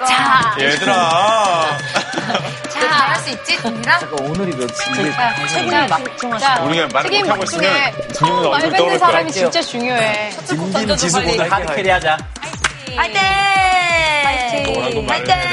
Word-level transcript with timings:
그러니까. 0.00 0.06
자, 0.06 0.56
얘들아. 0.58 1.78
자, 2.70 2.80
할수 2.88 3.30
있지, 3.30 3.56
동민아? 3.60 3.98
잠깐 3.98 4.18
오늘이 4.26 4.56
며칠? 4.56 5.12
책임을 5.48 5.88
막중하시다. 5.88 6.62
우리가 6.62 6.88
말을 6.92 7.10
책임 7.10 7.26
못하고 7.26 7.44
있으면 7.44 7.92
처음 8.14 8.36
말 8.36 8.44
얼굴 8.46 8.60
뱉는 8.60 8.76
떠오를 8.78 8.98
거야. 8.98 9.08
사람이 9.10 9.32
진짜 9.32 9.60
중요해. 9.60 10.30
딘딘 10.48 10.96
지수보다 10.96 11.44
hard 11.56 11.74
carry 11.74 11.90
하자. 11.90 12.16
화이팅! 12.96 14.72
뭐라고 14.72 15.02
말을 15.02 15.28
해야 15.28 15.50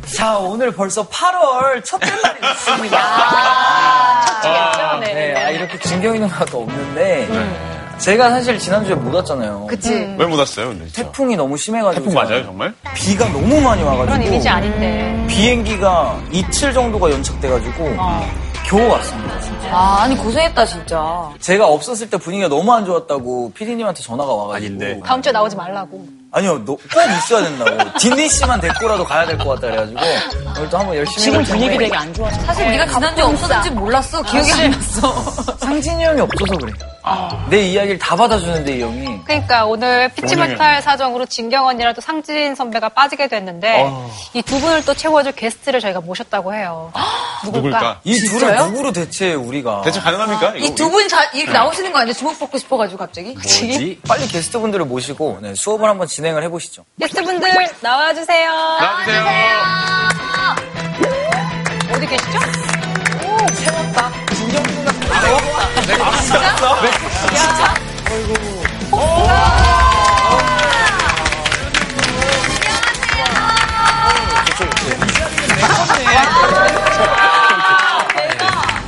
될지. 0.00 0.16
자, 0.16 0.36
오늘 0.38 0.72
벌써 0.72 1.06
8월 1.08 1.84
첫째 1.84 2.06
날이 2.22 2.40
됐습니다. 2.40 2.98
아, 2.98 4.98
네, 5.00 5.14
네. 5.14 5.44
아, 5.44 5.50
이렇게 5.50 5.78
진경이 5.78 6.18
누나가 6.18 6.44
없는데, 6.52 7.28
제가 8.02 8.30
사실 8.30 8.58
지난주에 8.58 8.94
못 8.96 9.14
왔잖아요. 9.14 9.66
그치. 9.68 9.92
왜 10.18 10.26
못 10.26 10.36
왔어요, 10.36 10.68
근데? 10.70 10.86
진짜? 10.86 11.02
태풍이 11.04 11.36
너무 11.36 11.56
심해가지고. 11.56 12.04
태풍 12.06 12.14
맞아요, 12.20 12.44
정말? 12.44 12.74
비가 12.94 13.26
너무 13.26 13.60
많이 13.60 13.82
와가지고. 13.82 14.04
그런 14.06 14.22
이미지 14.26 14.48
아닌데. 14.48 15.24
비행기가 15.28 16.18
이틀 16.32 16.72
정도가 16.72 17.10
연착돼가지고, 17.12 17.96
겨우 18.66 18.88
왔습니다. 18.88 19.40
진짜. 19.40 19.68
아, 19.70 20.02
아니, 20.02 20.16
고생했다, 20.16 20.66
진짜. 20.66 21.30
제가 21.40 21.66
없었을 21.68 22.10
때 22.10 22.16
분위기가 22.16 22.48
너무 22.48 22.72
안 22.72 22.84
좋았다고 22.84 23.52
피디님한테 23.54 24.02
전화가 24.02 24.32
와가지고. 24.32 24.54
아닌데. 24.66 25.00
다음 25.06 25.22
주에 25.22 25.30
나오지 25.30 25.54
말라고. 25.54 26.04
아니요, 26.32 26.58
너, 26.64 26.72
꼭 26.72 26.80
있어야 27.18 27.44
된다고. 27.44 27.70
딘딘 28.00 28.28
씨만 28.28 28.60
데리고라도 28.60 29.04
가야 29.04 29.26
될 29.26 29.38
것 29.38 29.50
같다 29.50 29.60
그래가지고, 29.68 30.00
오늘 30.58 30.68
또 30.70 30.78
한번 30.78 30.96
열심히 30.96 31.20
지금 31.20 31.42
분위기 31.44 31.78
되게 31.78 31.94
안 31.96 32.12
좋아서. 32.12 32.40
사실 32.42 32.68
네가 32.68 32.86
지난주에 32.88 33.22
없었는지 33.24 33.70
몰랐어. 33.70 34.22
기억이 34.22 34.50
안 34.52 34.70
났어. 34.72 35.12
상진이 35.60 36.02
형이 36.02 36.20
없어서 36.20 36.56
그래. 36.58 36.72
내 37.50 37.62
이야기를 37.66 37.98
다 37.98 38.14
받아주는데, 38.16 38.76
이 38.78 38.82
형이. 38.82 39.24
그러니까 39.24 39.64
오늘 39.66 40.08
피치 40.14 40.34
본인은- 40.36 40.50
못할 40.52 40.80
사정으로 40.82 41.26
진경 41.26 41.66
언니랑 41.66 41.94
또 41.94 42.00
상진 42.00 42.54
선배가 42.54 42.90
빠지게 42.90 43.28
됐는데 43.28 43.90
이두 44.34 44.60
분을 44.60 44.84
또 44.84 44.94
채워줄 44.94 45.32
게스트를 45.32 45.80
저희가 45.80 46.00
모셨다고 46.00 46.54
해요. 46.54 46.92
누굴까? 47.44 48.00
이 48.04 48.14
둘을 48.16 48.28
진짜요? 48.38 48.66
누구로 48.66 48.92
대체해, 48.92 49.34
우리가. 49.34 49.82
대체 49.82 50.00
가능합니까? 50.00 50.54
이두 50.56 50.90
분이 50.90 51.08
다 51.08 51.24
이렇게 51.34 51.52
나오시는 51.52 51.92
거 51.92 51.98
아니에요? 51.98 52.14
주목 52.14 52.38
받고 52.38 52.56
싶어가지고 52.58 52.98
갑자기? 52.98 53.32
뭐지? 53.32 54.00
빨리 54.06 54.26
게스트분들을 54.28 54.84
모시고, 54.86 55.38
네, 55.42 55.54
수업을 55.54 55.88
한번 55.88 56.06
진행을 56.06 56.42
해보시죠. 56.44 56.84
게스트분들 57.00 57.50
나와주세요. 57.80 58.50
나와주세요. 58.52 59.22
어디 61.94 62.06
계시죠? 62.06 62.61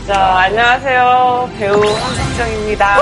자, 0.07 0.39
안녕하세요. 0.41 1.51
배우 1.59 1.83
한석정입니다. 1.83 2.99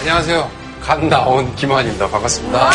안녕하세요. 0.00 0.50
간 0.80 1.08
나온 1.08 1.52
김환입니다. 1.56 2.08
반갑습니다. 2.08 2.70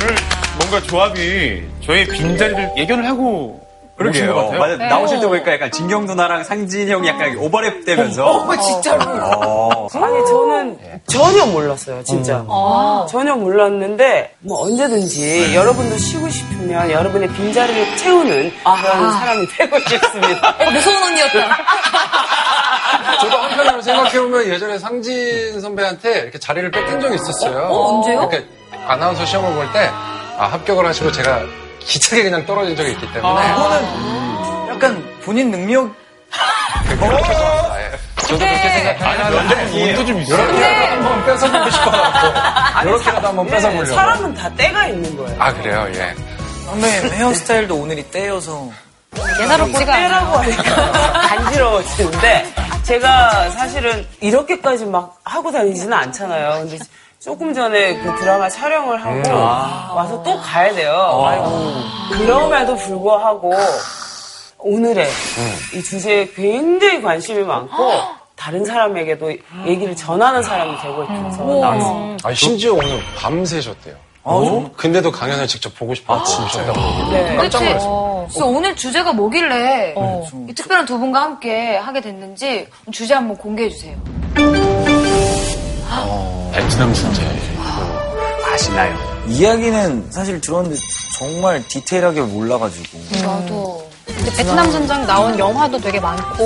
오늘 0.00 0.16
뭔가 0.56 0.80
조합이 0.80 1.68
저희 1.88 2.04
빈자리를 2.06 2.72
예견을 2.76 3.06
하고 3.08 3.66
오신 3.98 4.26
것 4.26 4.34
같아요. 4.34 4.60
맞아. 4.60 4.76
나오실 4.76 5.20
때 5.20 5.26
보니까 5.26 5.54
약간 5.54 5.72
진경 5.72 6.04
누나랑 6.04 6.44
상진이 6.44 6.90
형이 6.92 7.08
약간 7.08 7.34
오버랩 7.36 7.86
되면서. 7.86 8.46
진짜로. 8.60 9.88
아니, 9.94 10.26
저는 10.26 10.78
전혀 11.06 11.46
몰랐어요, 11.46 12.04
진짜. 12.04 12.44
전혀 13.08 13.34
몰랐는데, 13.34 14.34
뭐 14.40 14.64
언제든지 14.64 15.54
여러분도 15.56 15.96
쉬고 15.96 16.28
싶으면 16.28 16.90
여러분의 16.90 17.30
빈자리를 17.30 17.96
채우는 17.96 18.52
그런 18.62 19.12
사람이 19.12 19.46
되고 19.48 19.78
싶습니다. 19.80 20.56
어, 20.60 20.70
무서운 20.70 21.02
언니였다. 21.04 21.38
저도 23.22 23.36
한편으로 23.38 23.80
생각해보면 23.80 24.44
예전에 24.48 24.78
상진 24.78 25.58
선배한테 25.60 26.18
이렇게 26.20 26.38
자리를 26.38 26.70
뺏긴 26.70 27.00
적이 27.00 27.14
있었어요. 27.14 27.66
어, 27.70 27.94
언제요? 27.96 28.20
이렇게 28.20 28.46
아나운서 28.86 29.24
시험을 29.24 29.54
볼 29.54 29.72
때, 29.72 29.90
아, 30.38 30.44
합격을 30.52 30.86
하시고 30.86 31.10
제가 31.10 31.40
기차게 31.80 32.22
그냥 32.24 32.44
떨어진 32.46 32.76
적이 32.76 32.92
있기 32.92 33.12
때문에. 33.12 33.50
이거는 33.52 34.68
약간 34.68 35.18
본인 35.24 35.50
능력, 35.50 35.94
죄송합니다. 36.88 37.82
예. 37.82 37.90
저도 38.22 38.38
그렇게 38.38 38.68
생각하는데, 38.70 39.82
운도 39.90 40.06
좀 40.06 40.20
있어요. 40.20 40.42
이렇게라도 40.42 41.04
한번 41.08 41.24
뺏어보고 41.24 41.70
싶어갖고. 41.70 42.88
이렇게라도 42.88 43.28
한번 43.28 43.46
네, 43.46 43.52
뺏어보려고. 43.52 43.94
사람은 43.94 44.34
다 44.34 44.50
때가 44.50 44.86
있는 44.88 45.16
거예요. 45.16 45.36
아, 45.42 45.52
그래요? 45.54 45.86
예. 45.94 46.14
선배님 46.66 47.12
헤어스타일도 47.14 47.74
오늘이 47.76 48.10
떼여서. 48.10 48.68
예사롭지가 49.40 49.94
않아요. 49.94 50.08
때라고 50.08 50.36
하니까 50.38 51.12
간지러워지는데 51.28 52.54
제가 52.82 53.50
사실은 53.50 54.06
이렇게까지 54.20 54.84
막 54.84 55.18
하고 55.24 55.50
다니지는 55.50 55.92
않잖아요. 55.92 56.66
근데 56.68 56.78
조금 57.20 57.52
전에 57.52 57.96
그 57.98 58.14
드라마 58.20 58.48
촬영을 58.48 59.04
하고 59.04 59.96
와서 59.96 60.22
또 60.22 60.38
가야 60.40 60.72
돼요. 60.72 61.24
아이고. 61.26 62.16
그럼에도 62.16 62.76
불구하고 62.76 63.52
오늘의 64.58 65.08
이 65.74 65.82
주제에 65.82 66.28
굉장히 66.28 67.02
관심이 67.02 67.42
많고 67.42 67.90
다른 68.36 68.64
사람에게도 68.64 69.32
얘기를 69.66 69.96
전하는 69.96 70.42
사람이 70.42 70.78
되고 70.80 71.04
싶어서 71.04 71.44
나왔습니다. 71.44 72.28
아, 72.28 72.32
심지어 72.34 72.74
오늘 72.74 73.00
밤새셨대요. 73.16 73.96
근데도 74.76 75.10
강연을 75.10 75.46
직접 75.48 75.74
보고 75.76 75.94
싶어서 75.94 76.44
오셨다고. 76.44 77.10
네. 77.10 77.36
도대체 77.36 77.76
어. 77.80 78.26
그래서 78.28 78.46
오늘 78.46 78.76
주제가 78.76 79.12
뭐길래 79.12 79.94
이 80.48 80.54
특별한 80.54 80.86
두 80.86 80.98
분과 80.98 81.20
함께 81.22 81.76
하게 81.76 82.00
됐는지 82.00 82.68
주제 82.92 83.14
한번 83.14 83.36
공개해 83.38 83.70
주세요. 83.70 83.96
베트남 86.52 86.92
순재. 86.94 87.22
아시나요? 88.52 88.94
이야기는 89.26 90.10
사실 90.10 90.40
들었는데 90.40 90.76
정말 91.18 91.62
디테일하게 91.68 92.22
몰라가지고. 92.22 92.98
나도 93.22 93.88
근데 94.06 94.30
베트남 94.36 94.70
전장 94.70 95.06
나온 95.06 95.38
영화도 95.38 95.78
되게 95.78 96.00
많고 96.00 96.44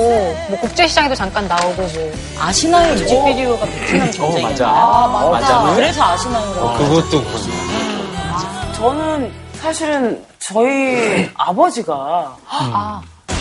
뭐 0.48 0.58
국제 0.60 0.86
시장에도 0.86 1.14
잠깐 1.14 1.46
나오고 1.46 1.82
뭐 1.82 2.12
아시나요? 2.40 2.92
뮤직비디오가 2.94 3.64
베트남 3.66 4.10
전쟁이야. 4.10 4.48
맞아. 4.48 4.68
아 4.68 5.08
맞다. 5.08 5.30
맞아. 5.62 5.74
그래서 5.74 6.02
아시나요? 6.02 6.74
그것도 6.78 7.24
그렇구나. 7.24 8.72
저는 8.74 9.32
사실은 9.60 10.24
저희 10.40 11.30
아버지가 11.34 12.36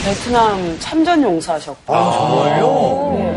베트남 0.06 0.78
참전 0.79 1.23
용사셨고 1.23 1.94
정말요? 1.94 3.31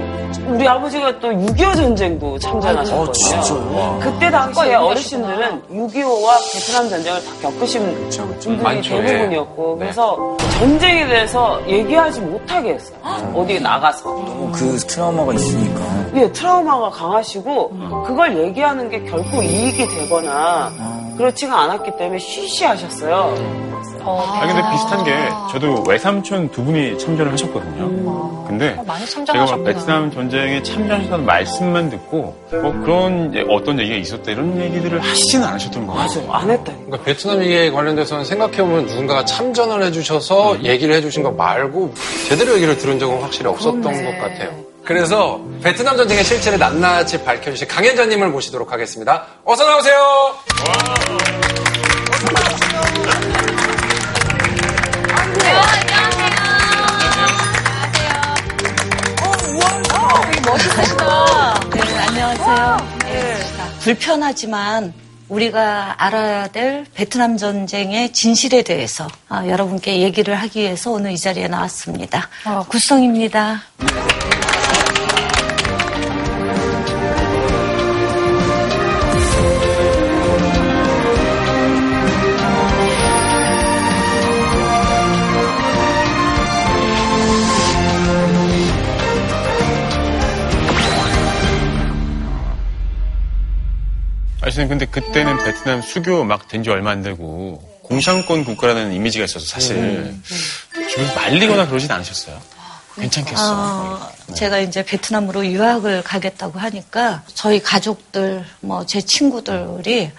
우리 0.47 0.67
아버지가 0.69 1.19
또 1.21 1.29
6.25 1.31 1.77
전쟁도 1.77 2.39
참전하셨거든요. 2.39 3.13
진짜요? 3.13 3.99
그때 4.01 4.31
당시에 4.31 4.75
어르신들은 4.75 5.63
6.25와 5.71 6.53
베트남 6.53 6.89
전쟁을 6.89 7.25
다 7.25 7.31
겪으신 7.43 8.11
분들이 8.11 8.57
많죠, 8.57 8.97
예. 8.97 9.07
대부분이었고 9.07 9.79
그래서 9.79 10.37
전쟁에 10.59 11.07
대해서 11.07 11.61
얘기하지 11.69 12.21
못하게 12.21 12.75
했어요. 12.75 12.99
어디 13.35 13.61
나가서. 13.61 14.05
너무 14.05 14.53
그 14.53 14.77
트라우마가 14.79 15.33
있으니까. 15.35 15.81
예, 16.17 16.31
트라우마가 16.33 16.91
강하시고 16.91 18.05
그걸 18.07 18.37
얘기하는 18.39 18.89
게 18.89 19.03
결코 19.05 19.43
이익이 19.43 19.87
되거나 19.89 20.71
그렇지가 21.17 21.61
않았기 21.63 21.97
때문에 21.97 22.19
쉬쉬하셨어요. 22.19 23.35
아 24.07 24.47
근데 24.47 24.63
비슷한 24.73 25.05
게 25.05 25.13
저도 25.53 25.85
외삼촌 25.89 26.51
두 26.51 26.63
분이 26.65 26.99
참전을 26.99 27.33
하셨거든요. 27.33 28.45
근데 28.47 28.75
어, 28.79 28.85
많이 28.87 29.07
제가. 29.07 29.47
막 29.47 29.65
베트남 29.65 30.11
전쟁에 30.11 30.63
참전하셨다는 30.63 31.25
말씀만 31.25 31.91
듣고 31.91 32.37
뭐 32.51 32.73
그런 32.85 33.33
어떤 33.51 33.79
얘기가 33.81 33.97
있었다 33.97 34.31
이런 34.31 34.61
얘기들을 34.61 35.01
하시지는 35.01 35.47
않으셨던 35.47 35.87
것 35.87 35.95
같아요. 35.95 36.33
안 36.33 36.51
했다. 36.51 36.73
그러니까 36.85 36.99
베트남에 37.05 37.71
관련돼서는 37.71 38.25
생각해보면 38.25 38.87
누군가가 38.87 39.25
참전을 39.25 39.83
해주셔서 39.85 40.63
얘기를 40.65 40.95
해주신 40.95 41.23
거 41.23 41.31
말고 41.31 41.95
제대로 42.29 42.55
얘기를 42.55 42.77
들은 42.77 42.99
적은 42.99 43.21
확실히 43.23 43.49
없었던 43.49 43.83
것 43.83 44.19
같아요. 44.21 44.51
그래서 44.85 45.41
베트남 45.63 45.97
전쟁의 45.97 46.25
실체를 46.25 46.59
낱낱이 46.59 47.25
밝혀주신 47.25 47.69
강현자님을 47.69 48.29
모시도록 48.29 48.71
하겠습니다. 48.71 49.25
어서 49.45 49.65
나오세요. 49.65 49.97
네, 60.45 61.99
안녕하세요. 62.07 62.77
네. 63.05 63.39
불편하지만 63.81 64.93
우리가 65.31 65.95
알아야 65.97 66.49
될 66.49 66.85
베트남 66.93 67.39
전쟁의 67.39 68.13
진실에 68.13 68.61
대해서 68.61 69.09
아, 69.31 69.47
여러분께 69.47 70.01
얘기를 70.01 70.35
하기 70.35 70.61
위해서 70.61 70.91
오늘 70.91 71.13
이 71.13 71.19
자리에 71.19 71.49
나왔습니다. 71.49 72.29
어, 72.45 72.67
구성입니다. 72.69 73.63
아, 94.45 94.51
선생님, 94.51 94.69
근데 94.69 94.85
그때는 94.87 95.43
베트남 95.43 95.81
수교 95.81 96.25
막 96.25 96.49
된 96.49 96.63
지 96.63 96.69
얼마 96.71 96.91
안 96.91 97.03
되고, 97.03 97.63
공산권 97.83 98.45
국가라는 98.45 98.93
이미지가 98.93 99.25
있어서 99.25 99.47
사실, 99.47 100.15
주변에서 100.91 101.15
말리거나 101.15 101.67
그러진 101.67 101.91
않으셨어요? 101.91 102.39
괜찮겠어. 102.97 103.53
어, 103.53 104.09
제가 104.35 104.59
이제 104.61 104.85
베트남으로 104.85 105.47
유학을 105.47 106.03
가겠다고 106.03 106.59
하니까 106.61 107.23
저희 107.35 107.61
가족들, 107.61 108.45
뭐 108.61 108.85
제 108.87 109.01
친구들이 109.01 110.11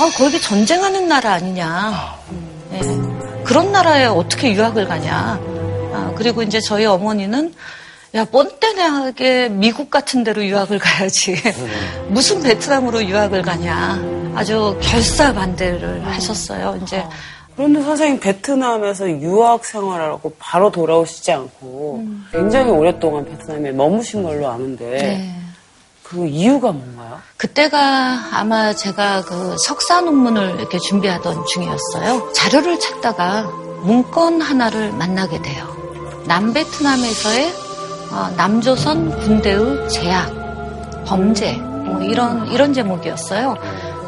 아, 0.00 0.10
거기 0.16 0.40
전쟁하는 0.40 1.08
나라 1.08 1.32
아니냐. 1.34 2.16
예. 2.74 2.80
그런 3.44 3.70
나라에 3.72 4.06
어떻게 4.06 4.52
유학을 4.54 4.86
가냐. 4.88 5.38
아, 5.92 6.14
그리고 6.16 6.42
이제 6.42 6.58
저희 6.60 6.86
어머니는 6.86 7.52
야, 8.14 8.26
뻔때하게 8.26 9.48
미국 9.48 9.90
같은 9.90 10.22
데로 10.22 10.44
유학을 10.44 10.78
가야지. 10.78 11.34
무슨 12.08 12.42
베트남으로 12.42 13.04
유학을 13.04 13.42
가냐. 13.42 14.32
아주 14.34 14.78
결사 14.82 15.32
반대를 15.32 16.04
하셨어요. 16.06 16.78
이제 16.82 17.04
그런데 17.56 17.82
선생님 17.82 18.20
베트남에서 18.20 19.10
유학 19.20 19.64
생활하고 19.64 20.34
바로 20.38 20.70
돌아오시지 20.70 21.32
않고 21.32 22.06
굉장히 22.32 22.70
오랫동안 22.70 23.24
베트남에 23.24 23.72
머무신 23.72 24.22
걸로 24.22 24.48
아는데 24.48 24.84
네. 24.90 25.38
그 26.02 26.26
이유가 26.26 26.72
뭔가요? 26.72 27.18
그때가 27.36 28.28
아마 28.32 28.74
제가 28.74 29.22
그 29.24 29.56
석사 29.58 30.00
논문을 30.02 30.56
이렇게 30.58 30.78
준비하던 30.78 31.46
중이었어요. 31.46 32.32
자료를 32.32 32.78
찾다가 32.78 33.42
문건 33.82 34.40
하나를 34.40 34.92
만나게 34.92 35.40
돼요. 35.42 35.76
남베트남에서의 36.26 37.48
어, 37.48 37.61
남조선 38.36 39.18
군대의 39.20 39.88
제약, 39.88 40.30
범죄, 41.06 41.52
뭐 41.54 42.00
이런, 42.02 42.46
이런 42.48 42.72
제목이었어요. 42.72 43.56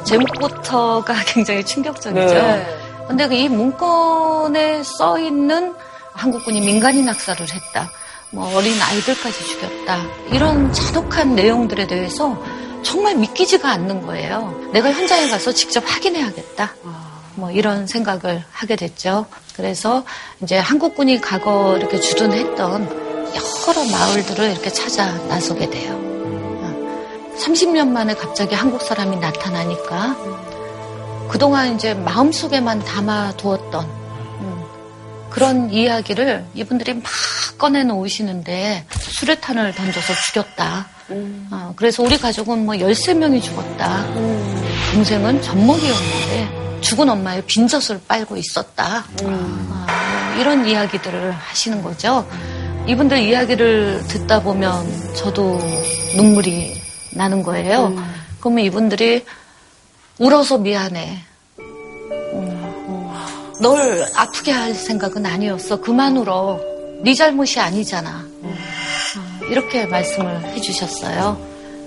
제목부터가 0.04 1.14
굉장히 1.26 1.64
충격적이죠. 1.64 2.34
네. 2.34 2.66
근데 3.08 3.28
그이 3.28 3.48
문건에 3.48 4.82
써 4.82 5.18
있는 5.18 5.74
한국군이 6.12 6.60
민간인 6.60 7.08
학살을 7.08 7.46
했다. 7.52 7.90
뭐 8.30 8.54
어린 8.56 8.72
아이들까지 8.80 9.44
죽였다. 9.44 9.98
이런 10.32 10.72
잔혹한 10.72 11.34
내용들에 11.34 11.86
대해서 11.86 12.40
정말 12.82 13.16
믿기지가 13.16 13.70
않는 13.70 14.02
거예요. 14.02 14.54
내가 14.72 14.92
현장에 14.92 15.28
가서 15.28 15.52
직접 15.52 15.82
확인해야겠다. 15.86 16.74
뭐 17.36 17.50
이런 17.50 17.86
생각을 17.86 18.44
하게 18.52 18.76
됐죠. 18.76 19.26
그래서 19.56 20.04
이제 20.42 20.58
한국군이 20.58 21.20
과거 21.20 21.76
이렇게 21.76 21.98
주둔했던 22.00 23.03
여러 23.34 23.84
마을들을 23.84 24.50
이렇게 24.52 24.70
찾아 24.70 25.12
나서게 25.28 25.70
돼요. 25.70 26.04
30년 27.38 27.88
만에 27.88 28.14
갑자기 28.14 28.54
한국 28.54 28.82
사람이 28.82 29.16
나타나니까 29.16 30.16
그동안 31.28 31.74
이제 31.74 31.94
마음속에만 31.94 32.84
담아두었던 32.84 33.84
음, 33.84 34.64
그런 35.30 35.70
이야기를 35.70 36.44
이분들이 36.54 36.94
막 36.94 37.02
꺼내놓으시는데 37.58 38.86
수류탄을 38.90 39.74
던져서 39.74 40.12
죽였다. 40.26 40.86
어, 41.50 41.72
그래서 41.76 42.02
우리 42.02 42.18
가족은 42.18 42.64
뭐 42.64 42.74
13명이 42.76 43.42
죽었다. 43.42 44.04
동생은 44.92 45.42
젖먹이였는데 45.42 46.80
죽은 46.80 47.08
엄마의 47.08 47.42
빈젖을 47.46 48.02
빨고 48.06 48.36
있었다. 48.36 49.04
어, 49.24 49.86
이런 50.38 50.66
이야기들을 50.66 51.32
하시는 51.32 51.82
거죠. 51.82 52.26
이분들 52.86 53.18
이야기를 53.18 54.02
듣다 54.08 54.42
보면 54.42 55.14
저도 55.14 55.58
눈물이 56.16 56.74
나는 57.14 57.42
거예요. 57.42 57.94
그러면 58.40 58.64
이분들이 58.64 59.24
울어서 60.18 60.58
미안해. 60.58 61.18
음, 61.58 63.10
널 63.62 64.04
아프게 64.14 64.52
할 64.52 64.74
생각은 64.74 65.24
아니었어. 65.24 65.80
그만 65.80 66.16
울어. 66.18 66.60
네 67.02 67.14
잘못이 67.14 67.58
아니잖아. 67.58 68.24
어, 68.42 68.54
이렇게 69.50 69.86
말씀을 69.86 70.44
해주셨어요. 70.54 71.38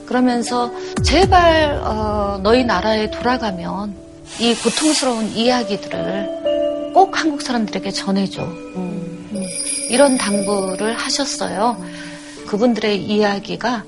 그러면서 0.07 0.71
제발 1.03 1.79
어, 1.83 2.39
너희 2.41 2.63
나라에 2.63 3.11
돌아가면 3.11 3.95
이 4.39 4.55
고통스러운 4.55 5.27
이야기들을 5.35 6.91
꼭 6.93 7.19
한국 7.19 7.41
사람들에게 7.43 7.91
전해줘. 7.91 8.41
음, 9.87 9.91
이런 9.91 10.17
당부를 10.17 10.93
하셨어요. 10.93 11.83
그분들의 12.47 13.03
이야기가 13.03 13.83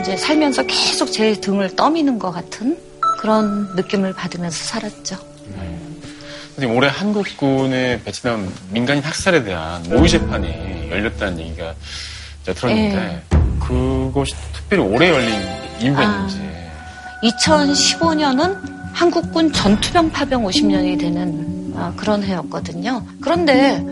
이제 0.00 0.16
살면서 0.16 0.64
계속 0.64 1.12
제 1.12 1.40
등을 1.40 1.76
떠미는 1.76 2.18
것 2.18 2.30
같은 2.30 2.78
그런 3.18 3.74
느낌을 3.74 4.12
받으면서 4.12 4.64
살았죠. 4.64 5.16
선생님, 6.54 6.76
올해 6.76 6.88
한국군의 6.88 8.02
베트남 8.02 8.52
민간인 8.70 9.02
학살에 9.02 9.42
대한 9.42 9.82
모의 9.88 10.08
재판이 10.08 10.90
열렸다는 10.90 11.40
얘기가 11.40 11.74
들었는데, 12.44 13.22
그것이 13.58 14.34
특별히 14.52 14.82
올해 14.84 15.10
열린 15.10 15.34
이유가 15.80 16.00
아. 16.00 16.04
있는지. 16.04 16.40
2015년은 17.24 18.74
한국군 18.92 19.52
전투병 19.52 20.12
파병 20.12 20.44
50년이 20.44 21.00
되는 21.00 21.72
아, 21.76 21.92
그런 21.96 22.22
해였거든요. 22.22 23.04
그런데 23.20 23.82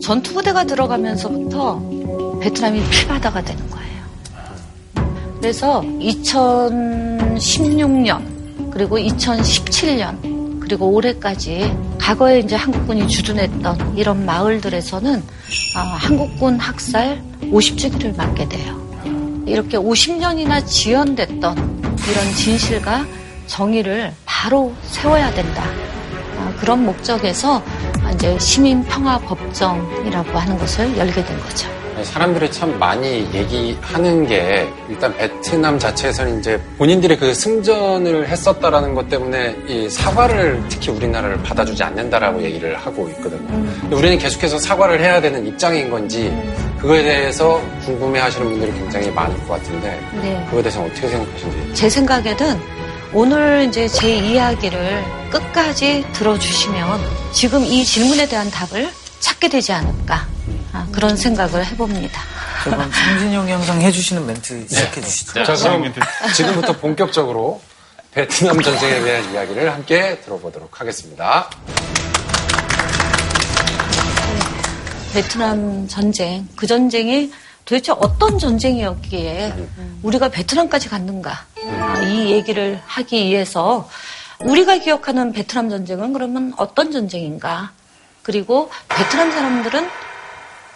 전투부대가 0.00 0.64
들어가면서부터 0.64 2.38
베트남이 2.40 2.82
피바다가 2.90 3.42
되는 3.42 3.70
거예요. 3.70 3.88
그래서 5.40 5.82
2016년 5.82 8.70
그리고 8.70 8.98
2017년 8.98 10.60
그리고 10.60 10.88
올해까지 10.90 11.74
과거에 11.98 12.40
이제 12.40 12.56
한국군이 12.56 13.06
주둔했던 13.08 13.96
이런 13.96 14.26
마을들에서는 14.26 15.22
아, 15.76 15.80
한국군 15.80 16.58
학살 16.58 17.22
50주기를 17.42 18.16
맞게 18.16 18.48
돼요. 18.48 18.76
이렇게 19.46 19.78
50년이나 19.78 20.66
지연됐던 20.66 21.56
이런 22.10 22.34
진실과 22.34 23.06
정의를 23.46 24.12
바로 24.26 24.74
세워야 24.82 25.32
된다. 25.32 25.64
아, 26.38 26.52
그런 26.60 26.84
목적에서 26.84 27.62
이제 28.14 28.38
시민 28.38 28.82
평화 28.84 29.18
법정이라고 29.18 30.38
하는 30.38 30.58
것을 30.58 30.96
열게 30.96 31.24
된 31.24 31.40
거죠. 31.40 31.68
사람들이 32.02 32.50
참 32.50 32.78
많이 32.78 33.28
얘기하는 33.34 34.26
게 34.26 34.68
일단 34.88 35.12
베트남 35.16 35.78
자체에서는 35.78 36.38
이제 36.38 36.60
본인들이 36.78 37.16
그 37.16 37.34
승전을 37.34 38.28
했었다라는 38.28 38.94
것 38.94 39.08
때문에 39.08 39.56
이 39.66 39.88
사과를 39.88 40.62
특히 40.68 40.90
우리나라를 40.92 41.42
받아주지 41.42 41.82
않는다라고 41.82 42.40
얘기를 42.42 42.76
하고 42.76 43.08
있거든요. 43.10 43.48
근데 43.80 43.96
우리는 43.96 44.18
계속해서 44.18 44.58
사과를 44.58 45.00
해야 45.00 45.20
되는 45.20 45.44
입장인 45.46 45.90
건지 45.90 46.32
그거에 46.78 47.02
대해서 47.02 47.60
궁금해 47.84 48.20
하시는 48.20 48.48
분들이 48.48 48.72
굉장히 48.72 49.10
많을 49.10 49.36
것 49.46 49.54
같은데 49.54 50.00
네. 50.22 50.44
그거에 50.46 50.62
대해서 50.62 50.82
어떻게 50.82 51.08
생각하시는지. 51.08 51.74
제 51.74 51.90
생각에는 51.90 52.77
오늘 53.12 53.66
이제 53.68 53.88
제 53.88 54.16
이야기를 54.16 55.04
끝까지 55.30 56.04
들어주시면 56.12 57.00
지금 57.32 57.64
이 57.64 57.84
질문에 57.84 58.28
대한 58.28 58.50
답을 58.50 58.90
찾게 59.20 59.48
되지 59.48 59.72
않을까 59.72 60.26
아, 60.72 60.86
그런 60.92 61.16
생각을 61.16 61.64
해봅니다. 61.66 62.20
자, 62.64 62.70
그럼 62.70 62.90
형이 63.32 63.50
항상 63.50 63.80
해주시는 63.80 64.26
멘트 64.26 64.66
시작해 64.68 65.00
주시죠. 65.00 65.44
자, 65.44 65.56
자, 65.56 65.70
그럼. 65.70 65.92
지금부터 66.34 66.72
본격적으로 66.74 67.62
베트남 68.12 68.60
전쟁에 68.60 69.00
대한 69.00 69.32
이야기를 69.32 69.72
함께 69.72 70.20
들어보도록 70.20 70.80
하겠습니다. 70.80 71.48
베트남 75.14 75.88
전쟁, 75.88 76.46
그 76.56 76.66
전쟁이 76.66 77.32
도대체 77.64 77.92
어떤 77.92 78.38
전쟁이었기에 78.38 79.54
우리가 80.02 80.28
베트남까지 80.28 80.88
갔는가 80.88 81.30
아, 81.32 81.46
이 82.06 82.30
얘기를 82.32 82.80
하기 82.86 83.26
위해서 83.26 83.88
우리가 84.44 84.78
기억하는 84.78 85.32
베트남 85.32 85.68
전쟁은 85.68 86.12
그러면 86.12 86.52
어떤 86.56 86.92
전쟁인가 86.92 87.72
그리고 88.22 88.70
베트남 88.88 89.30
사람들은 89.32 89.88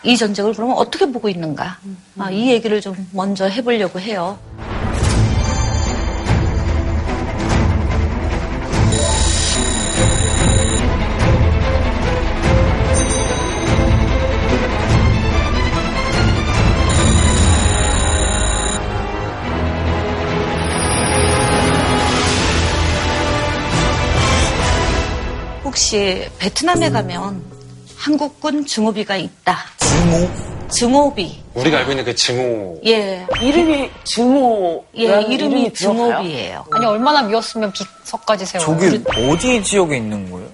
이 0.05 0.17
전쟁을 0.17 0.55
그러면 0.55 0.77
어떻게 0.77 1.07
보고 1.07 1.29
있는가 1.29 1.79
아, 2.19 2.31
이 2.31 2.51
얘기를 2.51 2.81
좀 2.81 2.97
먼저 3.13 3.45
해보려고 3.47 4.01
해요. 4.01 4.39
혹시 25.73 26.29
베트남에 26.39 26.91
가면 26.91 27.43
한국군 27.97 28.67
중호비가 28.67 29.17
있다. 29.17 29.59
주모? 29.79 30.31
증오비. 30.69 31.43
우리가 31.55 31.79
알고 31.79 31.93
있는 31.93 32.05
그 32.05 32.15
증오. 32.15 32.79
예. 32.85 33.27
이름이 33.41 33.91
증오. 34.05 34.85
예, 34.99 35.23
이름이 35.23 35.73
증오비예요. 35.73 36.67
아니 36.73 36.85
얼마나 36.85 37.23
미웠으면 37.23 37.73
비석까지 37.73 38.45
세워. 38.45 38.63
저기 38.67 39.03
어디 39.31 39.65
지역에 39.65 39.97
있는 39.97 40.31
거예요? 40.31 40.47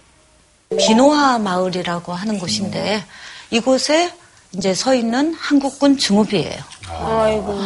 비노하 0.78 1.38
마을이라고 1.38 2.12
하는 2.12 2.38
곳인데 2.38 3.02
이곳에 3.50 4.12
이제 4.52 4.72
서 4.72 4.94
있는 4.94 5.34
한국군 5.34 5.98
증오비예요. 5.98 6.60
아이고. 6.88 7.58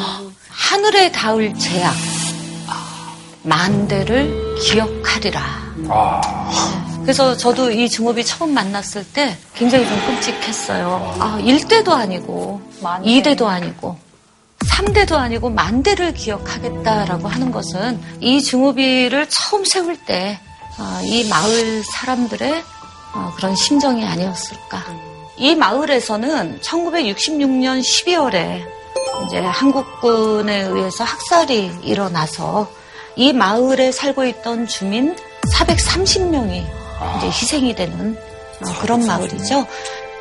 하늘에 0.48 1.12
닿을 1.12 1.52
재앙 1.58 1.92
만대를 3.42 4.56
기억하리라. 4.58 5.42
그래서 7.02 7.36
저도 7.36 7.70
이 7.70 7.88
증오비 7.88 8.24
처음 8.24 8.54
만났을 8.54 9.04
때 9.04 9.36
굉장히 9.54 9.86
좀 9.86 9.98
끔찍했어요. 10.06 11.16
아, 11.18 11.38
1대도 11.40 11.90
아니고, 11.90 12.60
만대. 12.80 13.08
2대도 13.08 13.46
아니고, 13.46 13.98
3대도 14.60 15.14
아니고, 15.14 15.50
만대를 15.50 16.14
기억하겠다라고 16.14 17.28
하는 17.28 17.50
것은 17.50 18.00
이 18.20 18.40
증오비를 18.40 19.26
처음 19.28 19.64
세울 19.64 19.96
때, 19.96 20.38
아, 20.78 21.02
이 21.04 21.28
마을 21.28 21.82
사람들의 21.84 22.62
어, 23.14 23.32
그런 23.36 23.54
심정이 23.54 24.06
아니었을까. 24.06 24.82
이 25.36 25.54
마을에서는 25.54 26.60
1966년 26.60 27.80
12월에 27.80 28.64
이제 29.26 29.38
한국군에 29.38 30.62
의해서 30.62 31.04
학살이 31.04 31.72
일어나서 31.82 32.70
이 33.16 33.32
마을에 33.32 33.92
살고 33.92 34.24
있던 34.24 34.66
주민 34.66 35.14
430명이 35.52 36.81
이제 37.18 37.26
희생이 37.26 37.74
되는 37.74 38.16
어, 38.60 38.80
그런 38.80 39.06
마을이죠. 39.06 39.66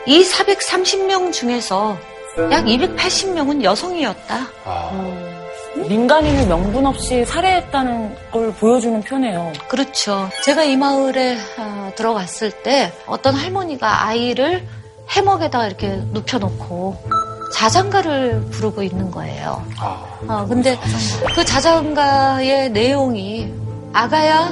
이 0.05 0.23
430명 0.23 1.31
중에서 1.31 1.97
약 2.51 2.65
280명은 2.65 3.63
여성이었다. 3.63 4.47
민간인을 5.87 6.47
명분 6.47 6.85
없이 6.85 7.23
살해했다는 7.25 8.15
걸 8.31 8.53
보여주는 8.53 9.01
표네요. 9.01 9.53
그렇죠. 9.67 10.29
제가 10.43 10.63
이 10.63 10.75
마을에 10.75 11.37
어, 11.57 11.91
들어갔을 11.95 12.51
때 12.51 12.91
어떤 13.05 13.35
할머니가 13.35 14.05
아이를 14.05 14.65
해먹에다가 15.09 15.67
이렇게 15.67 15.89
눕혀놓고 16.11 16.97
자장가를 17.53 18.45
부르고 18.51 18.81
있는 18.83 19.11
거예요. 19.11 19.63
어, 20.27 20.45
근데 20.47 20.77
그 21.35 21.43
자장가의 21.43 22.69
내용이 22.71 23.51
아가야 23.93 24.51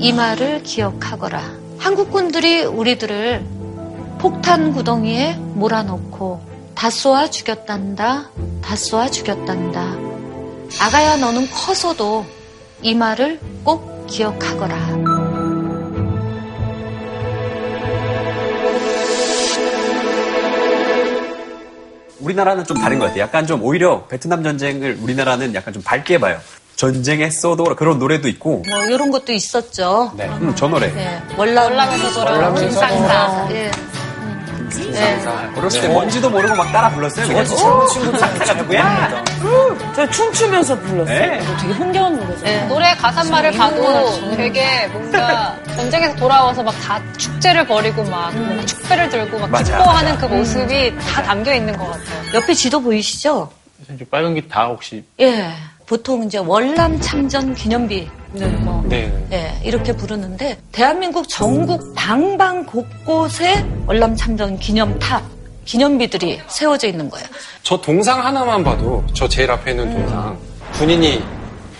이 0.00 0.14
말을 0.14 0.62
기억하거라. 0.62 1.42
한국군들이 1.78 2.64
우리들을 2.64 3.44
폭탄 4.18 4.72
구덩이에 4.72 5.34
몰아넣고 5.34 6.40
다 6.74 6.88
쏘아 6.88 7.28
죽였단다. 7.28 8.30
다 8.62 8.76
쏘아 8.76 9.10
죽였단다. 9.10 9.96
아가야 10.80 11.16
너는 11.18 11.50
커서도 11.50 12.24
이 12.80 12.94
말을 12.94 13.40
꼭 13.62 14.06
기억하거라. 14.06 14.76
우리나라는 22.20 22.64
좀 22.64 22.78
다른 22.78 22.98
것 22.98 23.06
같아요. 23.06 23.22
약간 23.22 23.46
좀 23.46 23.62
오히려 23.62 24.06
베트남 24.06 24.42
전쟁을 24.42 24.98
우리나라는 25.02 25.54
약간 25.54 25.74
좀 25.74 25.82
밝게 25.82 26.18
봐요. 26.20 26.38
전쟁했어도 26.90 27.64
그런 27.76 27.98
노래도 27.98 28.26
있고. 28.28 28.62
뭐 28.68 28.84
이런 28.86 29.10
것도 29.10 29.32
있었죠. 29.32 30.12
네. 30.16 30.24
음, 30.26 30.54
저 30.56 30.66
노래. 30.66 30.88
네. 30.94 31.20
월남에서 31.36 32.24
돌아온 32.24 32.54
김상사. 32.54 33.48
예. 33.50 33.70
네. 34.92 35.24
어렸을 35.56 35.82
때 35.82 35.88
뭔지도 35.88 36.30
모르고 36.30 36.54
막 36.54 36.72
따라 36.72 36.88
불렀어요. 36.90 37.26
그냥. 37.26 37.44
젊은 37.44 37.86
친구들 37.88 38.18
착각합니다. 38.18 39.24
저 39.94 40.08
춤추면서 40.08 40.78
불렀어요. 40.80 41.18
네. 41.18 41.40
되게 41.60 41.72
흥겨운 41.74 42.16
노래죠. 42.18 42.44
네. 42.44 42.66
노래 42.66 42.94
가사말을 42.94 43.52
봐도 43.52 44.34
되게 44.36 44.86
뭔가 44.88 45.56
전쟁에서 45.76 46.16
돌아와서 46.16 46.62
막 46.62 46.70
다 46.80 46.98
축제를 47.18 47.66
벌이고 47.66 48.02
막 48.04 48.34
뭔가 48.34 48.64
축배를 48.64 49.10
들고 49.10 49.38
막 49.38 49.50
맞아, 49.50 49.76
기뻐하는 49.76 50.16
그 50.18 50.24
모습이 50.26 50.96
다 50.98 51.22
담겨 51.22 51.52
있는 51.54 51.76
것 51.76 51.84
같아요. 51.90 52.34
옆에 52.34 52.54
지도 52.54 52.80
보이시죠? 52.80 53.50
이제 53.94 54.04
빨간 54.10 54.34
게 54.34 54.40
다 54.48 54.66
혹시 54.66 55.04
예. 55.20 55.50
보통 55.90 56.22
이제 56.22 56.38
월남 56.38 57.00
참전 57.00 57.52
기념비. 57.52 58.08
뭐 58.60 58.80
네. 58.86 59.12
예, 59.32 59.60
이렇게 59.64 59.92
부르는데 59.92 60.56
대한민국 60.70 61.28
전국 61.28 61.96
방방 61.96 62.64
곳곳에 62.64 63.66
월남 63.88 64.14
참전 64.14 64.60
기념탑, 64.60 65.20
기념비들이 65.64 66.42
세워져 66.46 66.86
있는 66.86 67.10
거예요. 67.10 67.26
저 67.64 67.76
동상 67.80 68.24
하나만 68.24 68.62
봐도 68.62 69.04
저 69.14 69.26
제일 69.26 69.50
앞에 69.50 69.72
있는 69.72 69.90
동상 69.90 70.38
군인이 70.74 71.24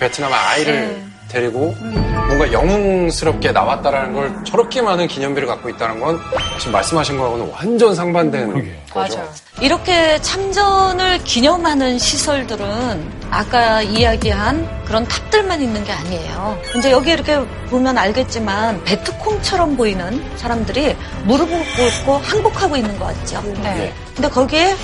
베트남 0.00 0.32
아이를 0.32 1.00
데리고 1.30 1.74
뭔가 1.78 2.52
영웅스럽게 2.52 3.52
나왔다라는 3.52 4.14
걸 4.14 4.44
저렇게 4.44 4.82
많은 4.82 5.06
기념비를 5.06 5.46
갖고 5.46 5.68
있다는 5.68 6.00
건 6.00 6.20
지금 6.58 6.72
말씀하신 6.72 7.16
거하고는 7.16 7.50
완전 7.52 7.94
상반되는 7.94 8.52
거죠. 8.90 9.16
맞아요. 9.16 9.30
이렇게 9.60 10.20
참전을 10.20 11.18
기념하는 11.24 11.98
시설들은 11.98 13.20
아까 13.30 13.82
이야기한 13.82 14.84
그런 14.84 15.06
탑들만 15.06 15.60
있는 15.60 15.84
게 15.84 15.92
아니에요. 15.92 16.58
이제 16.76 16.90
여기 16.90 17.12
이렇게 17.12 17.38
보면 17.68 17.96
알겠지만 17.96 18.82
베트콩처럼 18.84 19.76
보이는 19.76 20.22
사람들이 20.36 20.96
무릎을 21.24 21.64
꿇고 21.76 22.18
항복하고 22.18 22.76
있는 22.76 22.98
거 22.98 23.06
같죠. 23.06 23.40
네. 23.62 23.92
근데 24.14 24.28
거기에 24.28 24.74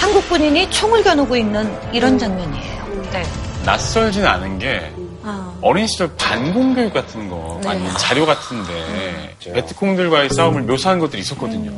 한국 0.00 0.28
군인이 0.28 0.70
총을 0.70 1.02
겨누고 1.02 1.36
있는 1.36 1.70
이런 1.92 2.18
장면이에요. 2.18 2.82
네. 3.12 3.22
낯설진 3.64 4.24
않은 4.26 4.58
게 4.58 4.90
아. 5.24 5.54
어린 5.60 5.86
시절 5.86 6.14
반공교육 6.16 6.92
같은 6.92 7.28
거 7.28 7.60
아니면 7.64 7.96
자료 7.98 8.26
같은데 8.26 9.34
베트콩들과의 9.44 10.30
싸움을 10.30 10.62
묘사한 10.62 10.98
것들이 10.98 11.22
있었거든요. 11.22 11.70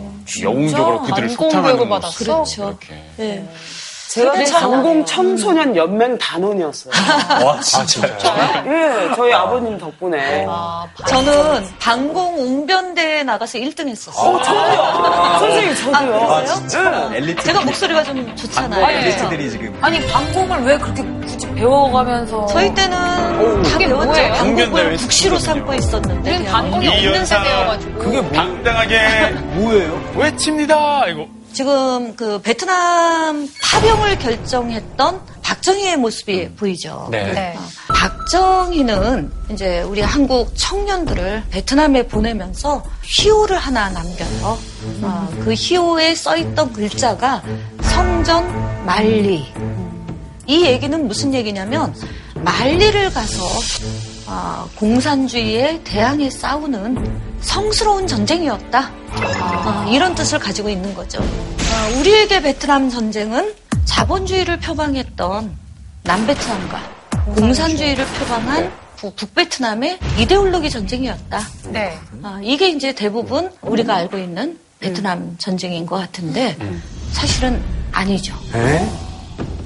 영웅적으로 0.43 1.03
그들을 1.03 1.29
받았어? 1.89 2.13
모습. 2.13 2.25
그렇죠. 2.25 2.69
이렇게. 2.69 3.05
네. 3.17 3.49
제가 4.15 4.45
전공 4.45 5.05
청소년 5.05 5.75
연맹 5.75 6.17
단원이었어요. 6.19 6.93
와, 7.45 7.59
진짜요? 7.61 8.13
예, 8.67 9.15
저희 9.17 9.33
아버님 9.33 9.77
덕분에. 9.77 10.47
아, 10.49 10.87
저는 11.09 11.65
방공 11.81 12.39
웅변대에 12.39 13.25
나가서 13.25 13.59
1등 13.59 13.89
했었어요. 13.89 14.37
어, 14.37 14.41
저도요. 14.43 15.39
선생님, 15.41 15.75
저도요. 15.75 16.31
아, 16.31 16.45
진짜. 16.45 17.11
엘리트. 17.13 17.43
제가 17.43 17.61
목소리가 17.65 18.05
좀 18.05 18.37
좋잖아요. 18.37 18.87
엘리트들이 18.89 19.51
지금. 19.51 19.79
아니 19.81 20.07
방공을 20.07 20.63
왜 20.63 20.79
그렇게 20.79 21.03
굳이 21.03 21.49
배워가면서 21.55 22.47
저희 22.47 22.73
때는 22.73 22.91
다 23.65 23.71
그게 23.73 23.87
배웠죠. 23.89 24.07
뭐예요? 24.13 24.33
방공을 24.35 24.97
국시로. 24.99 25.39
삼고 25.41 25.75
있었는데. 25.75 26.31
우리는. 26.37 26.53
반공이 26.53 26.87
없는 26.89 27.27
세대여가지고. 27.27 27.99
그게 27.99 28.21
뭐, 28.21 28.33
당당하게 28.33 28.99
뭐예요? 29.59 30.01
외칩니다. 30.17 31.07
이거 31.09 31.27
지금 31.55 32.17
그 32.17 32.41
베트남 32.43 33.49
파병을 33.63 34.19
결정했던 34.19 35.21
박정희의 35.41 35.97
모습이 35.99 36.49
보이죠. 36.57 37.07
네. 37.13 37.33
네. 37.33 37.55
어, 37.57 37.93
박정희는 37.95 39.31
이제 39.53 39.83
우리 39.83 40.01
한국 40.01 40.51
청년들을 40.57 41.45
베트남에 41.51 42.09
보내면서 42.09 42.83
희호를 43.05 43.57
하나 43.57 43.89
남겨요. 43.89 44.59
어, 45.03 45.29
그 45.45 45.55
희호에 45.57 46.17
써있던 46.17 46.73
글자가 46.73 47.41
성전 47.83 48.85
만리. 48.85 49.47
이 50.49 50.65
얘기는 50.65 51.07
무슨 51.07 51.33
얘기냐면 51.33 51.95
말리를 52.35 53.13
가서 53.13 53.43
아, 54.27 54.67
공산주의에 54.75 55.83
대항해 55.85 56.31
싸우는 56.31 57.34
성스러운 57.45 58.07
전쟁이었다. 58.07 58.91
아, 59.11 59.87
이런 59.91 60.15
뜻을 60.15 60.39
가지고 60.39 60.69
있는 60.71 60.93
거죠. 60.95 61.21
아, 61.21 61.99
우리에게 62.01 62.43
베트남 62.43 62.89
전쟁은 62.91 63.55
자본주의를 63.85 64.59
표방했던 64.61 65.53
남베트남과 66.03 66.83
공산주의를 67.37 68.05
표방한 68.19 68.73
북- 68.97 69.17
북베트남의 69.17 69.99
이데올로기 70.19 70.71
전쟁이었다. 70.71 71.41
네. 71.69 71.99
아, 72.23 72.41
이게 72.43 72.69
이제 72.71 72.93
대부분 72.95 73.51
우리가 73.63 73.95
알고 73.95 74.19
있는 74.19 74.59
베트남 74.81 75.37
전쟁인 75.39 75.87
것 75.87 75.97
같은데 75.97 76.57
사실은 77.13 77.63
아니죠. 77.93 78.35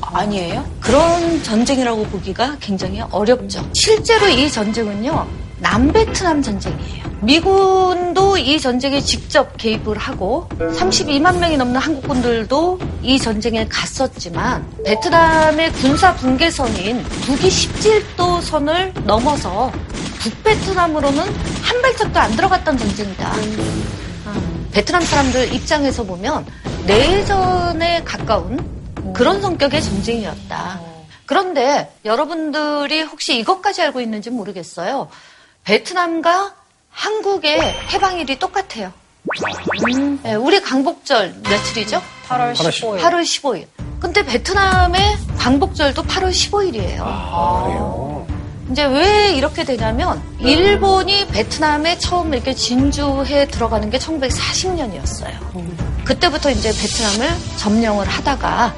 아니에요? 0.00 0.64
그런 0.80 1.42
전쟁이라고 1.42 2.04
보기가 2.06 2.56
굉장히 2.60 3.00
어렵죠. 3.00 3.68
실제로 3.74 4.28
이 4.28 4.50
전쟁은요, 4.50 5.26
남베트남 5.60 6.42
전쟁이에요. 6.42 7.08
미군도 7.20 8.38
이 8.38 8.60
전쟁에 8.60 9.00
직접 9.00 9.56
개입을 9.56 9.98
하고 9.98 10.48
32만 10.58 11.38
명이 11.38 11.56
넘는 11.56 11.80
한국군들도 11.80 12.78
이 13.02 13.18
전쟁에 13.18 13.66
갔었지만 13.66 14.64
베트남의 14.84 15.72
군사 15.72 16.14
분계선인 16.14 17.02
북이 17.02 17.48
17도 17.48 18.40
선을 18.40 18.94
넘어서 19.04 19.72
북베트남으로는 20.20 21.18
한 21.62 21.82
발짝도 21.82 22.20
안 22.20 22.36
들어갔던 22.36 22.78
전쟁이다. 22.78 23.28
아, 23.28 24.40
베트남 24.72 25.02
사람들 25.02 25.52
입장에서 25.54 26.04
보면 26.04 26.46
내전에 26.86 28.02
가까운 28.04 29.12
그런 29.12 29.40
성격의 29.40 29.82
전쟁이었다. 29.82 30.80
그런데 31.26 31.92
여러분들이 32.06 33.02
혹시 33.02 33.38
이것까지 33.38 33.82
알고 33.82 34.00
있는지 34.00 34.30
모르겠어요. 34.30 35.08
베트남과 35.68 36.54
한국의 36.90 37.60
해방일이 37.92 38.38
똑같아요. 38.38 38.90
음, 39.94 40.18
네, 40.22 40.34
우리 40.34 40.62
광복절 40.62 41.42
며칠이죠? 41.42 42.00
8월 42.26 42.54
15일. 42.54 42.98
8월 43.02 43.20
15일. 43.20 43.66
근데 44.00 44.24
베트남의 44.24 45.18
광복절도 45.36 46.04
8월 46.04 46.30
15일이에요. 46.30 48.26
이제 48.70 48.86
왜 48.86 49.34
이렇게 49.34 49.64
되냐면 49.64 50.22
일본이 50.40 51.26
베트남에 51.26 51.98
처음 51.98 52.32
이렇게 52.32 52.54
진주해 52.54 53.48
들어가는 53.48 53.90
게 53.90 53.98
1940년이었어요. 53.98 55.34
그때부터 56.06 56.50
이제 56.50 56.70
베트남을 56.70 57.28
점령을 57.58 58.08
하다가 58.08 58.74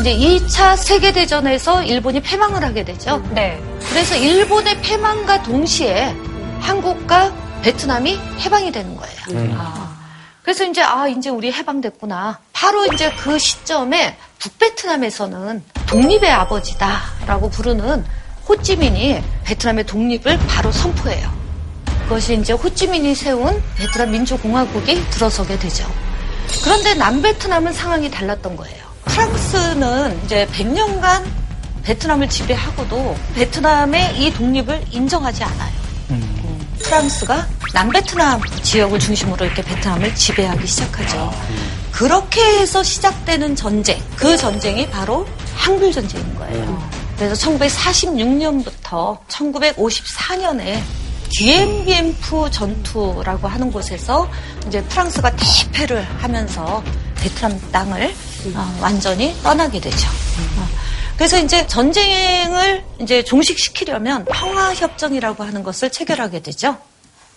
이제 0.00 0.16
2차 0.16 0.76
세계대전에서 0.76 1.82
일본이 1.82 2.20
패망을 2.20 2.62
하게 2.62 2.84
되죠. 2.84 3.20
네. 3.32 3.60
그래서 3.90 4.14
일본의 4.14 4.80
패망과 4.82 5.42
동시에 5.42 6.14
한국과 6.60 7.32
베트남이 7.62 8.18
해방이 8.40 8.72
되는 8.72 8.96
거예요. 8.96 9.54
아. 9.56 9.96
그래서 10.42 10.64
이제 10.64 10.82
아 10.82 11.06
이제 11.06 11.28
우리 11.28 11.52
해방됐구나. 11.52 12.38
바로 12.52 12.86
이제 12.86 13.12
그 13.18 13.38
시점에 13.38 14.16
북베트남에서는 14.38 15.62
독립의 15.86 16.30
아버지다라고 16.30 17.50
부르는 17.50 18.04
호찌민이 18.48 19.22
베트남의 19.44 19.84
독립을 19.84 20.38
바로 20.48 20.72
선포해요. 20.72 21.30
그것이 22.04 22.34
이제 22.36 22.54
호찌민이 22.54 23.14
세운 23.14 23.62
베트남 23.76 24.10
민주공화국이 24.12 25.10
들어서게 25.10 25.58
되죠. 25.58 25.86
그런데 26.64 26.94
남베트남은 26.94 27.72
상황이 27.74 28.10
달랐던 28.10 28.56
거예요. 28.56 28.86
프랑스는 29.04 30.24
이제 30.24 30.46
100년간 30.52 31.24
베트남을 31.82 32.28
지배하고도 32.28 33.16
베트남의 33.34 34.18
이 34.18 34.32
독립을 34.32 34.84
인정하지 34.90 35.44
않아요. 35.44 35.77
프랑스가 36.88 37.46
남베트남 37.74 38.40
지역을 38.62 38.98
중심으로 38.98 39.44
이렇게 39.44 39.60
베트남을 39.60 40.14
지배하기 40.14 40.66
시작하죠. 40.66 41.30
그렇게 41.92 42.40
해서 42.40 42.82
시작되는 42.82 43.54
전쟁, 43.56 44.02
그 44.16 44.38
전쟁이 44.38 44.88
바로 44.88 45.26
한글 45.54 45.92
전쟁인 45.92 46.34
거예요. 46.36 46.90
그래서 47.18 47.34
1946년부터 47.50 49.18
1954년에 49.28 50.80
디엠비엠프 51.30 52.50
전투라고 52.50 53.48
하는 53.48 53.70
곳에서 53.70 54.26
이제 54.66 54.82
프랑스가 54.84 55.30
대패를 55.36 56.02
하면서 56.22 56.82
베트남 57.20 57.60
땅을 57.70 58.14
어, 58.54 58.78
완전히 58.80 59.36
떠나게 59.42 59.78
되죠. 59.78 60.08
어, 60.56 60.66
그래서 61.18 61.36
이제 61.40 61.66
전쟁을 61.66 62.84
이제 63.00 63.24
종식시키려면 63.24 64.24
평화협정이라고 64.26 65.42
하는 65.42 65.64
것을 65.64 65.90
체결하게 65.90 66.42
되죠. 66.42 66.78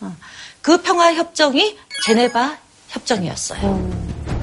어, 0.01 0.15
그 0.61 0.83
평화협정이 0.83 1.77
제네바 2.05 2.57
협정이었어요. 2.89 3.91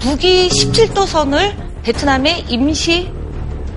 북이 0.01 0.49
17도선을 0.49 1.83
베트남의 1.85 2.47
임시 2.49 3.13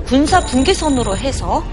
군사 0.07 0.43
분계선으로 0.43 1.15
해서 1.15 1.63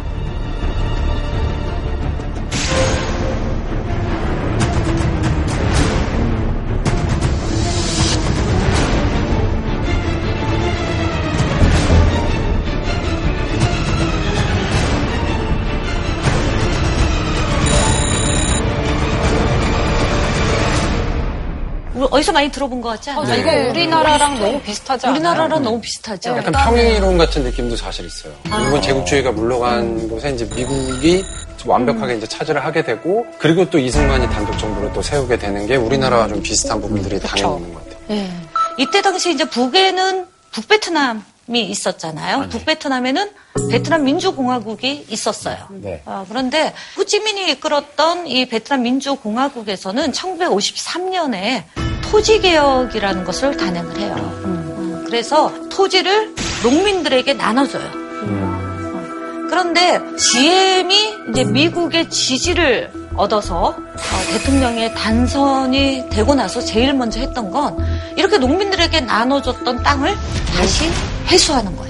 어디서 22.11 22.33
많이 22.33 22.51
들어본 22.51 22.81
것 22.81 22.90
같지 22.90 23.11
않아요? 23.11 23.40
이거 23.40 23.71
우리나라랑 23.71 24.40
너무 24.40 24.61
비슷하지 24.61 25.07
않아요? 25.07 25.16
우리나라랑 25.16 25.62
너무 25.62 25.81
비슷하죠. 25.81 26.31
약간 26.37 26.53
평행이론 26.53 27.18
같은 27.18 27.42
느낌도 27.44 27.77
사실 27.77 28.07
있어요. 28.07 28.33
일본 28.64 28.81
제국주의가 28.83 29.33
물러간 29.33 30.09
곳에 30.09 30.31
이제 30.31 30.44
미국이 30.55 31.25
좀 31.57 31.71
완벽하게 31.71 32.16
이제 32.16 32.27
차지를 32.27 32.64
하게 32.64 32.83
되고 32.83 33.27
그리고 33.38 33.68
또 33.68 33.79
이승만이 33.79 34.29
단독 34.31 34.57
정부를 34.59 34.92
또 34.92 35.03
세우게 35.03 35.38
되는 35.38 35.66
게 35.66 35.77
우리나라와 35.77 36.29
좀 36.29 36.42
비슷한 36.42 36.81
부분들이 36.81 37.18
당연히 37.21 37.57
있는 37.57 37.75
것 37.75 37.85
같아요. 37.85 37.99
예. 38.11 38.31
이때 38.79 39.03
당시 39.03 39.33
이제 39.33 39.44
북에는 39.44 40.27
북베트남 40.53 41.25
이 41.51 41.61
있었잖아요. 41.61 42.49
북베트남에는 42.51 43.31
베트남 43.71 44.05
민주공화국이 44.05 45.07
있었어요. 45.09 45.57
네. 45.71 46.03
어, 46.05 46.27
그런데 46.29 46.75
호찌민이 46.99 47.51
이끌었던 47.53 48.27
이 48.27 48.47
베트남 48.47 48.83
민주공화국에서는 48.83 50.12
1953년에 50.12 51.64
토지 52.09 52.40
개혁이라는 52.40 53.25
것을 53.25 53.57
단행을 53.57 53.99
해요. 53.99 54.14
음, 54.44 55.05
그래서 55.07 55.53
토지를 55.71 56.35
농민들에게 56.62 57.35
나눠줘요. 57.35 57.85
어, 57.85 59.47
그런데 59.49 60.01
GM이 60.16 61.14
이제 61.31 61.44
미국의 61.44 62.09
지지를 62.09 62.90
얻어서 63.14 63.75
어, 63.77 64.33
대통령의 64.33 64.94
단선이 64.94 66.09
되고 66.11 66.35
나서 66.35 66.61
제일 66.61 66.94
먼저 66.94 67.21
했던 67.21 67.51
건 67.51 67.77
이렇게 68.16 68.38
농민들에게 68.38 69.01
나눠줬던 69.03 69.83
땅을 69.83 70.14
다시 70.57 70.88
회수하는 71.27 71.77
거예요. 71.77 71.88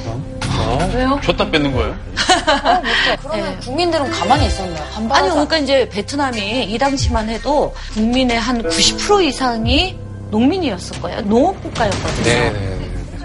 왜요? 0.93 1.21
줬다 1.23 1.49
뺏는 1.51 1.73
거예요? 1.73 1.97
그러면 3.23 3.61
국민들은 3.61 4.11
가만히 4.11 4.47
있었나요? 4.47 4.85
반발하지 4.93 5.31
아니요, 5.31 5.47
그러니까 5.47 5.59
이제 5.59 5.89
베트남이 5.89 6.65
이 6.65 6.77
당시만 6.79 7.29
해도 7.29 7.75
국민의 7.95 8.39
한 8.39 8.63
90% 8.63 9.25
이상이 9.25 9.97
농민이었을 10.31 11.01
거예요. 11.01 11.21
농업국가였거든요. 11.23 12.25
네, 12.25 12.51
네, 12.51 12.53
네. 12.53 12.79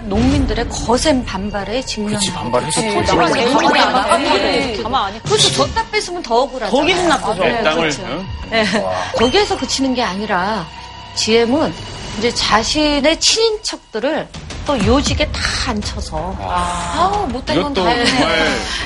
농민들의 0.06 0.68
거센 0.68 1.24
반발에 1.24 1.80
직면하고 1.82 2.18
그치, 2.20 2.32
반발해서 2.32 2.80
더 2.82 3.02
가만히 3.16 3.44
가만히 3.44 3.80
안 3.80 3.92
가만히 3.92 4.74
안 4.76 4.82
가만 4.82 5.04
안있 5.06 5.22
그래서 5.24 5.50
줬다 5.50 5.86
뺏으면 5.90 6.22
더 6.22 6.42
억울하죠. 6.42 6.76
거기는 6.76 7.08
나쁘죠. 7.08 7.42
네, 7.42 7.62
땅을 7.62 7.80
그렇죠. 7.80 8.02
응? 8.04 8.26
네. 8.50 8.64
거기에서 9.16 9.56
그치는 9.56 9.94
게 9.94 10.02
아니라 10.02 10.66
GM은 11.16 11.72
이제 12.18 12.30
자신의 12.32 13.18
친인척들을 13.18 14.28
또 14.66 14.86
요직에 14.86 15.26
다 15.30 15.40
앉혀서 15.70 16.36
아우, 16.40 17.26
못된 17.28 17.62
건다 17.62 17.86
했네. 17.86 18.04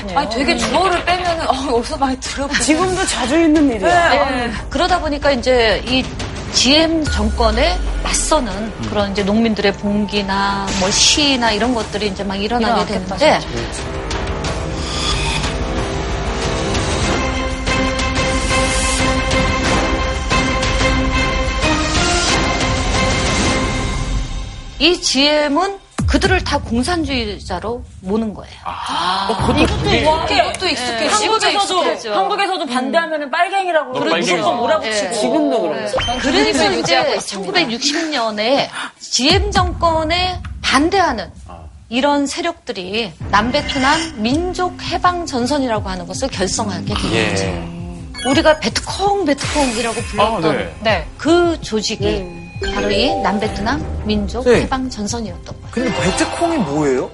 정말 0.05 0.17
아니, 0.17 0.29
되게 0.35 0.57
주어를 0.57 1.05
빼면은, 1.05 1.47
어, 1.47 1.53
어디서 1.75 1.97
많이 1.97 2.19
들어보지. 2.19 2.63
지금도 2.63 3.05
자주 3.05 3.39
있는 3.39 3.69
일이야. 3.71 4.29
네. 4.29 4.51
그러다 4.69 4.99
보니까 4.99 5.31
이제 5.31 5.81
이 5.85 6.03
GM 6.53 7.03
정권에 7.05 7.77
맞서는 8.03 8.71
그런 8.89 9.11
이제 9.11 9.23
농민들의 9.23 9.73
봉기나 9.73 10.67
뭐 10.79 10.89
시나 10.91 11.51
이런 11.51 11.73
것들이 11.73 12.07
이제 12.07 12.23
막 12.23 12.35
일어나게 12.35 12.85
되는데 12.85 13.39
이 24.79 24.99
GM은 25.01 25.88
그들을 26.09 26.43
다 26.43 26.57
공산주의자로 26.57 27.83
모는 28.01 28.33
거예요. 28.33 28.51
이것도, 29.61 30.09
와, 30.09 30.25
이것도 30.25 30.67
익숙해. 30.67 31.05
익숙하죠. 31.05 32.13
한국에서도 32.15 32.65
반대하면은 32.65 33.29
빨갱이라고 33.29 33.93
너 33.93 33.99
빨갱이. 33.99 34.31
무조건 34.31 34.57
몰아붙이고. 34.57 35.07
네. 35.07 35.13
지금도 35.13 35.61
그래요. 35.61 35.87
그래서 36.19 36.71
이제 36.71 37.15
1960년에 37.17 38.69
GM 38.99 39.51
정권에 39.51 40.41
반대하는 40.63 41.29
이런 41.89 42.25
세력들이 42.25 43.13
남베트남 43.29 44.21
민족 44.23 44.81
해방 44.81 45.27
전선이라고 45.27 45.87
하는 45.87 46.07
것을 46.07 46.27
결성하게 46.29 46.85
된 46.85 46.95
거죠. 46.95 47.45
예. 47.45 47.67
우리가 48.25 48.59
베트콩 48.59 49.25
베트콩이라고 49.25 49.99
아, 49.99 50.03
불렀던 50.03 50.57
네. 50.57 50.75
네. 50.81 51.07
그 51.19 51.61
조직이 51.61 52.48
바로 52.73 52.91
이 52.91 53.13
남베트남 53.21 54.03
민족 54.05 54.43
네. 54.45 54.61
해방 54.61 54.89
전선이었던 54.89 55.45
거예요. 55.45 55.67
근데 55.71 56.01
베트콩이 56.01 56.57
뭐예요? 56.57 57.09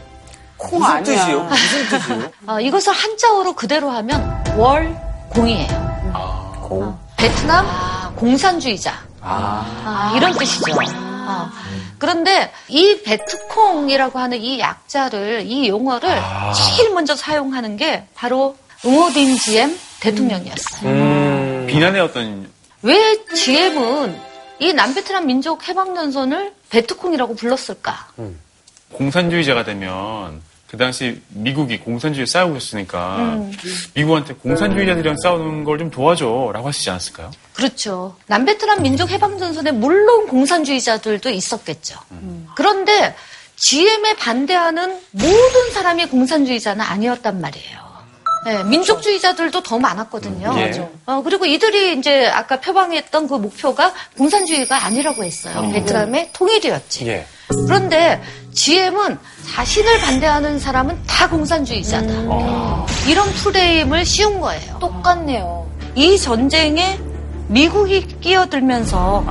콩 0.58 0.80
무슨 0.80 0.94
아니야. 0.96 1.04
뜻이에요? 1.04 1.44
무슨 1.44 1.90
뜻이에요? 1.90 2.32
어, 2.48 2.60
이것을 2.60 2.94
한자어로 2.94 3.54
그대로 3.54 3.90
하면 3.92 4.44
월공이에요. 4.58 5.96
공. 6.64 6.98
베트남 7.18 7.66
공산주의자. 8.16 8.94
아. 9.22 9.66
아, 9.86 10.14
이런 10.16 10.34
뜻이죠. 10.38 10.74
어. 11.28 11.50
그런데 11.98 12.52
이 12.68 13.02
베트콩이라고 13.04 14.20
하는 14.20 14.40
이 14.42 14.60
약자를, 14.60 15.44
이 15.46 15.68
용어를 15.68 16.10
제일 16.56 16.94
먼저 16.94 17.16
사용하는 17.16 17.78
게 17.78 18.06
바로 18.16 18.56
응호딘 18.86 19.38
GM 19.38 19.78
대통령이었어요. 20.02 20.90
음. 20.90 21.66
비난의 21.68 22.02
어떤 22.02 22.50
왜 22.82 23.24
GM은 23.34 24.20
이 24.60 24.74
남베트남 24.74 25.28
민족 25.28 25.68
해방전선을 25.68 26.54
베트콩이라고 26.70 27.36
불렀을까? 27.36 28.08
공산주의자가 28.94 29.64
되면 29.66 30.42
그 30.68 30.78
당시 30.78 31.22
미국이 31.30 31.80
공산주의 31.80 32.26
싸우고 32.26 32.58
있으니까 32.58 33.18
음. 33.18 33.52
미국한테 33.94 34.34
공산주의자들이랑 34.36 35.18
싸우는 35.22 35.64
걸 35.64 35.78
좀 35.78 35.92
도와줘라고 35.92 36.68
하시지 36.68 36.90
않았을까요? 36.90 37.32
그렇죠. 37.54 38.16
남베트남 38.28 38.82
민족 38.82 39.10
해방전선에 39.12 39.72
물론 39.72 40.28
공산주의자들도 40.28 41.30
있었겠죠. 41.30 42.00
그런데 42.56 43.16
GM에 43.58 44.16
반대하는 44.16 45.00
모든 45.12 45.72
사람이 45.74 46.08
공산주의자는 46.08 46.84
아니었단 46.84 47.40
말이에요. 47.40 47.85
네, 48.46 48.64
민족주의자들도 48.64 49.64
더 49.64 49.80
많았거든요. 49.80 50.54
예. 50.58 50.90
어, 51.08 51.22
그리고 51.24 51.46
이들이 51.46 51.98
이제 51.98 52.28
아까 52.28 52.60
표방했던 52.60 53.28
그 53.28 53.34
목표가 53.34 53.92
공산주의가 54.18 54.86
아니라고 54.86 55.24
했어요. 55.24 55.70
베트남의 55.74 56.30
통일이었지. 56.32 57.08
예. 57.08 57.26
그런데 57.48 58.22
GM은 58.54 59.18
자신을 59.56 60.00
반대하는 60.00 60.60
사람은 60.60 61.04
다 61.08 61.28
공산주의자다. 61.30 62.08
이런 63.08 63.28
프레임을 63.34 64.06
씌운 64.06 64.40
거예요. 64.40 64.78
똑같네요. 64.80 65.68
이 65.96 66.18
전쟁에 66.18 67.00
미국이 67.48 68.08
끼어들면서 68.20 69.26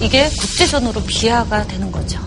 이게 0.00 0.28
국제전으로 0.28 1.02
비하가 1.04 1.64
되는 1.64 1.90
거죠. 1.92 2.18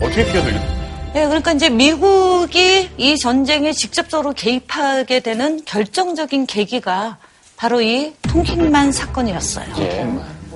어떻게 0.00 0.24
끼어들게 0.32 0.79
네, 1.12 1.26
그러니까 1.26 1.52
이제 1.52 1.68
미국이 1.68 2.88
이 2.96 3.18
전쟁에 3.18 3.72
직접적으로 3.72 4.32
개입하게 4.32 5.20
되는 5.20 5.60
결정적인 5.64 6.46
계기가 6.46 7.18
바로 7.56 7.80
이 7.80 8.14
통킹만 8.22 8.92
사건이었어요. 8.92 9.74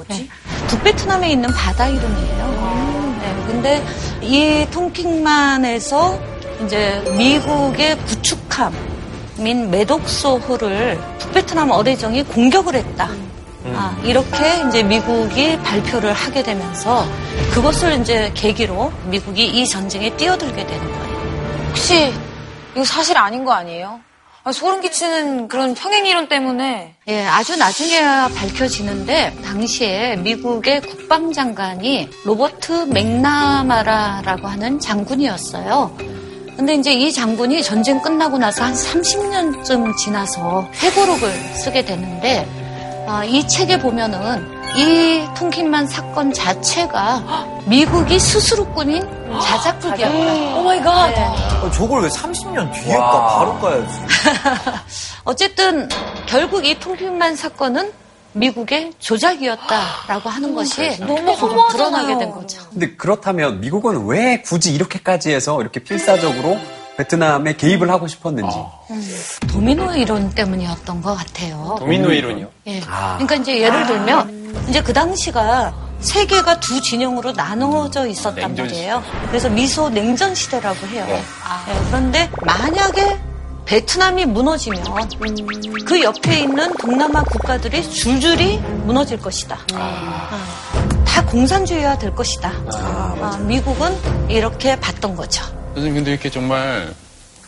네, 0.08 0.28
북베트남에 0.68 1.30
있는 1.32 1.48
바다 1.50 1.88
이름이에요. 1.88 3.18
네, 3.20 3.34
근데 3.46 3.84
이 4.22 4.66
통킹만에서 4.70 6.20
이제 6.64 7.02
미국의 7.18 7.98
구축함인 7.98 9.70
매독소호를 9.72 11.00
북베트남 11.18 11.70
어뢰정이 11.72 12.22
공격을 12.22 12.76
했다. 12.76 13.10
아, 13.72 13.98
이렇게 14.04 14.62
이제 14.68 14.82
미국이 14.82 15.56
발표를 15.58 16.12
하게 16.12 16.42
되면서 16.42 17.06
그것을 17.52 18.00
이제 18.00 18.30
계기로 18.34 18.92
미국이 19.06 19.46
이 19.46 19.66
전쟁에 19.66 20.14
뛰어들게 20.16 20.66
되는 20.66 20.92
거예요. 20.92 21.68
혹시 21.68 22.12
이거 22.74 22.84
사실 22.84 23.16
아닌 23.16 23.44
거 23.44 23.52
아니에요? 23.52 24.00
아, 24.46 24.52
소름 24.52 24.82
끼치는 24.82 25.48
그런 25.48 25.72
평행 25.72 26.04
이론 26.04 26.28
때문에 26.28 26.96
예, 27.08 27.24
아주 27.24 27.56
나중에야 27.56 28.28
밝혀지는데 28.28 29.38
당시에 29.42 30.16
미국의 30.16 30.82
국방장관이 30.82 32.10
로버트 32.24 32.88
맥나마라라고 32.90 34.46
하는 34.46 34.78
장군이었어요. 34.78 35.96
근데 36.56 36.74
이제 36.74 36.92
이 36.92 37.10
장군이 37.10 37.62
전쟁 37.62 38.00
끝나고 38.02 38.36
나서 38.36 38.64
한 38.64 38.74
30년쯤 38.74 39.96
지나서 39.96 40.68
회고록을 40.74 41.32
쓰게 41.56 41.84
되는데 41.86 42.46
아, 43.06 43.24
이 43.24 43.46
책에 43.46 43.78
보면은 43.78 44.52
이 44.76 45.24
통킹만 45.36 45.86
사건 45.86 46.32
자체가 46.32 47.46
미국이 47.66 48.18
스스로 48.18 48.66
꾸민 48.72 49.02
자작극이었다. 49.40 50.56
Oh 50.56 50.62
my 50.62 50.80
god. 50.80 51.12
어, 51.62 51.70
저걸 51.70 52.02
왜 52.02 52.08
30년 52.08 52.72
뒤에 52.72 52.96
까 52.96 53.38
바로 53.38 53.58
까야지. 53.58 54.00
어쨌든 55.24 55.88
결국 56.26 56.64
이 56.64 56.78
통킹만 56.78 57.36
사건은 57.36 57.92
미국의 58.32 58.92
조작이었다라고 58.98 60.28
하는 60.28 60.54
것이 60.54 60.98
너무. 60.98 61.36
드러나게 61.70 62.18
된 62.18 62.32
거죠. 62.32 62.62
근데 62.70 62.90
그렇다면 62.96 63.60
미국은 63.60 64.06
왜 64.06 64.42
굳이 64.42 64.74
이렇게까지 64.74 65.30
해서 65.32 65.60
이렇게 65.60 65.80
필사적으로 65.80 66.58
베트남에 66.96 67.56
개입을 67.56 67.90
하고 67.90 68.06
싶었는지. 68.06 68.56
도미노 69.48 69.94
이론 69.94 70.30
때문이었던 70.30 71.02
것 71.02 71.14
같아요. 71.14 71.76
도미노 71.78 72.12
이론이요. 72.12 72.48
예. 72.68 72.80
그러니까 72.80 73.34
이제 73.36 73.60
예를 73.60 73.86
들면 73.86 74.66
이제 74.68 74.82
그 74.82 74.92
당시가 74.92 75.74
세계가 76.00 76.60
두 76.60 76.80
진영으로 76.80 77.32
나누어져 77.32 78.06
있었단 78.06 78.54
냉전 78.54 78.66
말이에요. 78.66 79.02
그래서 79.28 79.48
미소 79.48 79.88
냉전 79.88 80.34
시대라고 80.34 80.86
해요. 80.88 81.06
예, 81.08 81.22
그런데 81.86 82.30
만약에 82.42 83.18
베트남이 83.64 84.26
무너지면 84.26 84.84
그 85.86 86.02
옆에 86.02 86.40
있는 86.40 86.70
동남아 86.74 87.22
국가들이 87.22 87.82
줄줄이 87.90 88.58
무너질 88.84 89.18
것이다. 89.18 89.58
어. 89.74 90.38
다 91.06 91.24
공산주의화 91.24 91.98
될 91.98 92.14
것이다. 92.14 92.52
아, 92.74 93.38
미국은 93.40 93.96
이렇게 94.28 94.78
봤던 94.78 95.16
거죠. 95.16 95.42
선생님 95.74 95.94
근데 95.96 96.12
이렇게 96.12 96.30
정말 96.30 96.94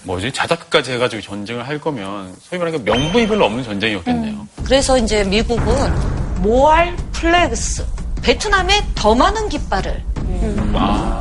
뭐지? 0.02 0.32
자작극까지 0.32 0.92
해가지고 0.92 1.22
전쟁을 1.22 1.66
할 1.66 1.80
거면 1.80 2.34
소위 2.40 2.58
말하는 2.58 2.84
명분이 2.84 3.26
별로 3.26 3.44
없는 3.46 3.64
전쟁이었겠네요. 3.64 4.46
그래서 4.64 4.98
이제 4.98 5.24
미국은 5.24 6.42
More 6.42 6.94
Flags 7.12 7.84
베트남에 8.22 8.82
더 8.94 9.14
많은 9.14 9.48
깃발을 9.48 10.02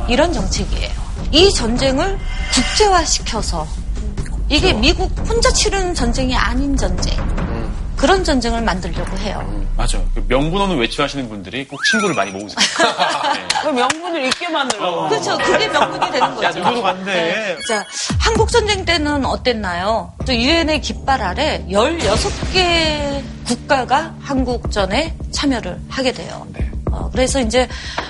이런 0.08 0.32
정책이에요. 0.32 0.90
이 1.32 1.52
전쟁을 1.52 2.18
국제화시켜서 2.52 3.66
이게 4.48 4.72
미국 4.72 5.10
혼자 5.28 5.50
치르는 5.52 5.94
전쟁이 5.94 6.36
아닌 6.36 6.76
전쟁 6.76 7.16
그런 7.96 8.22
전쟁을 8.24 8.62
만들려고 8.62 9.16
해요. 9.18 9.38
맞아요. 9.76 10.06
그 10.14 10.24
명분 10.28 10.60
없는 10.60 10.78
외출하시는 10.78 11.28
분들이 11.28 11.66
꼭 11.66 11.82
친구를 11.90 12.14
많이 12.14 12.30
모으세요. 12.30 12.56
네. 12.58 13.48
그 13.62 13.68
명분을 13.68 14.26
잊게 14.26 14.48
만들려고. 14.48 15.08
그렇죠. 15.08 15.36
그게 15.38 15.68
명분이 15.68 16.10
되는 16.12 16.20
야, 16.28 16.34
거죠. 16.34 16.58
누구로 16.58 16.82
간대. 16.82 17.56
자, 17.66 17.84
한국 18.20 18.50
전쟁 18.50 18.84
때는 18.84 19.24
어땠나요? 19.24 20.12
또 20.26 20.34
유엔의 20.34 20.82
깃발 20.82 21.22
아래 21.22 21.64
16개 21.68 23.22
국가가 23.46 24.14
한국전에 24.20 25.16
참여를 25.32 25.78
하게 25.88 26.12
돼요. 26.12 26.46
어, 26.90 27.10
그래서 27.10 27.40
이제 27.40 27.68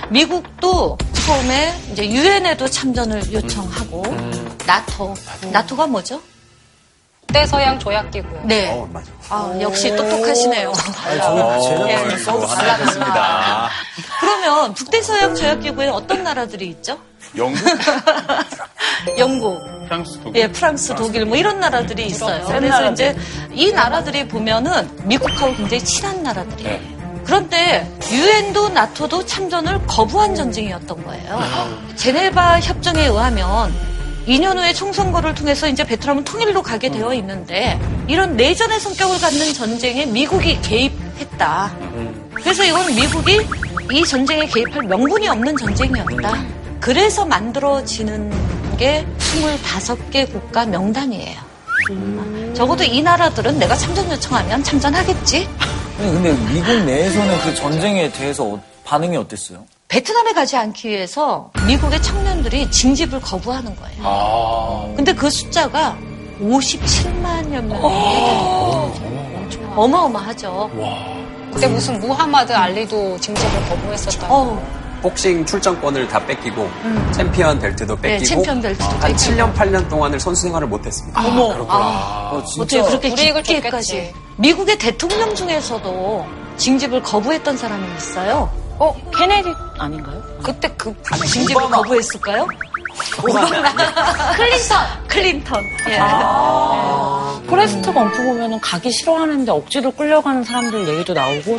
미국도 0.09 0.97
처음에 1.13 1.73
이제 1.91 2.09
유엔에도 2.09 2.67
참전을 2.67 3.33
요청하고 3.33 4.03
나토, 4.65 5.13
나토가 5.51 5.87
뭐죠? 5.87 6.21
북대서양 7.37 7.79
조약기구요. 7.79 8.41
네. 8.45 8.71
어, 8.71 8.87
맞아. 8.91 9.05
아, 9.29 9.53
역시 9.59 9.93
똑똑하시네요. 9.95 10.71
아니, 11.05 11.21
저희 11.21 11.61
제작진이 11.61 12.13
예. 12.13 12.17
써도 12.17 12.47
알겠습니다. 12.49 13.69
그러면 14.19 14.73
북대서양 14.73 15.35
조약기구에 15.35 15.87
어떤 15.89 16.23
나라들이 16.23 16.67
있죠? 16.69 16.97
영국, 17.35 17.59
영국, 19.19 19.61
프랑스, 19.87 20.19
독일. 20.23 20.41
예, 20.41 20.47
프랑스, 20.47 20.95
독일 20.95 21.25
뭐 21.25 21.35
이런 21.35 21.59
나라들이 21.59 22.05
있어요. 22.05 22.45
그래서 22.45 22.91
이제 22.91 23.15
이 23.51 23.71
나라들이 23.73 24.27
보면은 24.27 24.89
미국하고 25.03 25.53
굉장히 25.57 25.83
친한 25.83 26.23
나라들이에요. 26.23 26.97
그런데 27.25 27.85
유엔도 28.09 28.69
나토도 28.69 29.25
참전을 29.25 29.85
거부한 29.85 30.33
전쟁이었던 30.33 31.03
거예요. 31.03 31.39
제네바 31.97 32.61
협정에 32.61 33.01
의하면 33.07 33.73
2년 34.27 34.57
후에 34.57 34.73
총선거를 34.73 35.33
통해서 35.35 35.67
이제 35.69 35.85
베트남은 35.85 36.25
통일로 36.25 36.61
가게 36.61 36.89
되어 36.89 37.13
있는데 37.13 37.79
이런 38.07 38.35
내전의 38.35 38.79
성격을 38.79 39.19
갖는 39.19 39.53
전쟁에 39.53 40.05
미국이 40.05 40.59
개입했다. 40.61 41.73
그래서 42.33 42.63
이건 42.65 42.93
미국이 42.93 43.39
이 43.91 44.03
전쟁에 44.05 44.45
개입할 44.47 44.83
명분이 44.83 45.27
없는 45.29 45.55
전쟁이었다. 45.55 46.43
그래서 46.81 47.25
만들어지는 47.25 48.77
게 48.77 49.05
25개 49.17 50.29
국가 50.31 50.65
명단이에요. 50.65 51.47
적어도 52.53 52.83
이 52.83 53.01
나라들은 53.01 53.57
내가 53.59 53.75
참전 53.75 54.11
요청하면 54.11 54.61
참전하겠지? 54.63 55.47
근데 55.97 56.33
미국 56.53 56.83
내에서는 56.85 57.41
그 57.41 57.55
전쟁에 57.55 58.11
대해서 58.11 58.43
어- 58.43 58.61
반응이 58.83 59.15
어땠어요? 59.17 59.65
베트남에 59.87 60.33
가지 60.33 60.57
않기 60.57 60.89
위해서 60.89 61.49
미국의 61.65 62.01
청년들이 62.01 62.69
징집을 62.71 63.21
거부하는 63.21 63.73
거예요. 63.75 64.93
근데 64.95 65.13
그 65.13 65.29
숫자가 65.29 65.97
57만여 66.41 67.61
명이 67.61 68.93
되는 68.99 69.73
어마어마하죠. 69.75 70.69
그때 71.53 71.67
무슨 71.67 71.99
무하마드 71.99 72.51
알리도 72.51 73.17
징집을 73.19 73.69
거부했었다. 73.69 74.27
어, 74.29 74.61
복싱 75.01 75.45
출전권을 75.45 76.07
다 76.09 76.23
뺏기고 76.25 76.69
챔피언 77.13 77.57
벨트도 77.59 77.95
뺏기고 77.95 78.19
네, 78.19 78.25
챔피언 78.25 78.61
벨트도 78.61 78.85
한 78.85 78.99
뺏기고. 78.99 79.17
7년 79.17 79.53
8년 79.55 79.89
동안을 79.89 80.19
선수 80.19 80.43
생활을 80.43 80.67
못했습니다. 80.67 81.25
어머, 81.25 81.43
어, 81.65 82.43
어떻게 82.59 82.81
그렇게 82.81 83.09
불이익을 83.09 83.43
깊게까지. 83.43 84.13
미국의 84.35 84.77
대통령 84.79 85.33
중에서도 85.33 86.25
징집을 86.57 87.01
거부했던 87.03 87.55
사람이 87.55 87.87
있어요. 87.97 88.66
어, 88.79 88.95
케네디 89.15 89.53
아닌가요? 89.79 90.21
그때 90.43 90.67
그 90.77 90.93
징집을 91.25 91.61
거부했을까요? 91.69 92.47
클린턴. 94.35 95.07
클린턴. 95.07 95.63
예. 95.89 95.99
포레스트 97.47 97.91
검프 97.93 98.17
보면은 98.23 98.59
가기 98.59 98.91
싫어하는데 98.91 99.51
억지로 99.51 99.91
끌려가는 99.91 100.43
사람들 100.43 100.87
얘기도 100.87 101.13
나오고 101.13 101.57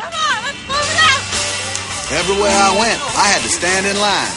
Everywhere 2.11 2.55
I 2.57 2.71
went, 2.79 3.01
I 3.17 3.27
had 3.29 3.41
to 3.43 3.49
stand 3.49 3.85
in 3.85 3.95
line. 3.97 4.33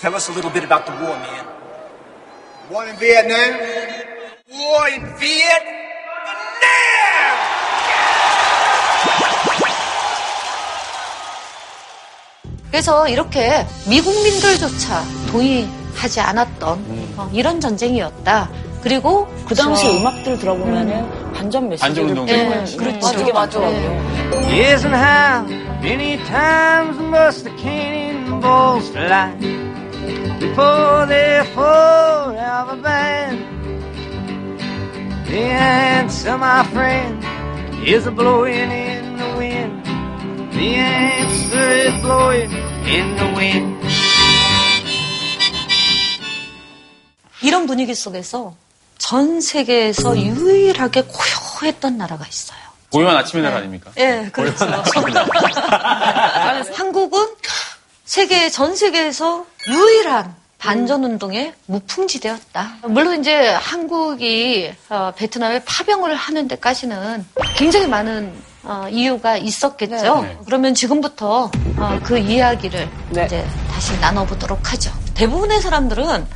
Tell 0.00 0.14
us 0.14 0.28
a 0.30 0.32
little 0.32 0.50
bit 0.50 0.64
about 0.64 0.86
the 0.86 0.92
war, 1.04 1.16
man. 1.16 1.44
War 2.70 2.86
in 2.88 2.96
Vietnam. 2.96 3.60
War 4.50 4.88
in 4.88 5.04
Vietnam! 5.20 5.84
그래서 12.74 13.06
이렇게 13.06 13.64
미국민들조차 13.88 15.00
동의하지 15.30 16.18
않았던 16.18 16.84
어, 17.16 17.30
이런 17.32 17.60
전쟁이었다. 17.60 18.50
그리고 18.82 19.28
그 19.46 19.54
당시 19.54 19.84
저- 19.84 19.96
음악들 19.96 20.36
들어보면은 20.40 21.32
반전 21.34 21.68
메시지를 21.68 21.94
반전운동적인 21.94 22.50
네. 22.50 22.76
그렇죠. 22.76 23.16
되게 23.16 23.32
맞아. 23.32 23.60
Yes, 23.60 24.84
and 24.84 24.96
how 24.96 25.46
many 25.80 26.16
times 26.24 26.98
must 27.00 27.44
the 27.44 27.56
cannonballs 27.56 28.90
fly 28.90 29.36
before 30.40 31.06
they're 31.06 31.44
forever 31.54 32.82
banned? 32.82 33.38
The 35.28 35.38
answer, 35.38 36.36
my 36.36 36.64
friend, 36.72 37.24
is 37.86 38.08
a 38.08 38.10
blowing 38.10 38.72
in 38.72 39.16
the 39.16 39.38
wind. 39.38 39.83
The 40.54 40.74
answer 40.76 41.88
is 41.88 42.00
blowing 42.00 42.54
in 42.86 43.16
the 43.16 43.34
wind. 43.36 43.74
이런 47.42 47.66
분위기 47.66 47.94
속에서 47.94 48.54
전 48.98 49.40
세계에서 49.40 50.16
유일하게 50.16 51.02
고요했던 51.02 51.98
나라가 51.98 52.24
있어요. 52.26 52.58
고요한 52.90 53.16
아침의 53.16 53.42
날 53.42 53.54
아닙니까? 53.54 53.90
예, 53.98 54.30
그렇죠. 54.32 54.64
한국은 56.72 57.26
세계 58.04 58.48
전 58.48 58.76
세계에서 58.76 59.44
유일한 59.68 60.34
반전 60.58 61.02
운동의 61.04 61.52
무풍지대였다. 61.66 62.76
물론 62.84 63.20
이제 63.20 63.48
한국이 63.50 64.72
어, 64.88 65.12
베트남에 65.16 65.64
파병을 65.64 66.14
하는 66.14 66.48
데까지는 66.48 67.26
굉장히 67.56 67.88
많은 67.88 68.32
어, 68.64 68.88
이유가 68.90 69.36
있었겠죠. 69.36 70.22
네. 70.22 70.38
그러면 70.44 70.74
지금부터 70.74 71.50
어, 71.76 72.00
그 72.02 72.18
이야기를 72.18 72.88
네. 73.10 73.26
이제 73.26 73.46
다시 73.70 73.98
나눠보도록 74.00 74.72
하죠. 74.72 74.90
대부분의 75.14 75.60
사람들은 75.60 76.26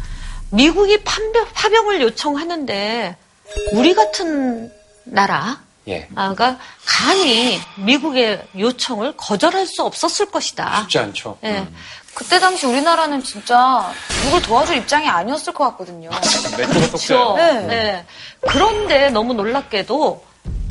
미국이 0.51 1.03
파병, 1.03 1.47
파병을 1.55 2.03
요청하는데 2.03 3.17
우리 3.73 3.95
같은 3.95 4.71
나라 5.05 5.61
예. 5.89 6.07
감히 6.85 7.59
미국의 7.77 8.43
요청을 8.59 9.15
거절할 9.17 9.67
수 9.67 9.83
없었을 9.85 10.27
것이다. 10.27 10.83
쉽지 10.83 10.99
않죠. 10.99 11.39
예. 11.45 11.67
그때 12.15 12.41
당시 12.41 12.67
우리나라는 12.67 13.23
진짜 13.23 13.91
누굴 14.25 14.43
도와줄 14.43 14.77
입장이 14.77 15.09
아니었을 15.09 15.55
것 15.55 15.65
같거든요. 15.71 16.11
속죄요. 16.91 17.35
네. 17.37 17.61
네. 17.67 18.07
그런데 18.41 19.09
너무 19.11 19.35
놀랍게도 19.35 20.25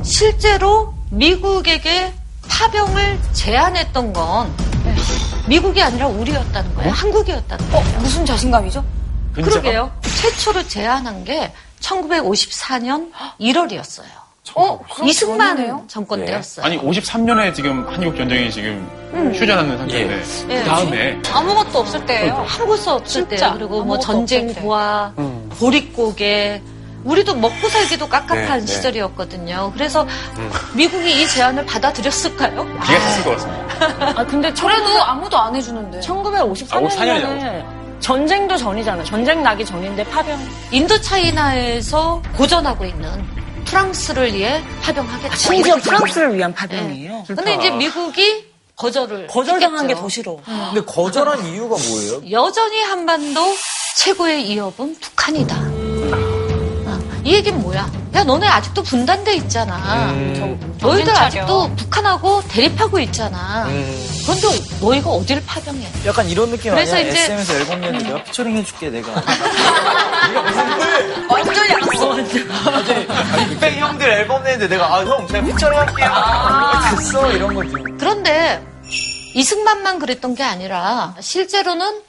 실제로 0.04 0.94
미국에게 1.10 2.14
파병을 2.50 3.20
제안했던 3.34 4.14
건 4.14 4.54
미국이 5.48 5.82
아니라 5.82 6.08
우리였다는 6.08 6.76
거예요. 6.76 6.92
한국이었다는 6.92 7.72
거예요. 7.72 7.86
어, 7.86 8.00
무슨 8.00 8.26
자신감이죠? 8.26 8.84
그러게요. 9.34 9.92
최초로 10.02 10.68
제안한 10.68 11.24
게 11.24 11.52
1954년 11.80 13.12
1월이었어요. 13.40 14.06
어, 14.56 14.80
이승만? 15.04 15.88
정권 15.88 16.26
때였어요. 16.26 16.66
아니 16.66 16.80
53년에 16.80 17.54
지금 17.54 17.86
한국 17.88 18.16
전쟁이 18.16 18.50
지금 18.50 18.90
휴전하는 19.36 19.78
상태인데 19.78 20.24
예. 20.50 20.60
그 20.60 20.64
다음에 20.64 21.22
아무것도 21.32 21.80
없을 21.80 22.06
때예요. 22.06 22.46
아무것도 22.50 22.92
없을 22.92 23.28
때 23.28 23.36
진짜 23.38 23.54
그리고 23.54 23.84
뭐 23.84 24.00
전쟁. 24.00 24.54
고아, 24.54 25.14
보릿고개 25.60 26.62
우리도 27.08 27.36
먹고 27.36 27.70
살기도 27.70 28.10
깝깝한 28.10 28.60
네, 28.60 28.66
네. 28.66 28.66
시절이었거든요. 28.66 29.72
그래서 29.74 30.06
미국이 30.74 31.22
이 31.22 31.28
제안을 31.28 31.66
받아들였을까요? 31.66 32.66
기가 32.86 33.00
찼을 33.00 33.24
것 33.24 33.32
같습니다. 33.32 34.20
아 34.20 34.26
근데 34.26 34.52
그래도 34.52 35.04
아무도 35.04 35.38
안 35.38 35.56
해주는데. 35.56 36.02
1954년에 36.02 37.66
전쟁도 38.02 38.58
전이잖아요. 38.58 39.06
전쟁 39.06 39.42
나기 39.42 39.66
전인데 39.66 40.04
파병. 40.06 40.38
인도 40.72 41.00
차이나에서 41.00 42.22
고전하고 42.36 42.86
있는 42.86 43.26
프랑스를 43.66 44.34
위해 44.34 44.62
파병하겠다. 44.84 45.36
심지어 45.36 45.76
이렇게 45.76 45.90
프랑스를 45.90 46.36
위한 46.36 46.54
파병이에요. 46.54 47.24
근데 47.28 47.56
이제 47.56 47.72
미국이 47.72 48.46
거절을 48.76 49.28
거절당한 49.28 49.88
게. 49.88 49.96
더 49.96 50.08
싫어. 50.10 50.38
근데 50.46 50.82
거절한 50.86 51.46
이유가 51.46 51.76
뭐예요? 51.90 52.22
여전히 52.32 52.84
한반도 52.84 53.42
최고의 53.96 54.48
이협은 54.50 54.98
북한이다. 55.00 55.87
어, 57.28 57.30
이 57.30 57.34
얘기는 57.34 57.62
뭐야? 57.62 57.90
야, 58.16 58.24
너네 58.24 58.48
아직도 58.48 58.84
분단돼 58.84 59.36
있잖아. 59.36 60.12
너희들 60.14 60.80
정신 60.80 61.06
차려. 61.06 61.20
아직도 61.26 61.76
북한하고 61.76 62.42
대립하고 62.48 63.00
있잖아. 63.00 63.68
그런데 64.24 64.48
너희가 64.80 65.10
어디를 65.10 65.44
파병해? 65.46 65.88
약간 66.06 66.28
이런 66.30 66.50
느낌 66.52 66.72
그래서 66.74 66.96
아니야? 66.96 67.10
이제- 67.10 67.20
SM에서 67.24 67.54
앨범 67.56 67.82
냈는데 67.82 68.06
내가 68.06 68.24
피처링 68.24 68.58
해줄게 68.58 68.90
내가. 68.90 69.12
완전 71.30 71.70
약속. 71.70 72.16
빅뱅 73.50 73.80
형들 73.80 74.10
앨범 74.10 74.44
내는데 74.44 74.68
내가 74.70 74.86
아 74.96 75.04
형 75.04 75.28
제가 75.28 75.46
피처링 75.46 75.78
할게요. 75.80 76.12
됐어 76.96 77.32
이런 77.32 77.54
거지. 77.54 77.74
그런데 78.00 78.66
이승만만 79.34 80.00
그랬던 80.00 80.36
게 80.36 80.44
아니라 80.44 81.14
실제로는 81.20 82.02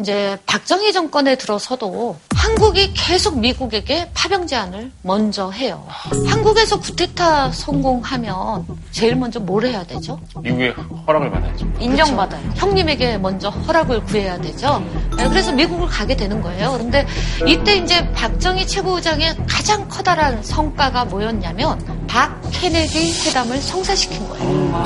이제 0.00 0.38
박정희 0.46 0.92
정권에 0.92 1.36
들어서도 1.36 2.18
한국이 2.44 2.92
계속 2.92 3.38
미국에게 3.38 4.10
파병 4.12 4.46
제안을 4.46 4.92
먼저 5.00 5.50
해요. 5.50 5.82
한국에서 6.26 6.78
구테타 6.78 7.52
성공하면 7.52 8.66
제일 8.90 9.16
먼저 9.16 9.40
뭘 9.40 9.64
해야 9.64 9.82
되죠? 9.82 10.20
미국의 10.42 10.74
허락을 11.06 11.30
받아야죠. 11.30 11.66
인정받아요. 11.80 12.42
형님에게 12.56 13.16
먼저 13.16 13.48
허락을 13.48 14.04
구해야 14.04 14.38
되죠. 14.38 14.84
네, 15.16 15.26
그래서 15.30 15.52
미국을 15.52 15.88
가게 15.88 16.14
되는 16.14 16.42
거예요. 16.42 16.72
그런데 16.72 17.06
이때 17.46 17.76
이제 17.76 18.06
박정희 18.12 18.66
최고의장의 18.66 19.36
가장 19.48 19.88
커다란 19.88 20.42
성과가 20.42 21.06
뭐였냐면 21.06 21.80
박 22.06 22.42
케네디 22.52 23.26
회담을 23.26 23.56
성사시킨 23.56 24.28
거예요. 24.28 24.84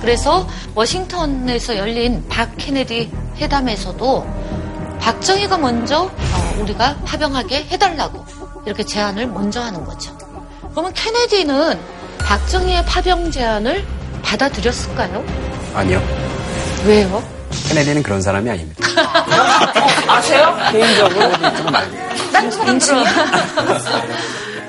그래서 0.00 0.46
워싱턴에서 0.76 1.76
열린 1.76 2.24
박 2.28 2.56
케네디 2.56 3.10
회담에서도 3.38 4.55
박정희가 5.00 5.58
먼저 5.58 6.02
어, 6.04 6.56
우리가 6.60 6.96
파병하게 7.04 7.66
해달라고 7.70 8.24
이렇게 8.64 8.82
제안을 8.84 9.28
먼저 9.28 9.60
하는 9.62 9.84
거죠. 9.84 10.16
그러면 10.70 10.92
케네디는 10.92 11.78
박정희의 12.18 12.84
파병 12.86 13.30
제안을 13.30 13.84
받아들였을까요? 14.22 15.24
아니요. 15.74 16.02
왜요? 16.84 17.22
케네디는 17.68 18.02
그런 18.02 18.20
사람이 18.20 18.50
아닙니다. 18.50 18.84
아세요? 20.08 20.56
개인적으로? 20.72 21.30
딴 22.32 22.50
사람들은 22.50 23.04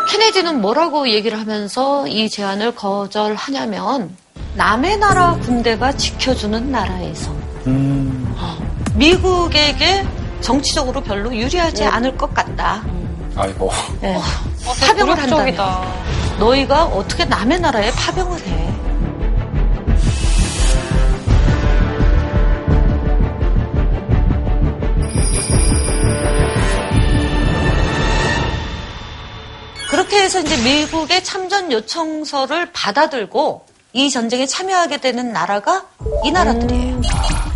케네디는 0.10 0.62
뭐라고 0.62 1.10
얘기를 1.10 1.40
하면서 1.40 2.08
이 2.08 2.30
제안을 2.30 2.76
거절하냐면 2.76 4.16
남의 4.56 4.98
나라 4.98 5.34
군대가 5.42 5.92
지켜주는 5.92 6.72
나라에서 6.72 7.36
미국에게 8.98 10.06
정치적으로 10.42 11.02
별로 11.02 11.36
유리하지 11.36 11.84
않을 11.86 12.18
것 12.18 12.34
같다. 12.34 12.84
아이고. 13.36 13.72
네. 14.02 14.18
파병을 14.82 15.14
한다면 15.20 15.46
굴욕적이다. 15.46 16.38
너희가 16.40 16.86
어떻게 16.86 17.26
남의 17.26 17.60
나라에 17.60 17.92
파병을 17.92 18.40
해? 18.40 18.68
그렇게 29.90 30.22
해서 30.22 30.40
이제 30.42 30.58
미국의 30.64 31.24
참전 31.24 31.72
요청서를 31.72 32.72
받아들고 32.72 33.66
이 33.94 34.10
전쟁에 34.10 34.46
참여하게 34.46 34.98
되는 34.98 35.32
나라가 35.34 35.86
이 36.24 36.32
나라들이에요. 36.32 37.02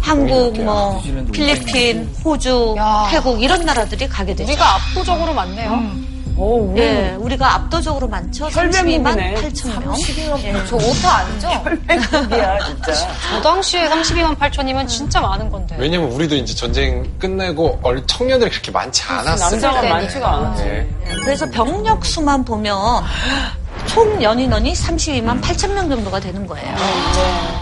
한국, 0.01 0.59
뭐 0.63 1.01
필리핀, 1.31 2.13
호주, 2.25 2.75
태국 3.09 3.41
이런 3.41 3.61
나라들이 3.61 4.07
가게 4.07 4.33
되죠. 4.33 4.49
우리가 4.51 4.75
압도적으로 4.75 5.33
많네요. 5.33 5.71
오, 6.41 6.73
예, 6.75 7.15
우리가 7.19 7.53
압도적으로 7.53 8.07
많죠. 8.07 8.47
32만 8.47 9.11
혈맹국이네. 9.11 9.35
8천 9.35 9.79
명. 9.79 9.95
예. 10.43 10.65
저 10.65 10.75
오타 10.75 11.17
아니죠? 11.17 11.47
야 12.35 12.57
진짜. 12.65 12.93
저 13.29 13.41
당시에 13.43 13.87
32만 13.87 14.35
8천이면 14.39 14.87
진짜 14.87 15.21
많은 15.21 15.51
건데. 15.51 15.75
왜냐면 15.77 16.09
우리도 16.11 16.35
이제 16.35 16.55
전쟁 16.55 17.07
끝내고 17.19 17.79
얼 17.83 18.03
청년들이 18.07 18.49
그렇게 18.49 18.71
많지 18.71 19.03
않았어요. 19.03 19.51
남자가 19.51 19.81
많지가 19.83 20.29
않았지. 20.37 20.63
네. 20.63 20.89
그래서 21.23 21.45
병력 21.47 22.03
수만 22.03 22.43
보면 22.43 22.75
총 23.85 24.21
연인원이 24.23 24.73
32만 24.73 25.41
8천 25.41 25.73
명 25.73 25.89
정도가 25.89 26.19
되는 26.19 26.47
거예요. 26.47 26.75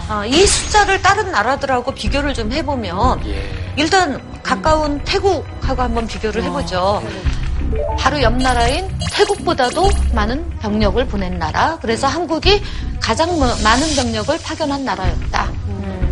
어, 0.08 0.24
이 0.24 0.46
숫자를 0.46 1.02
다른 1.02 1.30
나라들하고 1.30 1.92
비교를 1.92 2.32
좀 2.32 2.50
해보면 2.50 3.26
예. 3.26 3.50
일단 3.76 4.20
가까운 4.42 4.98
태국하고 5.04 5.82
한번 5.82 6.06
비교를 6.06 6.42
해보죠. 6.44 7.02
바로 7.98 8.20
옆 8.22 8.34
나라인 8.34 8.88
태국보다도 9.12 9.90
많은 10.14 10.48
병력을 10.60 11.04
보낸 11.06 11.38
나라. 11.38 11.78
그래서 11.80 12.06
한국이 12.06 12.62
가장 13.00 13.28
뭐- 13.38 13.48
많은 13.62 13.94
병력을 13.94 14.36
파견한 14.42 14.84
나라였다. 14.84 15.50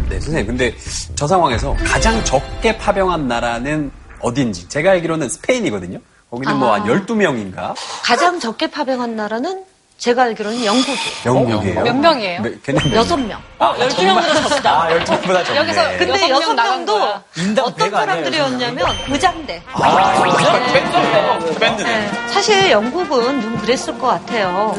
네, 0.08 0.20
선생님. 0.20 0.46
근데 0.46 0.74
저 1.14 1.26
상황에서 1.26 1.74
가장 1.84 2.22
적게 2.24 2.76
파병한 2.78 3.28
나라는 3.28 3.90
어딘지. 4.20 4.68
제가 4.68 4.92
알기로는 4.92 5.28
스페인이거든요. 5.28 5.98
거기는 6.30 6.56
뭐한 6.58 6.82
아. 6.82 6.84
12명인가? 6.86 7.74
가장 8.04 8.38
적게 8.40 8.70
파병한 8.70 9.16
나라는 9.16 9.64
제가 9.98 10.22
알기로는 10.22 10.64
영국이에요. 10.64 10.98
영국이에요. 11.26 11.82
몇 11.82 11.96
명이에요? 11.96 12.42
네, 12.42 12.52
여섯 12.94 13.16
명? 13.16 13.26
명. 13.28 13.42
아, 13.58 13.74
12명보다 13.74 14.48
적다. 14.48 14.82
아, 14.84 14.88
12명보다 14.90 15.44
적네. 15.44 15.56
여기서 15.58 15.82
근데 15.98 16.28
여섯 16.30 16.54
명 16.54 16.64
명도 16.68 17.04
어떤 17.64 17.74
배가 17.74 17.98
아니에요, 18.02 18.30
사람들이었냐면 18.30 18.86
의장대. 19.10 19.60
밴드. 21.58 21.82
네. 21.82 22.10
사실 22.28 22.70
영국은 22.70 23.40
좀 23.42 23.58
그랬을 23.58 23.98
것 23.98 24.06
같아요. 24.06 24.76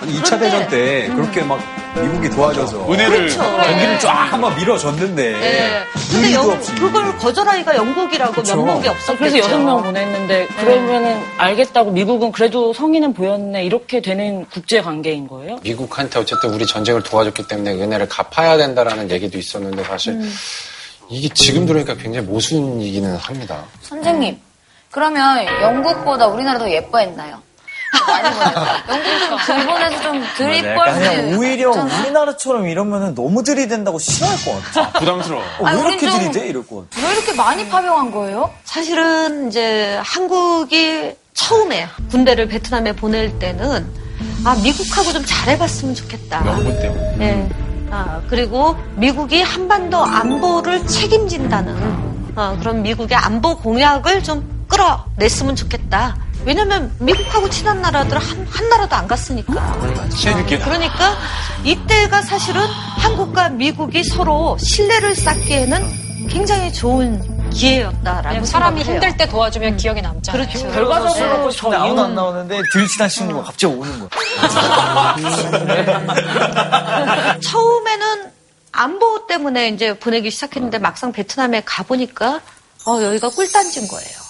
아니, 0.00 0.18
2차 0.20 0.38
그런데- 0.38 0.50
대전 0.50 0.68
때 0.68 1.08
그렇게 1.14 1.42
막 1.42 1.60
미국이 2.00 2.30
도와줘서 2.30 2.90
은혜를 2.90 3.18
그렇죠. 3.28 3.42
경기를 3.42 3.98
쫙 4.00 4.32
한번 4.32 4.54
밀어줬는데 4.56 5.32
네. 5.32 5.82
근데 6.10 6.32
영, 6.34 6.50
없이. 6.50 6.74
그걸 6.74 7.16
거절하기가 7.18 7.76
영국이라고 7.76 8.32
그쵸. 8.32 8.56
면목이 8.56 8.88
없었겠죠. 8.88 9.18
그래서 9.18 9.38
여섯 9.38 9.58
명 9.58 9.82
보냈는데 9.82 10.46
그러면은 10.46 11.20
알겠다고 11.38 11.90
미국은 11.90 12.32
그래도 12.32 12.72
성의는 12.72 13.12
보였네 13.12 13.64
이렇게 13.64 14.00
되는 14.00 14.46
국제 14.46 14.80
관계인 14.80 15.28
거예요? 15.28 15.58
미국한테 15.62 16.18
어쨌든 16.18 16.52
우리 16.54 16.66
전쟁을 16.66 17.02
도와줬기 17.02 17.46
때문에 17.46 17.72
은혜를 17.74 18.08
갚아야 18.08 18.56
된다라는 18.56 19.10
얘기도 19.10 19.38
있었는데 19.38 19.84
사실 19.84 20.20
이게 21.10 21.28
지금 21.34 21.66
들으니까 21.66 21.94
굉장히 21.94 22.26
모순이기는 22.26 23.16
합니다. 23.16 23.64
선생님, 23.82 24.40
그러면 24.90 25.44
영국보다 25.62 26.26
우리나라 26.26 26.58
더 26.58 26.70
예뻐했나요? 26.70 27.42
많이 28.06 29.44
좀 29.46 29.58
일본에서 29.60 30.02
좀 30.02 30.20
맞아요. 30.20 30.34
드립벌 30.36 30.76
약간 30.76 30.94
그냥 30.98 31.38
오히려 31.38 31.70
우리나라처럼 31.70 32.68
이러면은 32.68 33.14
너무 33.14 33.42
들이댄다고 33.42 33.98
싫어할 33.98 34.36
것 34.44 34.72
같아. 34.72 34.98
부담스러워. 34.98 35.42
어, 35.42 35.64
왜 35.64 35.68
아니, 35.68 35.80
이렇게 35.80 36.10
들이대? 36.10 36.46
이럴 36.48 36.66
것 36.66 36.90
같아. 36.90 37.06
왜 37.06 37.12
이렇게 37.14 37.32
많이 37.34 37.68
파병한 37.68 38.10
거예요? 38.10 38.50
사실은 38.64 39.48
이제 39.48 39.98
한국이 40.02 41.14
처음에 41.34 41.88
군대를 42.10 42.48
베트남에 42.48 42.92
보낼 42.92 43.38
때는 43.38 43.86
아 44.44 44.54
미국하고 44.62 45.12
좀 45.12 45.24
잘해봤으면 45.24 45.94
좋겠다. 45.94 46.40
명분 46.42 46.78
때문에. 46.80 47.16
예. 47.20 47.48
아, 47.90 48.22
그리고 48.28 48.76
미국이 48.96 49.42
한반도 49.42 50.02
안보를 50.02 50.86
책임진다는 50.86 51.76
어, 52.34 52.56
그런 52.58 52.82
미국의 52.82 53.16
안보 53.16 53.56
공약을 53.58 54.22
좀 54.24 54.66
끌어냈으면 54.68 55.54
좋겠다. 55.56 56.16
왜냐면 56.44 56.92
미국하고 56.98 57.48
친한 57.50 57.80
나라들 57.80 58.18
한, 58.18 58.46
한 58.50 58.68
나라도 58.68 58.96
안 58.96 59.06
갔으니까. 59.06 59.52
그러니까 60.64 61.16
이때가 61.64 62.22
사실은 62.22 62.60
한국과 62.98 63.50
미국이 63.50 64.02
서로 64.04 64.56
신뢰를 64.58 65.14
쌓기에는 65.14 66.28
굉장히 66.28 66.72
좋은 66.72 67.50
기회였다라고 67.50 68.44
사람이. 68.44 68.82
힘들 68.82 69.16
때 69.16 69.28
도와주면 69.28 69.76
기억에 69.76 70.00
남잖아요. 70.00 70.46
그렇죠. 70.46 70.70
결과적으로 70.72 71.14
네. 71.14 71.30
하고 71.30 71.50
싶은데 71.50 71.76
아무도 71.76 72.02
안 72.02 72.14
나오는데 72.14 72.62
들친한 72.72 73.08
친구가 73.10 73.42
갑자기 73.42 73.74
오는 73.74 73.98
거야. 73.98 74.08
처음에는 77.42 78.32
안보 78.72 79.26
때문에 79.26 79.68
이제 79.68 79.98
보내기 79.98 80.30
시작했는데 80.30 80.78
막상 80.78 81.12
베트남에 81.12 81.62
가보니까 81.64 82.40
어, 82.86 83.02
여기가 83.02 83.28
꿀단지인 83.28 83.86
거예요. 83.88 84.21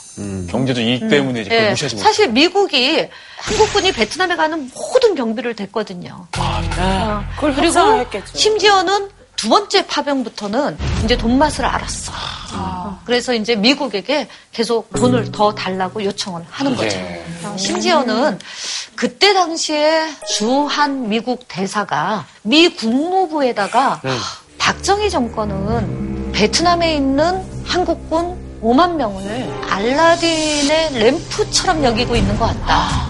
경제적 0.48 0.82
이익 0.84 1.08
때문에 1.08 1.40
이제 1.42 1.50
그걸 1.50 1.64
예, 1.66 1.70
무시하지 1.70 1.96
못. 1.96 2.02
사실 2.02 2.28
미국이 2.28 3.08
한국군이 3.38 3.92
베트남에 3.92 4.36
가는 4.36 4.70
모든 4.74 5.14
경비를 5.14 5.54
댔거든요. 5.56 6.26
어, 6.38 7.24
그걸 7.36 7.54
그리고 7.54 7.66
협상했겠죠. 7.68 8.36
심지어는 8.38 9.08
두 9.36 9.48
번째 9.48 9.86
파병부터는 9.86 10.76
이제 11.04 11.16
돈 11.16 11.36
맛을 11.38 11.64
알았어. 11.64 12.12
어, 12.54 13.00
그래서 13.04 13.34
이제 13.34 13.56
미국에게 13.56 14.28
계속 14.52 14.90
돈을 14.92 15.32
더 15.32 15.54
달라고 15.54 16.04
요청을 16.04 16.44
하는 16.48 16.76
거죠. 16.76 16.96
예. 16.96 17.24
어, 17.44 17.56
심지어는 17.56 18.38
그때 18.94 19.32
당시에 19.34 20.08
주한 20.36 21.08
미국 21.08 21.48
대사가 21.48 22.26
미 22.42 22.68
국무부에다가 22.68 24.00
박정희 24.58 25.10
정권은 25.10 26.30
베트남에 26.32 26.94
있는 26.94 27.42
한국군 27.64 28.41
5만 28.62 28.94
명을 28.94 29.50
알라딘의 29.68 30.94
램프처럼 30.94 31.82
여기고 31.84 32.14
있는 32.16 32.38
것 32.38 32.46
같다. 32.46 33.08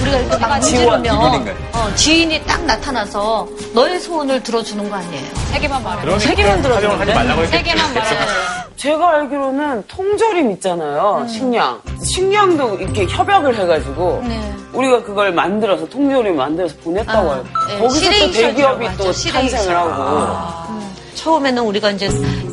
우리가 0.00 0.18
이렇게 0.18 0.36
막 0.38 0.60
지원, 0.60 1.00
문지르면 1.02 1.30
비밀인가요? 1.42 1.56
어, 1.74 1.94
지인이 1.94 2.42
딱 2.44 2.64
나타나서 2.64 3.46
너의 3.72 4.00
소원을 4.00 4.42
들어주는 4.42 4.88
거 4.90 4.96
아니에요. 4.96 5.24
세 5.52 5.58
개만 5.60 5.82
말해. 5.82 6.00
그러니까 6.02 6.18
세 6.28 6.34
개만 6.34 6.62
말라고 6.62 7.46
세. 7.46 7.62
개만 7.62 7.94
말해. 7.94 8.08
제가 8.76 9.10
알기로는 9.10 9.84
통조림 9.86 10.50
있잖아요. 10.52 11.24
식량. 11.28 11.80
식량도 12.04 12.78
이렇게 12.80 13.06
협약을 13.06 13.56
해가지고 13.56 14.24
네. 14.26 14.52
우리가 14.72 15.04
그걸 15.04 15.32
만들어서 15.32 15.88
통조림 15.88 16.36
만들어서 16.36 16.74
보냈다고 16.82 17.30
아, 17.30 17.34
해요. 17.34 17.44
네, 17.68 17.78
거기서 17.78 17.84
또 17.84 17.90
시레이션이라고 18.00 18.32
대기업이 18.54 18.86
하죠, 18.86 19.04
또 19.04 19.12
시레이션. 19.12 19.50
탄생을 19.50 19.76
하고. 19.76 20.72
처음에는 21.14 21.62
우리가 21.64 21.90
이제 21.90 22.08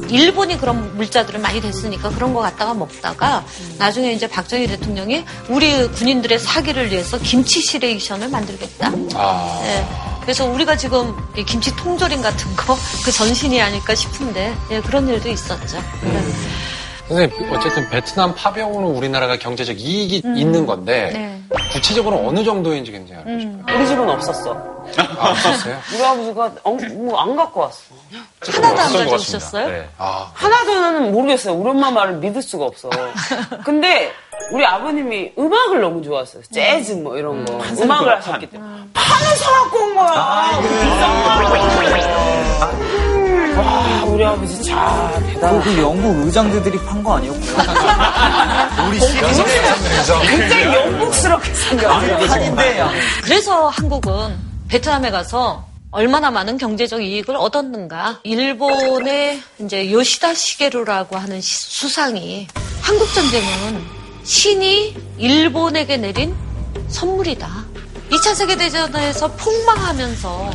일본이 0.10 0.58
그런 0.58 0.96
물자들을 0.98 1.40
많이 1.40 1.62
댔으니까 1.62 2.10
그런 2.10 2.34
거 2.34 2.42
갖다가 2.42 2.74
먹다가 2.74 3.46
나중에 3.78 4.12
이제 4.12 4.28
박정희 4.28 4.68
대통령이 4.68 5.24
우리 5.50 5.88
군인들의 5.90 6.40
사기를 6.40 6.92
위해서 6.92 7.18
김치 7.20 7.62
시레이션을 7.62 8.30
만들겠다. 8.30 8.92
아. 9.16 9.62
예. 9.64 9.86
그래서 10.22 10.46
우리가 10.46 10.76
지금 10.78 11.16
이 11.38 11.44
김치 11.44 11.76
통조림 11.76 12.22
같은 12.22 12.56
거 12.56 12.78
그 13.04 13.12
전신이 13.12 13.60
아닐까 13.62 13.96
싶은데 13.96 14.54
예, 14.72 14.82
그런 14.82 15.08
일도 15.08 15.30
있었죠. 15.30 15.82
선생님, 17.10 17.52
어쨌든 17.52 17.90
베트남 17.90 18.36
파병으로 18.36 18.88
우리나라가 18.88 19.36
경제적 19.38 19.80
이익이 19.80 20.18
있는 20.36 20.66
건데 20.68 21.10
네. 21.12 21.42
구체적으로 21.74 22.28
어느 22.28 22.44
정도인지 22.44 22.92
굉장히 22.92 23.24
알고 23.24 23.40
싶어요. 23.40 23.64
우리 23.78 23.88
집은 23.88 24.10
없었어. 24.10 24.54
아, 25.18 25.30
없었어요? 25.32 25.78
우리 25.96 26.04
아버지가 26.06 26.52
뭐안 26.94 27.36
갖고 27.36 27.62
왔어. 27.62 27.82
하나도 28.46 28.80
안 28.82 28.94
가져오셨어요? 28.94 29.68
네. 29.68 29.90
아, 29.98 30.30
하나도는 30.36 31.12
모르겠어요. 31.12 31.56
우리 31.56 31.72
엄마 31.72 31.90
말을 31.90 32.18
믿을 32.18 32.44
수가 32.44 32.66
없어. 32.66 32.90
근데 33.66 34.12
우리 34.54 34.64
아버님이 34.64 35.34
음악을 35.38 35.82
너무 35.82 36.04
좋아했어요. 36.04 36.44
재즈 36.52 36.92
뭐 36.94 37.18
이런 37.18 37.44
거. 37.46 37.54
음악을 37.82 38.18
하셨기 38.18 38.46
때문에. 38.52 38.84
판을 38.94 39.36
사갖고 39.36 39.78
온 39.80 39.96
거야. 39.96 40.60
와, 43.60 44.04
우리 44.06 44.24
아버지 44.26 44.64
참 44.64 45.24
대단하다. 45.34 45.64
그 45.64 45.82
영국 45.82 46.26
의장들이 46.26 46.78
판 46.86 47.04
거 47.04 47.16
아니었구나. 47.18 48.70
우리 48.88 49.00
굉장히 49.00 50.64
영국스럽게 50.76 51.54
생겼어요. 51.54 52.92
그래서 53.24 53.68
한국은 53.70 54.36
베트남에 54.68 55.12
가서 55.12 55.66
얼마나 55.92 56.30
많은 56.32 56.58
경제적 56.58 57.02
이익을 57.04 57.36
얻었는가. 57.36 58.20
일본의 58.24 59.42
이제 59.60 59.92
요시다 59.92 60.34
시게루라고 60.36 61.18
하는 61.18 61.42
시- 61.42 61.70
수상이 61.80 62.48
한국 62.82 63.12
전쟁은 63.14 63.84
신이 64.24 64.96
일본에게 65.18 65.98
내린 65.98 66.36
선물이다. 66.90 67.48
2차 68.12 68.36
세계대전에서 68.36 69.32
폭망하면서 69.34 70.52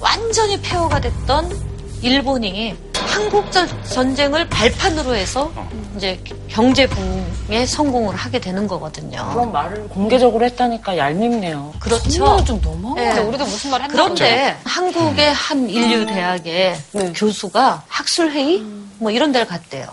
완전히 0.00 0.60
폐허가 0.60 1.00
됐던 1.00 1.73
일본이 2.08 2.76
한국 2.94 3.50
전- 3.50 3.66
전쟁을 3.84 4.46
발판으로 4.50 5.14
해서 5.14 5.50
이제 5.96 6.20
경제 6.48 6.86
부흥에 6.86 7.64
성공을 7.64 8.14
하게 8.14 8.38
되는 8.40 8.66
거거든요. 8.68 9.26
그런 9.32 9.50
말을 9.52 9.88
공개적으로 9.88 10.44
했다니까 10.44 10.98
얄밉네요. 10.98 11.72
그렇죠. 11.80 12.44
좀 12.44 12.60
너무. 12.60 12.94
네. 12.94 13.18
우리도 13.18 13.44
무슨 13.46 13.70
말 13.70 13.80
했나 13.80 13.92
그런데 13.94 14.54
한국의 14.64 15.32
한 15.32 15.70
인류 15.70 16.04
대학의 16.04 16.76
네. 16.92 17.12
교수가 17.14 17.84
학술 17.88 18.32
회의 18.32 18.58
뭐 18.98 19.10
이런 19.10 19.32
데를 19.32 19.46
갔대요. 19.46 19.86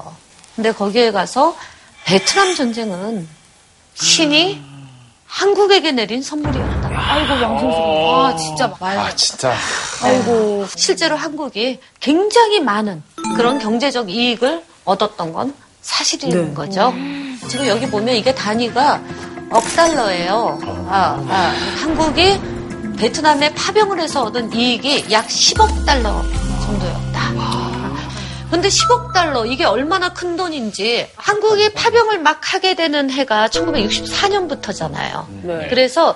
근데 0.58 0.74
거기에 0.74 1.12
가서 1.12 1.56
베트남 2.04 2.56
전쟁은 2.56 3.26
신이 3.94 4.62
한국에게 5.28 5.94
내린 5.94 6.22
선물이었다. 6.22 6.71
아이고 7.12 7.42
양심스러워. 7.42 8.26
아, 8.26 8.30
어. 8.30 8.36
진짜 8.36 8.74
말. 8.80 8.98
아 8.98 9.16
진짜. 9.16 9.54
아이고 10.04 10.66
실제로 10.76 11.16
한국이 11.16 11.80
굉장히 12.00 12.60
많은 12.62 13.04
그런 13.36 13.60
경제적 13.60 14.10
이익을 14.10 14.64
얻었던 14.86 15.34
건 15.34 15.54
사실인 15.82 16.54
거죠. 16.54 16.94
지금 17.50 17.68
여기 17.68 17.88
보면 17.88 18.16
이게 18.16 18.34
단위가 18.34 19.02
억 19.52 19.64
달러예요. 19.76 20.60
아, 20.90 21.22
아, 21.30 21.54
한국이 21.82 22.40
베트남에 22.98 23.54
파병을 23.56 24.00
해서 24.00 24.24
얻은 24.24 24.54
이익이 24.54 25.08
약 25.12 25.28
10억 25.28 25.86
달러 25.86 26.24
정도였다. 26.64 27.22
근데 28.52 28.68
10억 28.68 29.14
달러 29.14 29.46
이게 29.46 29.64
얼마나 29.64 30.14
큰 30.14 30.36
돈인지 30.36 31.10
한국이 31.16 31.74
파병을 31.74 32.20
막 32.20 32.54
하게 32.54 32.76
되는 32.76 33.10
해가 33.10 33.48
1964년부터잖아요. 33.48 35.26
네. 35.44 35.68
그래서 35.70 36.16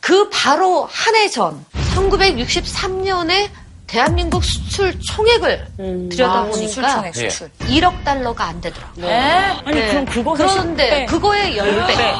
그 0.00 0.28
바로 0.30 0.88
한 0.90 1.14
해 1.14 1.28
전 1.30 1.64
1963년에 1.94 3.48
대한민국 3.86 4.44
수출 4.44 4.94
총액을 5.00 5.66
들여다보니까 6.10 6.68
수출 6.68 6.82
총액, 6.88 7.14
수출. 7.14 7.50
1억 7.66 8.04
달러가 8.04 8.44
안 8.46 8.60
되더라고요. 8.60 9.06
에? 9.06 9.10
아니, 9.64 9.86
그럼 9.88 10.04
그거 10.06 10.32
그런데 10.34 11.06
10배. 11.06 11.10
그거의 11.10 11.56
10배. 11.56 11.86
네. 11.96 12.14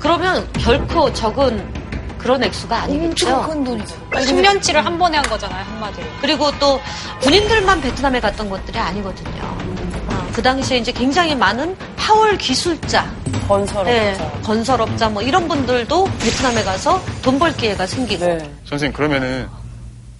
그러면 0.00 0.52
결코 0.54 1.12
적은 1.12 1.84
그런 2.18 2.42
액수가 2.42 2.76
아니겠죠. 2.82 3.28
엄청 3.28 3.48
큰 3.50 3.64
돈이죠. 3.64 3.94
10년치를 4.10 4.74
한 4.82 4.98
번에 4.98 5.18
한 5.18 5.28
거잖아요, 5.28 5.64
한마디로. 5.66 6.06
그리고 6.20 6.50
또 6.58 6.80
군인들만 7.20 7.80
베트남에 7.80 8.18
갔던 8.20 8.50
것들이 8.50 8.76
아니거든요. 8.78 9.73
어, 10.14 10.28
그 10.32 10.42
당시에 10.42 10.78
이제 10.78 10.92
굉장히 10.92 11.34
많은 11.34 11.76
파월 11.96 12.38
기술자, 12.38 13.10
건설업자. 13.48 13.84
네, 13.92 14.40
건설업자 14.42 15.08
뭐 15.08 15.22
이런 15.22 15.48
분들도 15.48 16.04
베트남에 16.20 16.62
가서 16.64 17.02
돈 17.22 17.38
벌 17.38 17.54
기회가 17.56 17.86
생기고. 17.86 18.24
네. 18.24 18.50
선생님 18.68 18.92
그러면은 18.94 19.48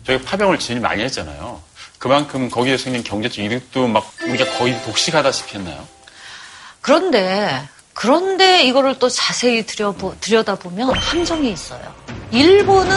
저희가 0.07 0.25
파병을 0.25 0.59
진입 0.59 0.83
많이 0.83 1.03
했잖아요. 1.05 1.61
그만큼 1.99 2.51
거기에 2.51 2.77
생긴 2.77 3.03
경제적 3.03 3.39
이득도 3.45 3.87
막 3.89 4.11
우리가 4.27 4.59
거의 4.59 4.81
독식하다시피 4.85 5.57
했나요? 5.59 5.87
그런데 6.81 7.67
그런데 7.95 8.65
이거를 8.65 8.99
또 8.99 9.09
자세히 9.09 9.65
들여보, 9.65 10.17
들여다보면 10.21 10.95
함정이 10.97 11.51
있어요. 11.53 11.81
일본은 12.33 12.97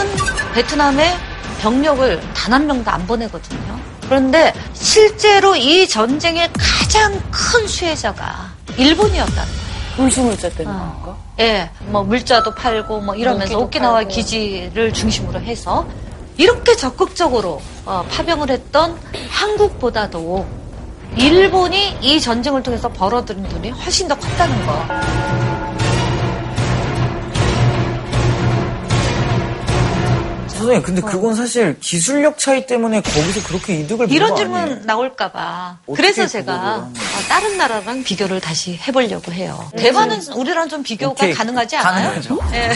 베트남에 0.55 1.15
병력을 1.61 2.19
단 2.33 2.53
한 2.53 2.65
명도 2.67 2.89
안 2.91 3.05
보내거든요. 3.05 3.79
그런데 4.08 4.53
실제로 4.74 5.55
이 5.55 5.88
전쟁의 5.88 6.49
가장 6.58 7.22
큰 7.30 7.68
수혜자가 7.68 8.51
일본이었다는 8.78 9.36
거예요. 9.36 9.68
불수물자 9.97 10.49
때문에 10.49 10.78
그런가? 10.78 11.18
예, 11.39 11.70
뭐 11.88 12.03
물자도 12.03 12.53
팔고 12.53 13.01
뭐 13.01 13.16
이러면서 13.16 13.58
오키나와 13.58 13.95
팔고. 13.95 14.10
기지를 14.10 14.93
중심으로 14.93 15.39
해서 15.41 15.88
이렇게 16.38 16.76
적극적으로 16.76 17.62
어, 17.86 18.05
파병을 18.12 18.51
했던 18.51 18.95
한국보다도 19.30 20.45
일본이 21.16 21.97
이 22.01 22.22
전쟁을 22.22 22.62
통해서 22.62 22.88
벌어들인 22.89 23.43
돈이 23.49 23.72
훨씬 23.72 24.08
더 24.08 24.16
컸다는 24.16 24.66
거. 24.68 24.86
선생님, 30.58 30.82
근데 30.82 31.01
그건 31.01 31.36
사실 31.36 31.78
기술력 31.80 32.38
차이 32.38 32.66
때문에 32.66 33.01
거기서 33.01 33.47
그렇게 33.47 33.76
이득을 33.82 34.12
이런? 34.12 34.36
질문 34.36 34.82
나올까봐. 34.86 35.78
그래서 35.95 36.28
제가 36.28 36.53
어, 36.53 36.93
다른 37.30 37.58
나라랑 37.58 38.03
비교를 38.03 38.41
다시 38.41 38.76
해보려고 38.88 39.32
해요. 39.32 39.70
대만은 39.78 40.20
우리랑 40.36 40.70
좀 40.70 40.84
비교가 40.84 41.12
오케이. 41.12 41.34
가능하지 41.34 41.78
않아요? 41.78 42.10
가능하죠. 42.10 42.39
예. 42.53 42.72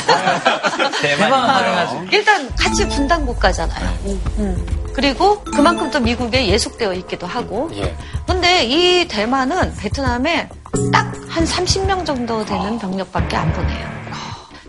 대만은 1.01 1.47
가능하죠. 1.47 2.05
일단 2.11 2.55
같이 2.55 2.87
분단 2.87 3.25
국가잖아요. 3.25 3.97
음. 4.39 4.65
그리고 4.93 5.41
그만큼 5.43 5.89
또 5.89 5.99
미국에 5.99 6.47
예속되어 6.47 6.93
있기도 6.95 7.25
하고. 7.27 7.69
예. 7.75 7.95
근데 8.27 8.63
이 8.65 9.07
대만은 9.07 9.75
베트남에 9.77 10.49
딱 10.91 11.21
한 11.31 11.45
30명 11.45 12.05
정도 12.05 12.43
되는 12.43 12.77
병력밖에 12.77 13.37
안 13.37 13.53
보내요. 13.53 13.89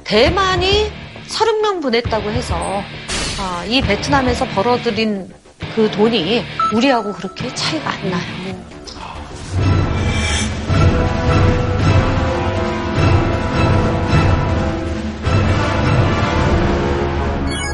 대만이 0.04 0.92
30명 1.32 1.82
보냈다고 1.82 2.30
해서 2.30 2.54
어, 2.56 3.64
이 3.66 3.80
베트남에서 3.80 4.46
벌어들인 4.48 5.32
그 5.74 5.90
돈이 5.90 6.44
우리하고 6.74 7.12
그렇게 7.12 7.52
차이가 7.54 7.90
안 7.90 8.10
나요. 8.10 8.62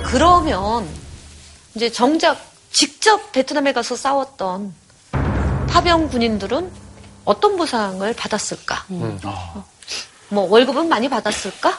그러면 0.04 0.88
이제 1.74 1.90
정작 1.92 2.38
직접 2.70 3.32
베트남에 3.32 3.72
가서 3.72 3.94
싸웠던 3.96 4.72
파병 5.68 6.08
군인들은 6.08 6.70
어떤 7.24 7.56
보상을 7.56 8.10
받았을까? 8.14 8.86
뭐 10.30 10.48
월급은 10.50 10.88
많이 10.88 11.08
받았을까? 11.08 11.78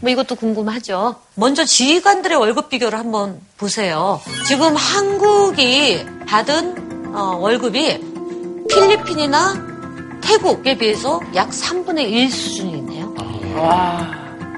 뭐 0.00 0.10
이것도 0.10 0.34
궁금하죠. 0.36 1.16
먼저 1.34 1.64
지휘관들의 1.64 2.36
월급 2.38 2.68
비교를 2.68 2.98
한번 2.98 3.40
보세요. 3.56 4.20
지금 4.46 4.74
한국이 4.76 6.04
받은 6.26 7.14
어, 7.14 7.36
월급이 7.40 8.00
필리핀이나 8.68 9.72
태국에 10.22 10.78
비해서 10.78 11.20
약 11.34 11.50
3분의 11.50 12.10
1 12.10 12.30
수준이네요. 12.30 13.14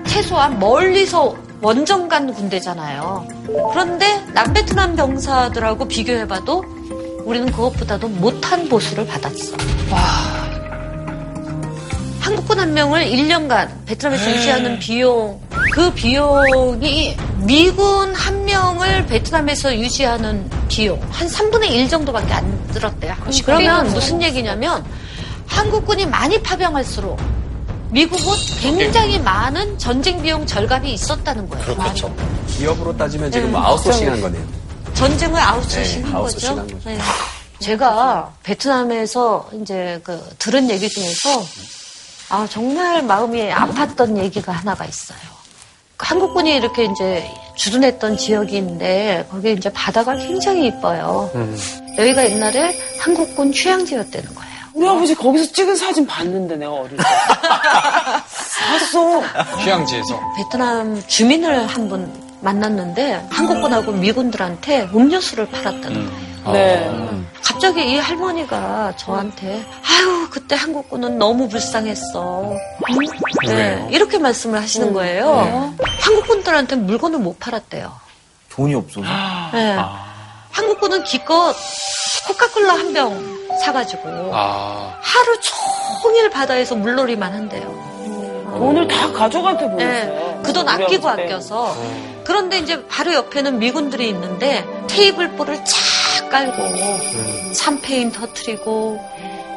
최소한 0.07 0.59
멀리서 0.59 1.35
원정 1.61 2.09
간 2.09 2.33
군대잖아요. 2.33 3.27
그런데 3.73 4.21
남베트남 4.35 4.97
병사들하고 4.97 5.89
비교해봐도 5.89 6.63
우리는 7.25 7.51
그것보다도 7.51 8.09
못한 8.09 8.69
보수를 8.69 9.07
받았어. 9.07 9.57
한국군 12.25 12.59
한 12.59 12.73
명을 12.73 13.05
1년간 13.05 13.85
베트남에서 13.85 14.31
유지하는 14.31 14.79
비용, 14.79 15.39
그 15.75 15.93
비용이 15.93 17.15
미군 17.41 18.15
한 18.15 18.47
명을 18.47 19.05
베트남에서 19.05 19.79
유지하는 19.79 20.49
비용, 20.69 20.99
한 21.11 21.29
3분의 21.29 21.71
1 21.73 21.87
정도밖에 21.91 22.33
안 22.33 22.67
들었대요. 22.69 23.15
그러면 23.45 23.93
무슨 23.93 24.23
얘기냐면 24.23 24.83
한국군이 25.47 26.07
많이 26.07 26.43
파병할수록 26.43 27.21
미국은 27.91 28.33
굉장히 28.59 29.19
많은 29.19 29.77
전쟁 29.77 30.23
비용 30.23 30.47
절감이 30.47 30.95
있었다는 30.95 31.47
거예요. 31.51 31.77
그렇죠. 31.77 32.17
기업으로 32.49 32.97
따지면 32.97 33.31
지금 33.31 33.53
뭐 33.53 33.61
네, 33.61 33.67
아웃소싱 33.67 34.11
한. 34.11 34.21
거네요. 34.23 34.43
전쟁을 34.95 35.39
아웃소싱 35.39 36.03
네, 36.03 36.09
한 36.09 36.17
아웃소싱 36.17 36.49
거죠. 36.49 36.61
한 36.61 36.67
거죠. 36.69 36.89
네. 36.89 36.99
제가 37.59 38.33
베트남에서 38.43 39.51
이제 39.61 40.01
그 40.03 40.19
들은 40.39 40.71
얘기 40.71 40.89
중에서 40.89 41.45
아 42.35 42.49
정말 42.51 43.01
마음이 43.03 43.49
아팠던 43.49 44.17
얘기가 44.19 44.51
하나가 44.51 44.85
있어요. 44.85 45.19
한국군이 45.99 46.57
이렇게 46.57 46.85
이제 46.87 47.25
주둔했던 47.55 48.17
지역인데 48.17 49.29
거기 49.31 49.53
이제 49.53 49.71
바다가 49.73 50.17
굉장히 50.17 50.67
이뻐요. 50.67 51.31
여기가 51.97 52.29
옛날에 52.29 52.75
한국군 53.01 53.53
휴양지였다는 53.55 54.35
거예요. 54.35 54.51
우리 54.75 54.89
아버지 54.89 55.15
거기서 55.15 55.53
찍은 55.53 55.77
사진 55.77 56.05
봤는데 56.09 56.57
내가 56.57 56.73
어릴 56.73 56.97
때. 56.97 57.05
봤어. 58.67 59.21
휴양지에서. 59.61 60.21
베트남 60.37 61.01
주민을 61.07 61.69
한 61.69 61.89
분 61.89 62.13
만났는데 62.41 63.29
한국군하고 63.31 63.93
미군들한테 63.93 64.89
음료수를 64.93 65.47
팔았다는 65.47 66.11
거예요. 66.45 66.53
네. 66.53 67.25
갑자기 67.55 67.89
이 67.93 67.97
할머니가 67.99 68.97
저한테 68.97 69.65
아유 69.89 70.29
그때 70.29 70.57
한국군은 70.57 71.19
너무 71.19 71.49
불쌍했어. 71.49 72.53
응? 72.53 73.47
네? 73.47 73.87
이렇게 73.93 74.19
말씀을 74.19 74.61
하시는 74.61 74.93
거예요. 74.93 75.73
한국군들한테 76.01 76.75
물건을 76.75 77.21
못 77.21 77.39
팔았대요. 77.39 77.93
돈이 78.51 78.75
없어서. 78.75 79.07
네. 79.53 79.77
한국군은 80.51 81.05
기껏 81.05 81.55
코카콜라 82.27 82.75
한 82.75 82.93
병 82.93 83.35
사가지고 83.65 84.03
아. 84.33 84.99
하루 85.01 85.39
종일 86.03 86.29
바다에서 86.31 86.75
물놀이만 86.75 87.33
한대요. 87.33 87.85
돈을 88.59 88.89
다 88.89 89.13
가족한테 89.13 89.69
보냈어요. 89.71 90.05
네, 90.15 90.43
그돈 90.43 90.69
우리 90.69 90.85
아끼고 90.85 91.15
때. 91.17 91.23
아껴서. 91.25 91.77
그런데 92.25 92.59
이제 92.59 92.85
바로 92.89 93.15
옆에는 93.15 93.59
미군들이 93.61 94.09
있는데 94.09 94.65
테이블보를 94.89 95.57
쫙 95.65 95.65
깔고 96.35 97.55
샴페인 97.55 98.11
터트리고 98.11 98.99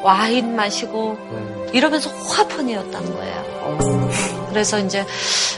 와인 0.04 0.54
마시고 0.54 1.18
이러면서 1.72 2.08
호화폰이었다는 2.08 3.14
거예요. 3.16 4.48
그래서 4.48 4.78
이제 4.78 5.04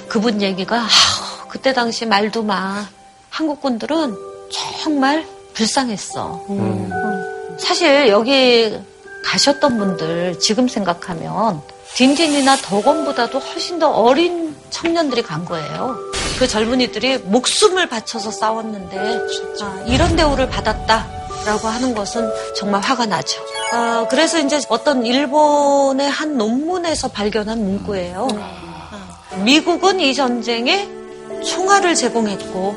그분 0.09 0.41
얘기가 0.41 0.79
아우, 0.81 1.49
그때 1.49 1.75
당시 1.75 2.07
말도 2.07 2.43
마. 2.43 2.87
한국군들은 3.29 4.17
정말 4.83 5.27
불쌍했어. 5.53 6.47
음. 6.49 6.91
사실 7.59 8.09
여기 8.09 8.75
가셨던 9.23 9.77
분들 9.77 10.39
지금 10.39 10.69
생각하면 10.69 11.61
딘딘이나 11.97 12.57
덕원보다도 12.57 13.41
훨씬 13.41 13.79
더 13.79 13.91
어린 13.91 14.57
청년들이 14.71 15.23
간 15.23 15.45
거예요. 15.45 15.99
그 16.41 16.49
젊은이들이 16.49 17.19
목숨을 17.19 17.91
바쳐서 17.91 18.31
싸웠는데 18.31 18.97
아, 19.61 19.85
이런 19.87 20.17
대우를 20.17 20.49
받았다라고 20.49 21.69
하는 21.69 21.95
것은 21.95 22.31
정말 22.57 22.81
화가 22.81 23.05
나죠. 23.05 23.43
아, 23.73 24.07
그래서 24.09 24.41
이제 24.41 24.59
어떤 24.71 25.05
일본의 25.05 26.09
한 26.09 26.39
논문에서 26.39 27.09
발견한 27.09 27.63
문구예요. 27.63 28.29
아, 28.41 29.37
미국은 29.45 30.01
이 30.01 30.15
전쟁에 30.15 30.89
총알을 31.45 31.95
제공했고 31.95 32.75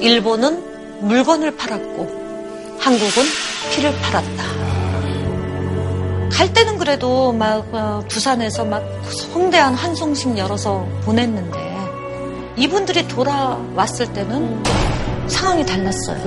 일본은 0.00 1.06
물건을 1.06 1.56
팔았고 1.56 2.78
한국은 2.80 3.22
피를 3.70 3.96
팔았다. 4.00 4.42
갈 6.32 6.52
때는 6.52 6.78
그래도 6.78 7.32
막 7.32 7.64
어, 7.72 8.02
부산에서 8.08 8.64
막 8.64 8.82
성대한 9.32 9.74
환송식 9.74 10.36
열어서 10.36 10.84
보냈는데 11.04 11.71
이분들이 12.56 13.08
돌아왔을 13.08 14.12
때는 14.12 14.62
상황이 15.28 15.64
달랐어요. 15.64 16.18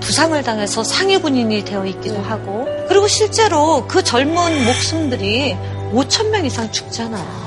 부상을 0.00 0.40
당해서 0.42 0.82
상위 0.84 1.18
군인이 1.18 1.64
되어 1.64 1.84
있기도 1.86 2.20
하고 2.22 2.66
그리고 2.88 3.06
실제로 3.08 3.84
그 3.86 4.02
젊은 4.02 4.64
목숨들이 4.64 5.56
5천 5.92 6.30
명 6.30 6.44
이상 6.46 6.70
죽잖아요. 6.70 7.44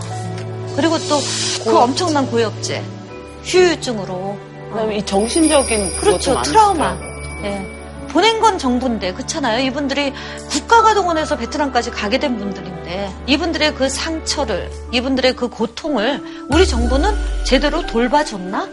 그리고 0.76 0.98
또 1.00 1.20
그 1.64 1.76
엄청난 1.78 2.26
고엽제, 2.30 2.82
휴유증으로 3.44 4.38
그다음에 4.72 4.98
이 4.98 5.06
정신적인 5.06 5.98
그렇죠 5.98 6.42
트라우마. 6.44 6.98
거예요. 6.98 7.77
예. 8.18 8.22
보낸 8.22 8.40
건 8.42 8.58
정부인데 8.58 9.14
그렇잖아요. 9.14 9.64
이분들이 9.66 10.12
국가가 10.50 10.94
동원에서 10.96 11.38
베트남까지 11.38 11.92
가게 11.92 12.18
된 12.18 12.38
분들인데 12.38 13.12
이분들의 13.28 13.76
그 13.76 13.90
상처를 13.90 14.72
이분들의 14.92 15.36
그 15.36 15.48
고통을 15.50 16.22
우리 16.50 16.66
정부는 16.66 17.12
제대로 17.44 17.86
돌봐줬나 17.86 18.68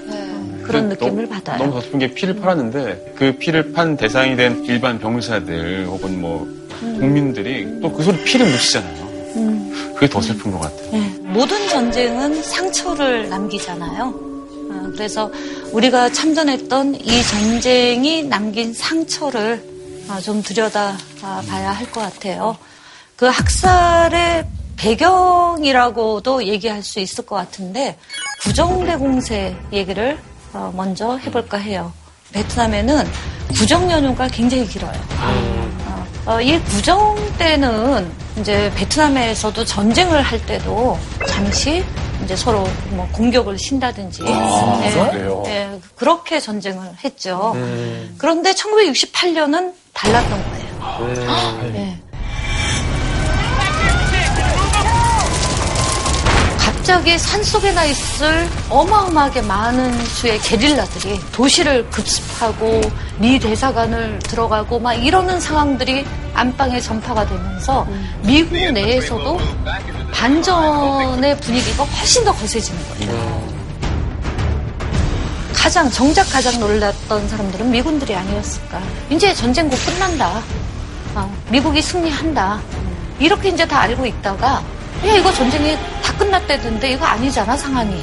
그런 0.63 0.89
그 0.89 0.95
느낌을 0.95 1.25
너무- 1.25 1.29
받아요. 1.29 1.59
너무 1.59 1.73
더 1.73 1.81
슬픈 1.83 1.99
게 1.99 2.15
피를 2.15 2.37
팔았는데 2.37 3.13
그 3.17 3.37
피를 3.39 3.73
판 3.73 3.97
대상이 3.99 4.35
된 4.37 4.65
일반 4.65 4.99
병사들 4.99 5.87
혹은 5.89 6.21
뭐 6.21 6.49
국민들이 6.81 7.67
또 7.83 7.93
그 7.93 8.03
소리 8.03 8.23
피를 8.25 8.47
묻히잖아요. 8.47 9.05
음. 9.37 9.93
그게 9.95 10.09
더 10.09 10.21
슬픈 10.23 10.51
것 10.53 10.61
같아요. 10.61 10.91
네. 10.93 11.15
모든 11.21 11.69
전쟁은 11.69 12.43
상처를 12.43 13.29
남기잖아요. 13.29 14.34
아, 14.71 14.91
그래서 14.93 15.31
우리가 15.73 16.11
참전했던 16.13 16.95
이 16.97 17.23
전쟁이 17.25 18.23
남긴 18.23 18.73
상처를 18.75 19.65
아, 20.09 20.21
좀 20.21 20.43
들여다 20.43 20.97
아, 21.23 21.43
봐야 21.49 21.71
할 21.73 21.87
것 21.91 22.01
같아요. 22.01 22.57
그 23.17 23.27
학살의 23.27 24.45
배경이라고도 24.77 26.45
얘기할 26.47 26.83
수 26.83 27.01
있을 27.01 27.25
것 27.25 27.37
같은데 27.37 27.97
구정대공세 28.43 29.57
얘기를 29.73 30.19
어, 30.53 30.73
먼저 30.77 31.17
해볼까 31.17 31.59
해요. 31.59 31.93
베트남에는 32.33 33.07
구정 33.57 33.91
연휴가 33.91 34.27
굉장히 34.29 34.67
길어요. 34.67 34.93
어, 35.21 36.07
어, 36.27 36.41
이 36.41 36.59
구정 36.65 37.17
때는 37.39 38.11
이제 38.39 38.73
베트남에서도 38.75 39.65
전쟁을 39.65 40.21
할 40.23 40.45
때도 40.45 40.99
잠시 41.29 41.85
이제 42.25 42.35
서로 42.35 42.67
뭐 42.91 43.09
공격을 43.13 43.59
신다든지 43.59 44.23
아, 44.27 44.83
예, 44.85 45.11
그래요? 45.11 45.43
예, 45.47 45.81
그렇게 45.95 46.41
전쟁을 46.41 46.89
했죠. 47.05 47.53
음. 47.55 48.15
그런데 48.19 48.53
1968년은 48.53 49.75
달랐던 49.93 50.45
거예요. 50.51 51.75
예. 51.77 51.99
갑자기 56.85 57.17
산속에 57.17 57.73
나 57.73 57.83
있을 57.87 58.47
어마어마하게 58.69 59.41
많은 59.41 60.05
수의 60.05 60.39
게릴라들이 60.41 61.19
도시를 61.33 61.89
급습하고 61.89 62.83
미 63.17 63.39
대사관을 63.39 64.19
들어가고 64.19 64.79
막 64.81 64.93
이러는 64.93 65.41
상황들이 65.41 66.05
안방에 66.35 66.79
전파가 66.79 67.27
되면서 67.27 67.89
미국 68.21 68.55
내에서도 68.59 69.41
반전의 70.13 71.41
분위기가 71.41 71.85
훨씬 71.85 72.23
더 72.23 72.35
거세지는 72.35 72.79
거예요. 72.91 73.49
가장 75.55 75.91
정작 75.91 76.25
가장 76.25 76.61
놀랐던 76.61 77.29
사람들은 77.31 77.71
미군들이 77.71 78.15
아니었을까. 78.15 78.83
이제 79.09 79.33
전쟁 79.33 79.71
곧 79.71 79.79
끝난다. 79.87 80.43
아, 81.15 81.27
미국이 81.49 81.81
승리한다. 81.81 82.61
이렇게 83.19 83.49
이제 83.49 83.67
다 83.67 83.81
알고 83.81 84.05
있다가 84.05 84.63
야 85.07 85.15
이거 85.17 85.33
전쟁이 85.33 85.77
다 86.03 86.17
끝났다던데 86.17 86.93
이거 86.93 87.05
아니잖아 87.05 87.57
상황이. 87.57 87.95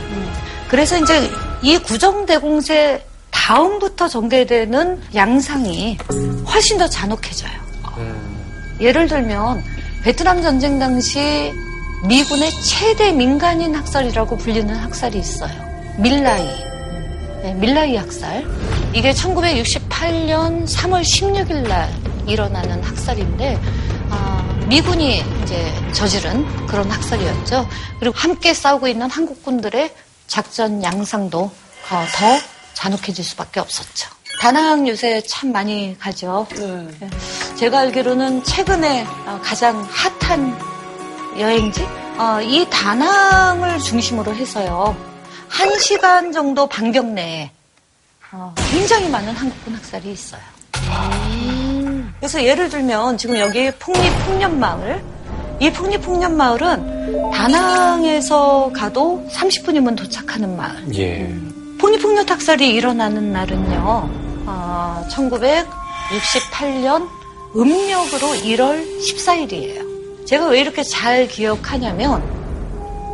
그래서 0.68 0.98
이제 0.98 1.30
이 1.62 1.78
구정대공세 1.78 3.06
다음부터 3.32 4.08
전개되는 4.08 5.02
양상이 5.16 5.98
훨씬 6.48 6.78
더 6.78 6.88
잔혹해져요. 6.88 7.52
예를 8.80 9.08
들면 9.08 9.64
베트남 10.04 10.42
전쟁 10.42 10.80
당시 10.80 11.52
미군의 12.08 12.52
최대 12.64 13.12
민간인 13.12 13.76
학살이라고 13.76 14.38
불리는 14.38 14.74
학살이 14.76 15.20
있어요. 15.20 15.52
밀라이. 15.98 16.48
네, 17.44 17.54
밀라이 17.56 17.96
학살. 17.96 18.46
이게 18.94 19.12
1968년 19.12 20.66
3월 20.68 21.02
16일 21.02 21.68
날 21.68 21.92
일어나는 22.28 22.84
학살인데 22.84 23.58
아, 23.58 23.81
미군이 24.72 25.22
이제 25.44 25.92
저지른 25.92 26.46
그런 26.66 26.90
학살이었죠. 26.90 27.68
그리고 28.00 28.18
함께 28.18 28.54
싸우고 28.54 28.88
있는 28.88 29.10
한국군들의 29.10 29.94
작전 30.28 30.82
양상도 30.82 31.42
어, 31.42 32.06
더 32.16 32.40
잔혹해질 32.74 33.22
수밖에 33.22 33.60
없었죠. 33.60 34.10
다낭 34.40 34.88
요새 34.88 35.22
참 35.28 35.52
많이 35.52 35.98
가죠. 36.00 36.48
네. 36.56 37.10
제가 37.58 37.80
알기로는 37.80 38.46
최근에 38.46 39.06
어, 39.26 39.42
가장 39.44 39.86
핫한 40.22 40.58
여행지? 41.38 41.84
어, 42.18 42.40
이 42.42 42.66
다낭을 42.70 43.78
중심으로 43.78 44.34
해서요. 44.34 44.96
한 45.50 45.80
시간 45.80 46.32
정도 46.32 46.66
반경 46.66 47.14
내에 47.14 47.52
어, 48.32 48.56
굉장히 48.72 49.10
많은 49.10 49.36
한국군 49.36 49.76
학살이 49.76 50.14
있어요. 50.14 50.42
그래서 52.22 52.44
예를 52.44 52.70
들면 52.70 53.18
지금 53.18 53.40
여기 53.40 53.72
폭립폭년마을 53.72 55.02
이 55.60 55.72
폭립폭년마을은 55.72 57.32
다낭에서 57.32 58.72
가도 58.76 59.26
30분이면 59.32 59.98
도착하는 59.98 60.56
마을. 60.56 60.96
예. 60.96 61.34
폭립폭력 61.80 62.30
학살이 62.30 62.70
일어나는 62.70 63.32
날은요, 63.32 64.10
어, 64.46 65.04
1968년 65.10 67.08
음력으로 67.56 68.28
1월 68.28 68.86
14일이에요. 69.00 70.28
제가 70.28 70.46
왜 70.50 70.62
이렇게 70.62 70.84
잘 70.84 71.28
기억하냐면, 71.28 72.22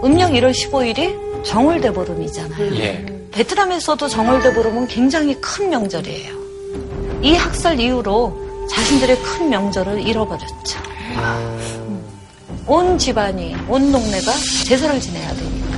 음력 0.03 0.31
1월 0.31 0.51
15일이 0.51 1.45
정월대보름이잖아요. 1.45 2.75
예. 2.75 3.05
베트남에서도 3.31 4.05
정월대보름은 4.05 4.87
굉장히 4.87 5.33
큰 5.39 5.69
명절이에요. 5.69 6.33
이 7.21 7.35
학살 7.35 7.79
이후로 7.79 8.46
자신들의 8.69 9.21
큰 9.21 9.49
명절을 9.49 9.99
잃어버렸죠. 10.07 10.79
온 12.65 12.97
집안이, 12.97 13.55
온 13.67 13.91
동네가 13.91 14.31
제사를 14.65 14.99
지내야 14.99 15.29
되니까. 15.33 15.77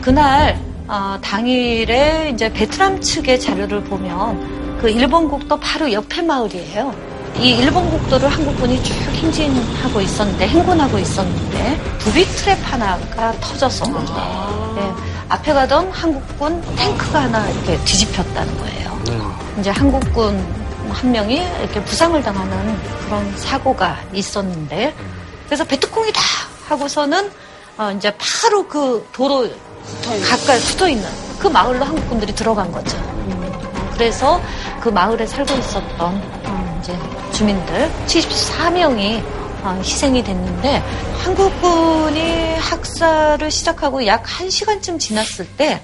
그날, 0.00 0.58
어, 0.88 1.18
당일에 1.22 2.30
이제 2.34 2.52
베트남 2.52 3.00
측의 3.00 3.40
자료를 3.40 3.84
보면 3.84 4.78
그 4.80 4.88
일본 4.90 5.28
국도 5.28 5.58
바로 5.60 5.90
옆에 5.92 6.22
마을이에요. 6.22 6.94
이 7.40 7.50
일본 7.50 7.90
국도를 7.90 8.28
한국군이 8.28 8.82
쭉 8.82 8.94
행진하고 8.94 10.00
있었는데, 10.00 10.46
행군하고 10.46 10.98
있었는데, 10.98 11.80
부비 11.98 12.24
트랩 12.26 12.56
하나가 12.62 13.32
터져서, 13.40 13.84
예, 14.76 14.92
앞에 15.28 15.52
가던 15.52 15.90
한국군 15.90 16.62
탱크가 16.76 17.22
하나 17.22 17.48
이렇게 17.50 17.76
뒤집혔다는 17.84 18.56
거예요. 18.58 18.98
이제 19.58 19.70
한국군 19.70 20.63
한 20.94 21.12
명이 21.12 21.36
이렇게 21.60 21.82
부상을 21.84 22.22
당하는 22.22 22.78
그런 23.04 23.36
사고가 23.36 23.98
있었는데 24.12 24.94
그래서 25.46 25.64
베트콩이다 25.64 26.20
하고서는 26.68 27.30
어, 27.76 27.90
이제 27.96 28.12
바로 28.16 28.66
그 28.66 29.06
도로 29.12 29.48
가까이 30.30 30.58
붙어 30.60 30.88
있는 30.88 31.06
그 31.38 31.48
마을로 31.48 31.84
한국군들이 31.84 32.34
들어간 32.34 32.70
거죠. 32.72 32.96
어, 32.96 33.90
그래서 33.94 34.40
그 34.80 34.88
마을에 34.88 35.26
살고 35.26 35.52
있었던 35.54 36.22
어, 36.46 36.80
이제 36.80 36.96
주민들 37.32 37.90
74명이 38.06 39.22
어, 39.64 39.80
희생이 39.82 40.22
됐는데 40.22 40.82
한국군이 41.24 42.54
학살을 42.56 43.50
시작하고 43.50 44.06
약 44.06 44.22
1시간쯤 44.24 44.98
지났을 44.98 45.46
때 45.56 45.82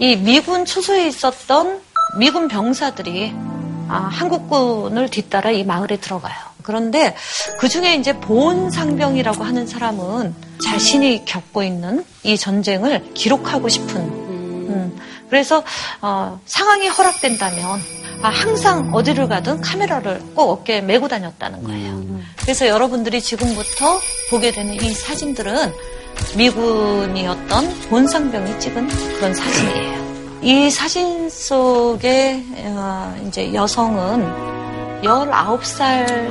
이 0.00 0.16
미군 0.16 0.64
초소에 0.64 1.06
있었던 1.06 1.80
미군 2.18 2.48
병사들이 2.48 3.32
아, 3.88 4.08
한국군을 4.10 5.08
뒤따라 5.10 5.50
이 5.50 5.64
마을에 5.64 5.96
들어가요. 5.96 6.34
그런데 6.62 7.14
그 7.58 7.68
중에 7.68 7.94
이제 7.94 8.18
보온 8.18 8.70
상병이라고 8.70 9.44
하는 9.44 9.66
사람은 9.66 10.34
자신이 10.62 11.24
겪고 11.26 11.62
있는 11.62 12.04
이 12.22 12.38
전쟁을 12.38 13.12
기록하고 13.12 13.68
싶은, 13.68 13.96
음, 14.00 14.98
그래서 15.28 15.62
어, 16.00 16.40
상황이 16.46 16.88
허락된다면 16.88 17.80
아, 18.22 18.28
항상 18.30 18.90
어디를 18.94 19.28
가든 19.28 19.60
카메라를 19.60 20.20
꼭 20.34 20.50
어깨에 20.50 20.80
메고 20.80 21.08
다녔다는 21.08 21.62
거예요. 21.64 22.02
그래서 22.40 22.66
여러분들이 22.66 23.20
지금부터 23.20 24.00
보게 24.30 24.50
되는 24.50 24.74
이 24.74 24.94
사진들은 24.94 25.72
미군이었던 26.36 27.80
본상병이 27.90 28.60
찍은 28.60 28.88
그런 29.16 29.34
사진이에요. 29.34 30.03
이 30.44 30.70
사진 30.70 31.30
속에 31.30 32.44
어, 32.66 33.16
이제 33.26 33.54
여성은 33.54 35.00
19살 35.02 36.30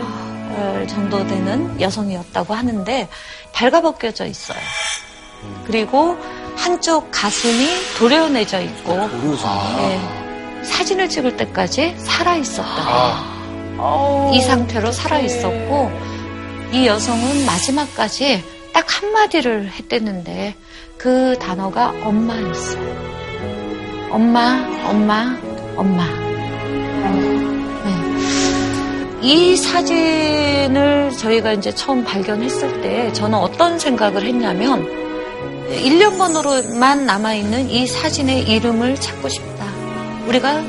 정도 0.88 1.26
되는 1.26 1.82
여성이었다고 1.82 2.54
하는데 2.54 3.10
발가벗겨져 3.54 4.28
있어요. 4.28 4.60
그리고 5.66 6.16
한쪽 6.56 7.10
가슴이 7.12 7.68
도려내져 7.98 8.62
있고 8.62 8.94
예, 9.80 10.64
사진을 10.64 11.10
찍을 11.10 11.36
때까지 11.36 11.96
살아 11.98 12.36
있었다. 12.36 13.18
이 14.32 14.40
상태로 14.42 14.92
살아 14.92 15.18
있었고 15.18 15.90
이 16.72 16.86
여성은 16.86 17.48
마지막까지 17.48 18.44
딱 18.74 18.86
한마디를 18.88 19.70
했댔는데 19.72 20.54
그 21.00 21.36
단어가 21.40 21.90
엄마였어. 22.04 22.78
엄마, 24.14 24.60
엄마, 24.86 25.36
엄마. 25.76 26.06
네. 27.84 29.20
이 29.24 29.58
사진을 29.58 31.10
저희가 31.18 31.54
이제 31.54 31.74
처음 31.74 32.04
발견했을 32.04 32.84
때 32.84 33.12
저는 33.14 33.40
어떤 33.40 33.80
생각을 33.80 34.22
했냐면 34.22 34.86
1년 35.68 36.20
번호로만 36.20 37.08
남아있는 37.08 37.72
이 37.72 37.88
사진의 37.88 38.44
이름을 38.44 38.98
찾고 38.98 39.30
싶다. 39.30 39.66
우리가 40.28 40.62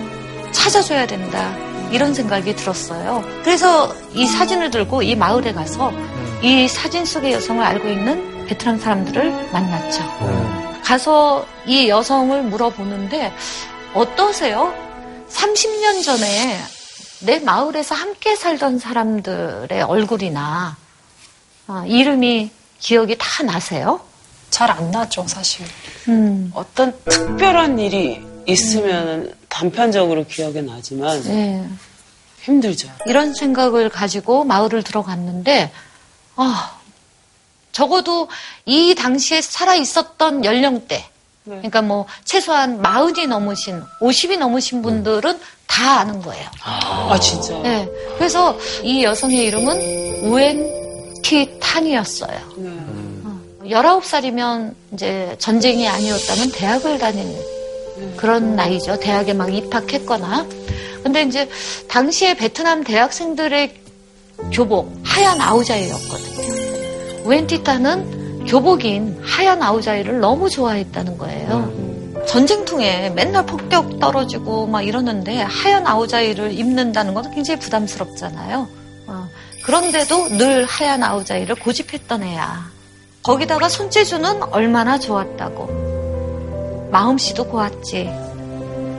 찾아줘야 0.52 1.06
된다. 1.06 1.54
이런 1.92 2.14
생각이 2.14 2.56
들었어요. 2.56 3.22
그래서 3.42 3.94
이 4.14 4.24
사진을 4.26 4.70
들고 4.70 5.02
이 5.02 5.16
마을에 5.16 5.52
가서 5.52 5.92
이 6.40 6.66
사진 6.66 7.04
속의 7.04 7.34
여성을 7.34 7.62
알고 7.62 7.90
있는 7.90 8.46
베트남 8.46 8.78
사람들을 8.78 9.50
만났죠. 9.52 10.73
가서 10.84 11.46
이 11.66 11.88
여성을 11.88 12.42
물어보는데 12.44 13.32
어떠세요? 13.94 14.72
30년 15.30 16.04
전에 16.04 16.60
내 17.20 17.38
마을에서 17.40 17.94
함께 17.94 18.36
살던 18.36 18.78
사람들의 18.78 19.82
얼굴이나 19.82 20.76
아, 21.66 21.84
이름이 21.86 22.50
기억이 22.78 23.16
다 23.18 23.42
나세요? 23.42 24.00
잘 24.50 24.70
안 24.70 24.90
나죠, 24.90 25.26
사실. 25.26 25.66
음. 26.08 26.52
어떤 26.54 26.96
특별한 27.06 27.78
일이 27.78 28.22
있으면 28.46 29.34
단편적으로 29.48 30.24
기억이 30.26 30.62
나지만 30.62 31.20
네. 31.24 31.68
힘들죠. 32.42 32.88
이런 33.06 33.34
생각을 33.34 33.88
가지고 33.88 34.44
마을을 34.44 34.82
들어갔는데, 34.84 35.72
아, 36.36 36.78
적어도 37.74 38.28
이 38.64 38.94
당시에 38.94 39.42
살아 39.42 39.74
있었던 39.74 40.44
연령대, 40.44 41.04
그러니까 41.44 41.82
뭐 41.82 42.06
최소한 42.24 42.80
마흔이 42.80 43.26
넘으신, 43.26 43.82
50이 44.00 44.38
넘으신 44.38 44.80
분들은 44.80 45.38
다 45.66 46.00
아는 46.00 46.22
거예요. 46.22 46.48
아, 46.62 47.18
진짜. 47.20 47.58
네. 47.58 47.86
그래서 48.16 48.56
이 48.82 49.02
여성의 49.02 49.44
이름은 49.46 50.30
우엔 50.30 51.20
티 51.22 51.58
탄이었어요. 51.58 52.38
어, 53.24 53.40
19살이면 53.64 54.74
이제 54.92 55.34
전쟁이 55.38 55.88
아니었다면 55.88 56.52
대학을 56.52 56.98
다니는 56.98 58.16
그런 58.16 58.54
나이죠. 58.54 59.00
대학에 59.00 59.32
막 59.32 59.52
입학했거나. 59.52 60.46
근데 61.02 61.22
이제 61.22 61.48
당시에 61.88 62.34
베트남 62.34 62.84
대학생들의 62.84 63.74
교복 64.52 64.94
하얀 65.02 65.40
아우자이였거든요. 65.40 66.63
웬티타는 67.24 68.44
교복인 68.46 69.18
하얀 69.22 69.62
아우자이를 69.62 70.20
너무 70.20 70.50
좋아했다는 70.50 71.18
거예요. 71.18 71.72
전쟁통에 72.26 73.10
맨날 73.10 73.44
폭격 73.46 73.98
떨어지고 73.98 74.66
막 74.66 74.82
이러는데 74.82 75.40
하얀 75.42 75.86
아우자이를 75.86 76.52
입는다는 76.52 77.14
건 77.14 77.30
굉장히 77.34 77.60
부담스럽잖아요. 77.60 78.68
어, 79.06 79.28
그런데도 79.64 80.28
늘 80.36 80.64
하얀 80.64 81.02
아우자이를 81.02 81.54
고집했던 81.56 82.22
애야. 82.22 82.70
거기다가 83.22 83.68
손재주는 83.68 84.42
얼마나 84.44 84.98
좋았다고. 84.98 86.88
마음씨도 86.90 87.48
고왔지. 87.48 88.10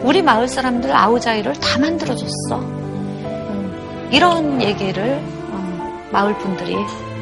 우리 0.02 0.22
마을 0.22 0.48
사람들 0.48 0.96
아우자이를 0.96 1.54
다 1.54 1.80
만들어줬어. 1.80 2.58
음, 2.60 4.10
이런 4.12 4.62
얘기를 4.62 5.20
어, 5.52 6.08
마을 6.12 6.38
분들이 6.38 6.76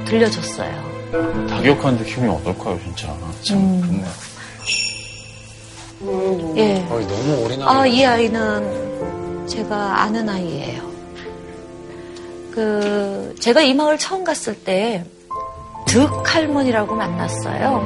들려줬어요. 0.05 0.92
다기억하는데 1.49 2.03
기분이 2.05 2.29
어떨까요, 2.29 2.79
진짜. 2.83 3.15
참, 3.43 3.57
음. 3.57 4.03
좋네요. 6.01 6.55
예. 6.57 6.79
너무 6.79 7.45
어린 7.45 7.61
아, 7.61 7.85
이 7.85 8.05
아이는 8.05 9.47
제가 9.47 10.01
아는 10.01 10.27
아이예요. 10.27 10.91
그 12.51 13.33
제가 13.39 13.61
이 13.61 13.73
마을 13.73 13.97
처음 13.97 14.23
갔을 14.23 14.55
때 14.55 15.03
득 15.93 16.09
할머니라고 16.25 16.95
만났어요. 16.95 17.83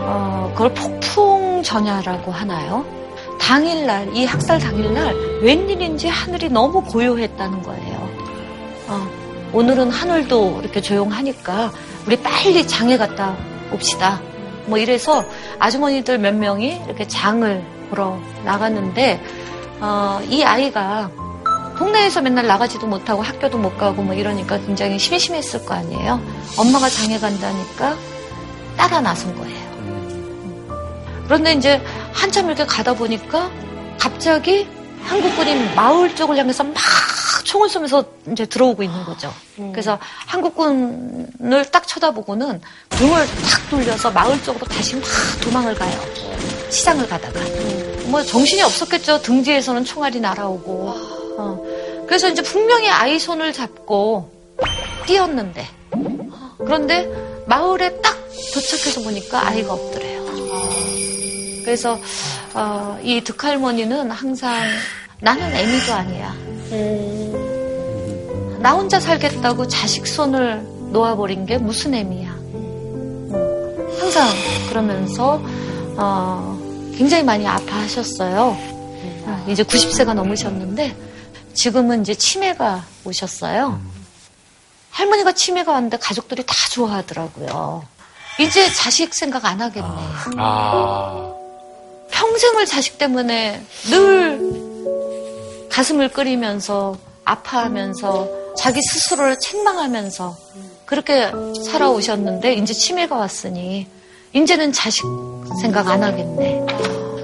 어, 0.00 0.52
그걸 0.52 0.74
폭풍 0.74 1.62
전야라고 1.62 2.32
하나요? 2.32 2.84
당일날 3.40 4.16
이 4.16 4.24
학살 4.24 4.58
당일날 4.58 5.14
웬일인지 5.42 6.08
하늘이 6.08 6.48
너무 6.48 6.82
고요했다는 6.82 7.62
거예요. 7.62 8.08
어, 8.88 9.08
오늘은 9.52 9.90
하늘도 9.90 10.60
이렇게 10.62 10.80
조용하니까 10.80 11.72
우리 12.06 12.16
빨리 12.20 12.66
장에 12.66 12.96
갔다 12.96 13.36
옵시다. 13.72 14.20
뭐 14.66 14.78
이래서 14.78 15.24
아주머니들 15.58 16.18
몇 16.18 16.34
명이 16.34 16.82
이렇게 16.86 17.06
장을 17.06 17.64
보러 17.90 18.18
나갔는데 18.44 19.22
어, 19.80 20.20
이 20.28 20.42
아이가 20.42 21.10
동네에서 21.78 22.22
맨날 22.22 22.46
나가지도 22.46 22.86
못하고 22.86 23.22
학교도 23.22 23.58
못 23.58 23.76
가고 23.76 24.02
뭐 24.02 24.14
이러니까 24.14 24.58
굉장히 24.58 24.98
심심했을 24.98 25.64
거 25.66 25.74
아니에요. 25.74 26.20
엄마가 26.58 26.88
장에 26.88 27.18
간다니까 27.18 27.96
따라 28.76 29.00
나선 29.00 29.36
거예요. 29.36 29.66
그런데 31.24 31.52
이제 31.52 31.82
한참 32.12 32.46
이렇게 32.46 32.64
가다 32.64 32.94
보니까 32.94 33.50
갑자기 33.98 34.66
한국군이 35.06 35.74
마을 35.74 36.14
쪽을 36.14 36.36
향해서 36.36 36.64
막 36.64 36.74
총을 37.44 37.68
쏘면서 37.68 38.04
이제 38.32 38.44
들어오고 38.44 38.82
있는 38.82 39.04
거죠. 39.04 39.32
그래서 39.72 39.98
한국군을 40.26 41.64
딱 41.70 41.86
쳐다보고는 41.86 42.60
등을 42.90 43.26
탁 43.26 43.70
돌려서 43.70 44.10
마을 44.10 44.42
쪽으로 44.42 44.66
다시 44.66 44.96
막 44.96 45.04
도망을 45.42 45.74
가요. 45.74 45.98
시장을 46.70 47.08
가다가. 47.08 47.40
뭐 48.06 48.22
정신이 48.22 48.62
없었겠죠. 48.62 49.22
등 49.22 49.42
뒤에서는 49.42 49.84
총알이 49.84 50.20
날아오고. 50.20 50.94
어. 51.38 52.04
그래서 52.06 52.28
이제 52.28 52.42
분명히 52.42 52.88
아이 52.90 53.18
손을 53.18 53.52
잡고 53.52 54.30
뛰었는데. 55.06 55.68
그런데 56.58 57.08
마을에 57.46 58.00
딱 58.00 58.16
도착해서 58.54 59.02
보니까 59.02 59.46
아이가 59.46 59.72
없더래요. 59.74 60.15
그래서 61.66 61.98
어, 62.54 62.96
이 63.02 63.20
득할머니는 63.22 64.12
항상 64.12 64.56
나는 65.20 65.52
애미도 65.52 65.92
아니야. 65.92 66.32
나 68.60 68.72
혼자 68.72 69.00
살겠다고 69.00 69.66
자식 69.66 70.06
손을 70.06 70.62
놓아버린 70.92 71.44
게 71.44 71.58
무슨 71.58 71.94
애미야. 71.94 72.30
음, 72.30 73.96
항상 73.98 74.28
그러면서 74.68 75.42
어, 75.96 76.56
굉장히 76.96 77.24
많이 77.24 77.44
아파하셨어요. 77.44 78.56
아, 79.26 79.44
이제 79.48 79.64
90세가 79.64 80.14
넘으셨는데 80.14 80.96
지금은 81.52 82.02
이제 82.02 82.14
치매가 82.14 82.84
오셨어요. 83.04 83.80
할머니가 84.90 85.32
치매가 85.32 85.72
왔는데 85.72 85.98
가족들이 85.98 86.46
다 86.46 86.54
좋아하더라고요. 86.70 87.84
이제 88.38 88.72
자식 88.72 89.12
생각 89.14 89.44
안 89.46 89.60
하겠네. 89.60 89.88
아. 90.36 91.36
평생을 92.10 92.66
자식 92.66 92.98
때문에 92.98 93.62
늘 93.90 95.68
가슴을 95.70 96.08
끓이면서 96.10 96.96
아파하면서 97.24 98.54
자기 98.56 98.80
스스로를 98.82 99.38
책망하면서 99.38 100.36
그렇게 100.86 101.30
살아오셨는데 101.70 102.54
이제 102.54 102.72
치매가 102.72 103.16
왔으니 103.16 103.86
이제는 104.32 104.72
자식 104.72 105.04
생각 105.60 105.88
안 105.88 106.02
하겠네. 106.02 106.64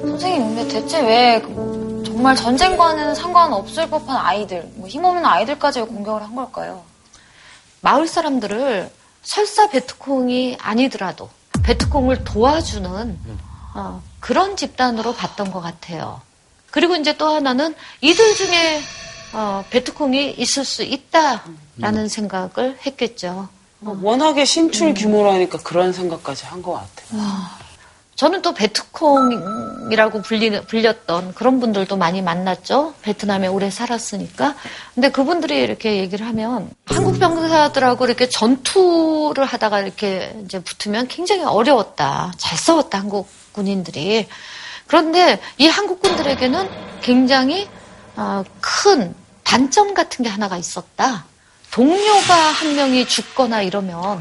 선생님, 0.03 0.55
근데 0.57 0.69
대체 0.69 1.01
왜 1.01 1.41
그- 1.41 2.03
정말 2.05 2.37
전쟁과는 2.37 3.15
상관없을 3.15 3.89
법한 3.89 4.17
아이들, 4.17 4.69
뭐 4.75 4.87
힘없는 4.89 5.25
아이들까지 5.25 5.81
공격을 5.83 6.23
한 6.23 6.35
걸까요? 6.35 6.83
마을 7.81 8.07
사람들을 8.07 8.91
설사 9.23 9.69
베트콩이 9.69 10.59
아니더라도 10.61 11.29
베트콩을 11.63 12.25
도와주는 12.25 13.19
어, 13.75 14.03
그런 14.23 14.57
집단으로 14.57 15.15
봤던 15.15 15.51
것 15.51 15.61
같아요. 15.61 16.21
그리고 16.71 16.95
이제 16.95 17.17
또 17.19 17.27
하나는 17.29 17.75
이들 18.01 18.35
중에 18.37 18.81
어, 19.35 19.65
베트콩이 19.69 20.31
있을 20.39 20.65
수 20.65 20.85
있다라는 20.85 22.09
생각을 22.09 22.79
했겠죠. 22.87 23.49
워낙에 23.81 24.45
신출 24.45 24.95
규모라니까 24.95 25.59
그런 25.59 25.93
생각까지 25.93 26.47
한 26.47 26.63
것 26.63 26.73
같아요. 26.75 27.21
저는 28.15 28.43
또 28.43 28.55
베트콩이라고 28.55 30.23
불리, 30.23 30.61
불렸던 30.67 31.35
그런 31.35 31.59
분들도 31.59 31.97
많이 31.97 32.23
만났죠. 32.23 32.95
베트남에 33.03 33.49
오래 33.49 33.71
살았으니까. 33.71 34.55
근데 34.95 35.09
그분들이 35.11 35.59
이렇게 35.59 35.97
얘기를 35.97 36.25
하면 36.29 36.71
한국 36.87 37.19
병사들하고 37.19 38.05
이렇게 38.05 38.29
전투를 38.29 39.45
하다가 39.47 39.81
이렇게 39.81 40.33
이제 40.45 40.61
붙으면 40.63 41.09
굉장히 41.09 41.43
어려웠다. 41.43 42.33
잘 42.37 42.57
싸웠다, 42.57 42.99
한국 43.01 43.29
군인들이. 43.53 44.29
그런데 44.87 45.41
이 45.59 45.69
한국군들에게는 45.69 46.69
굉장히 47.03 47.69
어, 48.17 48.45
큰 48.61 49.15
단점 49.45 49.95
같은 49.95 50.25
게 50.25 50.29
하나가 50.29 50.57
있었다. 50.57 51.25
동료가 51.71 52.35
한 52.35 52.77
명이 52.77 53.07
죽거나 53.07 53.63
이러면 53.63 54.21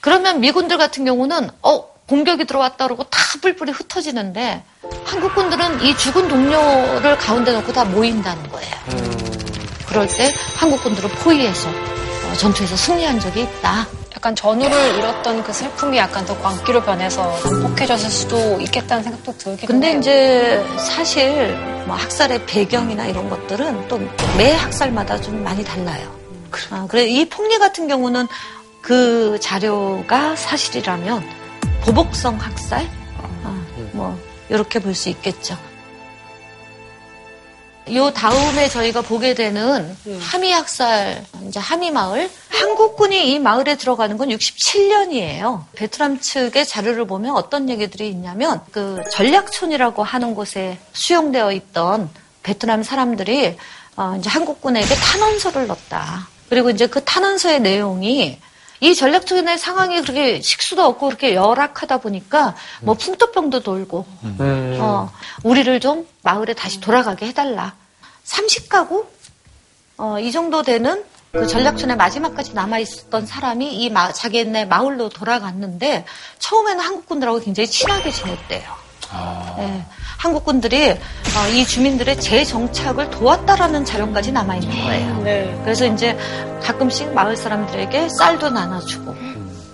그러면 0.00 0.40
미군들 0.40 0.78
같은 0.78 1.04
경우는 1.04 1.50
어 1.62 1.96
공격이 2.06 2.44
들어왔다 2.44 2.84
그러고 2.86 3.02
다 3.04 3.18
뿔뿔이 3.42 3.72
흩어지는데 3.72 4.62
한국군들은 5.04 5.82
이 5.82 5.96
죽은 5.96 6.28
동료를 6.28 7.18
가운데 7.18 7.52
놓고 7.52 7.72
다 7.72 7.84
모인다는 7.84 8.48
거예요. 8.50 8.72
그럴 9.88 10.06
때 10.06 10.32
한국군들은 10.56 11.10
포위해서 11.10 11.68
어, 11.68 12.34
전투에서 12.38 12.76
승리한 12.76 13.18
적이 13.18 13.42
있다. 13.42 13.86
약간 14.26 14.34
전우를 14.34 14.98
잃었던 14.98 15.44
그 15.44 15.52
슬픔이 15.52 15.98
약간 15.98 16.24
더 16.26 16.36
광기로 16.40 16.82
변해서 16.82 17.32
난폭해졌을 17.44 18.10
수도 18.10 18.60
있겠다는 18.60 19.04
생각도 19.04 19.38
들긴 19.38 19.68
근데 19.68 19.90
해요. 19.90 19.98
이제 20.00 20.64
사실 20.78 21.54
뭐 21.86 21.94
학살의 21.94 22.44
배경이나 22.46 23.06
이런 23.06 23.30
것들은 23.30 23.86
또 23.86 24.00
매 24.36 24.52
학살마다 24.52 25.20
좀 25.20 25.44
많이 25.44 25.62
달라요. 25.62 26.12
아, 26.70 26.86
그래 26.90 27.04
이 27.06 27.28
폭리 27.28 27.56
같은 27.58 27.86
경우는 27.86 28.26
그 28.82 29.38
자료가 29.40 30.34
사실이라면 30.34 31.24
보복성 31.82 32.36
학살, 32.36 32.84
아, 33.44 33.62
뭐 33.92 34.18
이렇게 34.48 34.80
볼 34.80 34.92
수 34.96 35.08
있겠죠. 35.08 35.56
요 37.94 38.10
다음에 38.12 38.68
저희가 38.68 39.00
보게 39.02 39.34
되는 39.34 39.96
하미 40.20 40.50
학살, 40.50 41.24
이제 41.46 41.60
하미 41.60 41.92
마을. 41.92 42.28
한국군이 42.48 43.32
이 43.32 43.38
마을에 43.38 43.76
들어가는 43.76 44.16
건 44.16 44.28
67년이에요. 44.30 45.64
베트남 45.76 46.18
측의 46.18 46.66
자료를 46.66 47.06
보면 47.06 47.36
어떤 47.36 47.68
얘기들이 47.68 48.08
있냐면 48.08 48.60
그 48.72 49.02
전략촌이라고 49.12 50.02
하는 50.02 50.34
곳에 50.34 50.78
수용되어 50.94 51.52
있던 51.52 52.10
베트남 52.42 52.82
사람들이 52.82 53.56
어, 53.96 54.16
이제 54.18 54.28
한국군에게 54.30 54.94
탄원서를 54.94 55.68
넣었다. 55.68 56.28
그리고 56.48 56.70
이제 56.70 56.86
그 56.88 57.04
탄원서의 57.04 57.60
내용이 57.60 58.38
이 58.80 58.94
전략촌의 58.94 59.58
상황이 59.58 60.00
그렇게 60.02 60.40
식수도 60.40 60.84
없고 60.84 61.06
그렇게 61.08 61.34
열악하다 61.34 61.98
보니까 61.98 62.54
뭐 62.82 62.94
풍토병도 62.94 63.60
돌고 63.60 64.06
어, 64.80 65.12
우리를 65.42 65.80
좀 65.80 66.06
마을에 66.22 66.54
다시 66.54 66.80
돌아가게 66.80 67.26
해달라. 67.26 67.74
30가구? 68.24 69.06
어, 69.98 70.18
이 70.20 70.30
정도 70.32 70.62
되는 70.62 71.02
그 71.32 71.46
전략촌의 71.46 71.96
마지막까지 71.96 72.54
남아 72.54 72.78
있었던 72.78 73.26
사람이 73.26 73.74
이 73.82 73.90
마, 73.90 74.12
자기네 74.12 74.64
마을로 74.66 75.08
돌아갔는데 75.10 76.04
처음에는 76.38 76.82
한국군들하고 76.82 77.40
굉장히 77.40 77.66
친하게 77.68 78.10
지냈대요. 78.10 78.86
네, 79.58 79.86
한국군들이 80.18 80.90
어, 80.90 81.48
이 81.54 81.64
주민들의 81.66 82.20
재정착을 82.20 83.10
도왔다라는 83.10 83.84
자료까지 83.84 84.32
남아 84.32 84.56
있는 84.56 84.84
거예요. 84.84 85.60
그래서 85.62 85.86
이제 85.86 86.16
가끔씩 86.62 87.12
마을 87.12 87.36
사람들에게 87.36 88.08
쌀도 88.08 88.50
나눠주고 88.50 89.14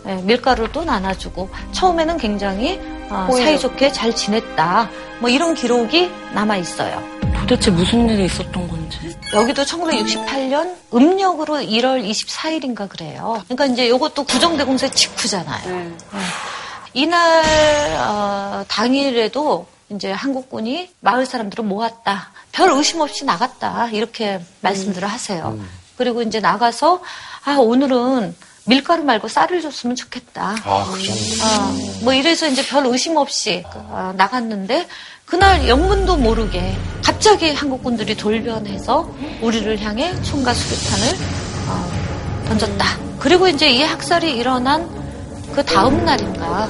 네, 0.04 0.16
밀가루도 0.22 0.84
나눠주고 0.84 1.48
처음에는 1.72 2.18
굉장히 2.18 2.80
어. 3.08 3.28
사이좋게 3.30 3.92
잘 3.92 4.14
지냈다. 4.14 4.90
뭐 5.20 5.30
이런 5.30 5.54
기록이 5.54 6.10
남아 6.34 6.56
있어요. 6.56 7.02
도대체 7.38 7.70
무슨 7.70 8.08
일이 8.08 8.24
있었던 8.24 8.68
건지. 8.68 8.98
여기도 9.32 9.62
1968년 9.62 10.74
음력으로 10.92 11.56
1월 11.56 12.04
24일인가 12.08 12.88
그래요. 12.88 13.42
그러니까 13.48 13.66
이제 13.66 13.86
이것도 13.86 14.24
구정대공세 14.24 14.90
직후잖아요. 14.90 15.68
네. 15.68 15.92
이날 16.94 17.42
어, 17.98 18.64
당일에도 18.68 19.66
이제 19.94 20.10
한국군이 20.10 20.90
마을 21.00 21.26
사람들을 21.26 21.64
모았다. 21.64 22.30
별 22.52 22.70
의심 22.70 23.00
없이 23.00 23.24
나갔다. 23.24 23.88
이렇게 23.92 24.40
말씀들을 24.60 25.06
하세요. 25.08 25.58
그리고 25.96 26.22
이제 26.22 26.40
나가서 26.40 27.02
아 27.44 27.56
오늘은 27.58 28.34
밀가루 28.64 29.02
말고 29.02 29.28
쌀을 29.28 29.60
줬으면 29.60 29.96
좋겠다. 29.96 30.54
아, 30.64 30.90
그 30.92 31.02
정도. 31.02 31.20
어, 31.44 32.04
뭐 32.04 32.12
이래서 32.14 32.46
이제 32.46 32.64
별 32.64 32.86
의심 32.86 33.16
없이 33.16 33.64
어, 33.74 34.12
나갔는데 34.16 34.86
그날 35.26 35.68
영문도 35.68 36.16
모르게 36.16 36.76
갑자기 37.04 37.52
한국군들이 37.52 38.16
돌변해서 38.16 39.12
우리를 39.40 39.80
향해 39.80 40.14
총과 40.22 40.54
수류탄을 40.54 41.16
어, 41.68 42.44
던졌다. 42.48 42.86
그리고 43.18 43.48
이제 43.48 43.68
이 43.68 43.82
학살이 43.82 44.36
일어난 44.36 44.88
그 45.54 45.64
다음 45.64 46.04
날인가 46.04 46.68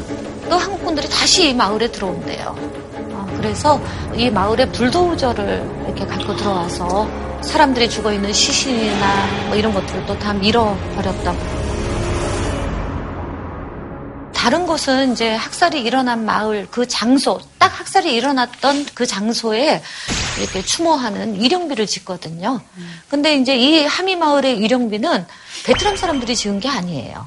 또 0.49 0.57
한국군들이 0.57 1.09
다시 1.09 1.51
이 1.51 1.55
마을에 1.55 1.91
들어온대요. 1.91 2.57
어, 3.43 3.53
그래서 3.53 3.81
이 4.15 4.31
마을에 4.31 4.65
불도우저를 4.67 5.85
이렇게 5.87 6.07
갖고 6.07 6.37
들어와서 6.37 7.09
사람들이 7.43 7.91
죽어 7.91 8.13
있는 8.13 8.33
시신이나 8.33 9.49
뭐 9.49 9.57
이런 9.57 9.75
것들도 9.75 10.17
다 10.21 10.33
밀어버렸다고. 10.33 11.63
다른 14.33 14.67
곳은 14.67 15.13
이제 15.13 15.35
학살이 15.35 15.83
일어난 15.83 16.25
마을 16.25 16.67
그 16.71 16.87
장소, 16.87 17.41
딱 17.59 17.79
학살이 17.81 18.13
일어났던 18.15 18.87
그 18.95 19.07
장소에 19.07 19.83
이렇게 20.41 20.63
추모하는 20.63 21.41
위령비를 21.41 21.87
짓거든요. 21.87 22.61
근데 23.09 23.37
이제 23.37 23.57
이 23.57 23.85
하미 23.85 24.17
마을의 24.17 24.61
위령비는 24.61 25.27
베트남 25.65 25.97
사람들이 25.97 26.35
지은 26.35 26.61
게 26.61 26.69
아니에요. 26.69 27.27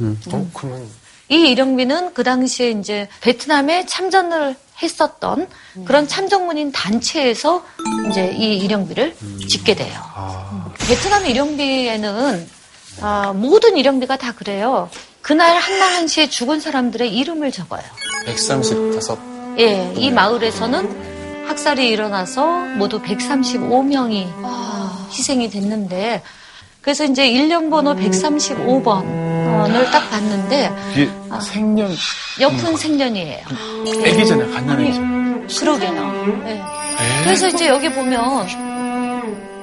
어, 0.00 0.50
그러면 0.54 0.88
이 1.28 1.50
일영비는 1.50 2.14
그 2.14 2.22
당시에 2.24 2.70
이제 2.72 3.08
베트남에 3.22 3.86
참전을 3.86 4.54
했었던 4.82 5.48
그런 5.84 6.06
참전문인 6.08 6.72
단체에서 6.72 7.64
이제 8.10 8.32
이 8.36 8.58
일영비를 8.58 9.14
짓게 9.48 9.74
돼요. 9.74 10.00
베트남 10.88 11.26
일영비에는 11.26 12.48
아, 13.00 13.32
모든 13.34 13.76
일영비가 13.76 14.16
다 14.16 14.32
그래요. 14.32 14.90
그날 15.22 15.56
한날 15.56 15.92
한시에 15.94 16.28
죽은 16.28 16.60
사람들의 16.60 17.16
이름을 17.16 17.52
적어요. 17.52 17.82
135. 18.26 18.92
예, 19.58 19.92
이 19.96 20.10
마을에서는 20.10 21.46
학살이 21.48 21.88
일어나서 21.88 22.46
모두 22.76 23.00
135명이 23.02 24.26
희생이 25.10 25.50
됐는데 25.50 26.22
그래서 26.80 27.04
이제 27.04 27.28
일련 27.28 27.70
번호 27.70 27.94
135번 27.94 29.04
을 29.74 29.90
딱 29.90 30.10
봤는데 30.10 30.72
이게 30.92 31.10
생년 31.40 31.90
옆은 32.40 32.76
생년이에요. 32.76 33.44
애기잖아요. 34.04 34.52
갓난아기죠. 34.54 35.00
그러게요. 35.60 35.92
네. 36.44 36.62
그래서 37.24 37.48
이제 37.48 37.68
여기 37.68 37.90
보면 37.92 38.46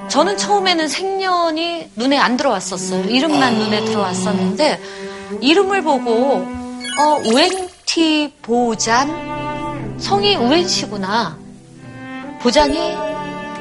저는 0.10 0.38
처음에는 0.38 0.88
생년이 0.88 1.92
눈에 1.96 2.18
안 2.18 2.36
들어왔었어요. 2.38 3.06
이름만 3.06 3.56
눈에 3.56 3.86
들어왔었는데 3.86 4.82
이름을 5.42 5.84
보고 5.84 6.48
어, 7.00 7.22
우엔티 7.26 8.34
보잔 8.42 9.96
성이 10.00 10.36
우엔 10.36 10.68
씨구나. 10.68 11.38
보잔이 12.42 12.96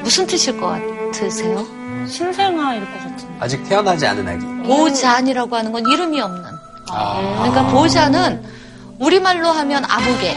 무슨 0.01 0.25
뜻일 0.25 0.59
것 0.59 0.67
같으세요? 1.11 1.65
신생아일 2.07 2.81
것 2.81 2.93
같은데. 3.03 3.35
아직 3.39 3.63
태어나지 3.67 4.05
않은 4.07 4.27
아기. 4.27 4.45
보잔이라고 4.67 5.55
하는 5.55 5.71
건 5.71 5.83
이름이 5.87 6.19
없는. 6.19 6.43
그러니까 6.85 7.67
보잔은 7.67 8.43
우리말로 8.99 9.49
하면 9.49 9.85
아무개, 9.87 10.35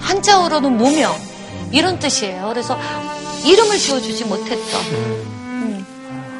한자어로는 0.00 0.76
무명 0.76 1.12
이런 1.70 1.98
뜻이에요. 1.98 2.48
그래서 2.48 2.78
이름을 3.44 3.76
지어주지 3.78 4.24
못했던 4.26 4.80
음, 4.92 5.84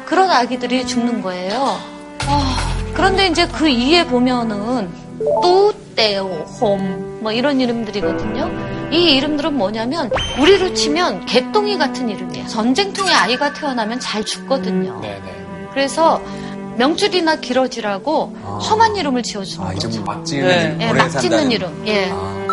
그런 0.05 0.31
아기들이 0.31 0.85
죽는 0.87 1.21
거예요. 1.21 1.77
아, 2.27 2.55
그런데 2.93 3.27
이제 3.27 3.47
그 3.47 3.67
이에 3.67 4.05
보면은 4.05 4.89
또떼오 5.41 6.27
홈 6.61 7.13
뭐 7.23 7.31
이런 7.31 7.61
이름들이거든요. 7.61 8.51
이 8.91 9.15
이름들은 9.15 9.57
뭐냐면 9.57 10.11
우리로 10.39 10.73
치면 10.73 11.25
개똥이 11.25 11.77
같은 11.77 12.09
이름이에요. 12.09 12.47
전쟁통에 12.47 13.11
아이가 13.13 13.53
태어나면 13.53 13.99
잘 14.01 14.23
죽거든요. 14.25 15.01
그래서 15.71 16.21
명줄이나 16.77 17.37
기러지라고 17.37 18.35
험한 18.43 18.97
이름을 18.97 19.23
지어주는 19.23 19.65
아, 19.65 19.71
거죠. 19.73 19.87
이름 19.87 20.03
막 20.03 20.25
지으면 20.25 20.81
예, 20.81 20.89
오래 20.89 20.97
막 20.99 21.09
산다는. 21.11 21.21
짓는 21.21 21.51
이름. 21.51 21.83
예. 21.87 22.09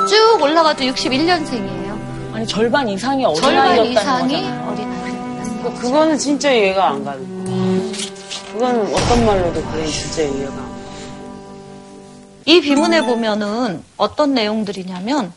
쭉 0.08 0.38
올라가도 0.40 0.84
61년생이에요. 0.84 1.98
아니 2.32 2.46
절반 2.46 2.88
이상이 2.88 3.24
절반 3.34 3.70
어린아이였다는 3.78 4.30
이상이. 4.30 5.62
그, 5.64 5.74
그거는 5.80 6.16
진짜 6.16 6.52
이해가 6.52 6.90
안 6.90 7.04
가는 7.04 7.44
거. 7.44 8.52
그건 8.52 8.80
어떤 8.94 9.26
말로도 9.26 9.62
그게 9.64 9.86
진짜 9.86 10.22
이해가 10.22 10.52
안 10.52 10.56
가. 10.64 10.69
이 12.50 12.60
비문에 12.60 13.02
보면은 13.02 13.80
어떤 13.96 14.34
내용들이냐면 14.34 15.32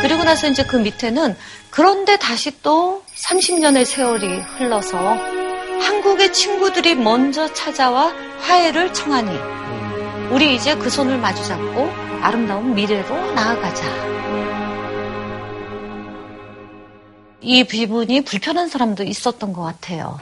그리고 0.00 0.24
나서 0.24 0.48
이제 0.48 0.64
그 0.64 0.76
밑에는 0.76 1.36
그런데 1.68 2.16
다시 2.16 2.62
또 2.62 3.02
30년의 3.16 3.84
세월이 3.84 4.26
흘러서 4.56 4.96
한국의 5.82 6.32
친구들이 6.32 6.94
먼저 6.94 7.52
찾아와 7.52 8.14
화해를 8.40 8.94
청하니 8.94 9.30
우리 10.30 10.54
이제 10.54 10.74
그 10.74 10.88
손을 10.88 11.18
마주 11.18 11.44
잡고 11.44 11.90
아름다운 12.22 12.74
미래로 12.74 13.32
나아가자. 13.34 14.47
이 17.40 17.64
부분이 17.64 18.22
불편한 18.22 18.68
사람도 18.68 19.04
있었던 19.04 19.52
것 19.52 19.62
같아요. 19.62 20.18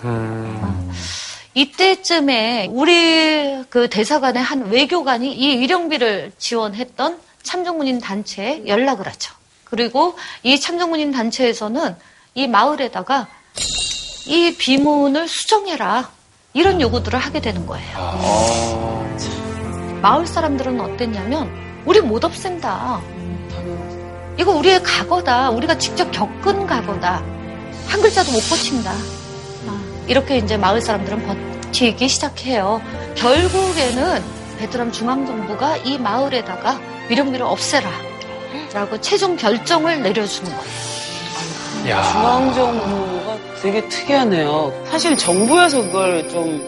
이때쯤에 1.54 2.68
우리 2.70 3.64
그 3.70 3.88
대사관의 3.88 4.42
한 4.42 4.70
외교관이 4.70 5.32
이 5.32 5.58
위령비를 5.58 6.32
지원했던 6.38 7.18
참정문인 7.42 8.00
단체에 8.00 8.66
연락을 8.66 9.06
하죠. 9.06 9.32
그리고 9.64 10.14
이 10.42 10.60
참정문인 10.60 11.12
단체에서는 11.12 11.96
이 12.34 12.46
마을에다가 12.46 13.28
이 14.26 14.54
비문을 14.56 15.28
수정해라. 15.28 16.10
이런 16.52 16.80
요구들을 16.80 17.18
하게 17.18 17.40
되는 17.40 17.66
거예요. 17.66 19.06
마을 20.02 20.26
사람들은 20.26 20.80
어땠냐면, 20.80 21.50
우리 21.84 22.00
못 22.00 22.24
없앤다. 22.24 23.00
이거 24.38 24.52
우리의 24.52 24.82
과거다. 24.82 25.50
우리가 25.50 25.78
직접 25.78 26.10
겪은 26.10 26.66
과거다. 26.66 27.22
한 27.88 28.00
글자도 28.02 28.32
못 28.32 28.38
고친다. 28.50 28.92
아, 29.66 29.80
이렇게 30.06 30.36
이제 30.38 30.56
마을 30.56 30.80
사람들은 30.80 31.26
버티기 31.26 32.08
시작해요. 32.08 32.82
결국에는 33.14 34.22
베트남 34.58 34.92
중앙정부가 34.92 35.78
이 35.78 35.98
마을에다가 35.98 36.78
위령비를 37.08 37.46
없애라. 37.46 37.88
라고 38.72 39.00
최종 39.00 39.36
결정을 39.36 40.02
내려주는 40.02 40.50
거예요. 40.50 42.02
중앙정부가 42.12 43.36
되게 43.62 43.88
특이하네요. 43.88 44.72
사실 44.90 45.16
정부에서 45.16 45.80
그걸 45.82 46.28
좀 46.28 46.60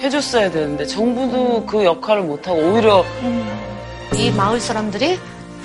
해줬어야 0.00 0.50
되는데 0.50 0.86
정부도 0.86 1.66
그 1.66 1.84
역할을 1.84 2.22
못하고 2.22 2.58
오히려 2.58 3.04
이 4.14 4.30
마을 4.30 4.60
사람들이 4.60 5.18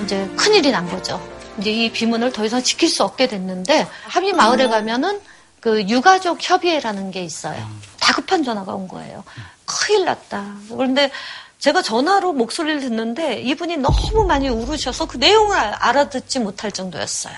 이제 0.04 0.30
큰일이 0.36 0.72
난 0.72 0.89
거죠. 0.89 1.22
이제 1.60 1.72
이 1.72 1.91
비문을 1.91 2.32
더 2.32 2.45
이상 2.45 2.62
지킬 2.64 2.89
수 2.89 3.04
없게 3.04 3.28
됐는데 3.28 3.88
합의 4.04 4.34
마을에 4.34 4.68
가면은 4.68 5.20
그 5.60 5.82
유가족 5.88 6.38
협의회라는 6.41 7.12
게 7.12 7.24
있어요. 7.24 7.70
다급한 7.99 8.43
전화가 8.43 8.74
온 8.74 8.88
거예요. 8.88 9.24
큰일 9.66 10.06
났다. 10.06 10.45
그런데 10.70 11.12
제가 11.60 11.82
전화로 11.84 12.34
목소리를 12.34 12.80
듣는데 12.82 13.39
이분이 13.41 13.78
너무 13.78 14.26
많이 14.26 14.49
울으셔서 14.49 15.06
그 15.08 15.18
내용을 15.18 15.56
알- 15.56 15.74
알아듣지 15.74 16.39
못할 16.39 16.72
정도였어요. 16.72 17.36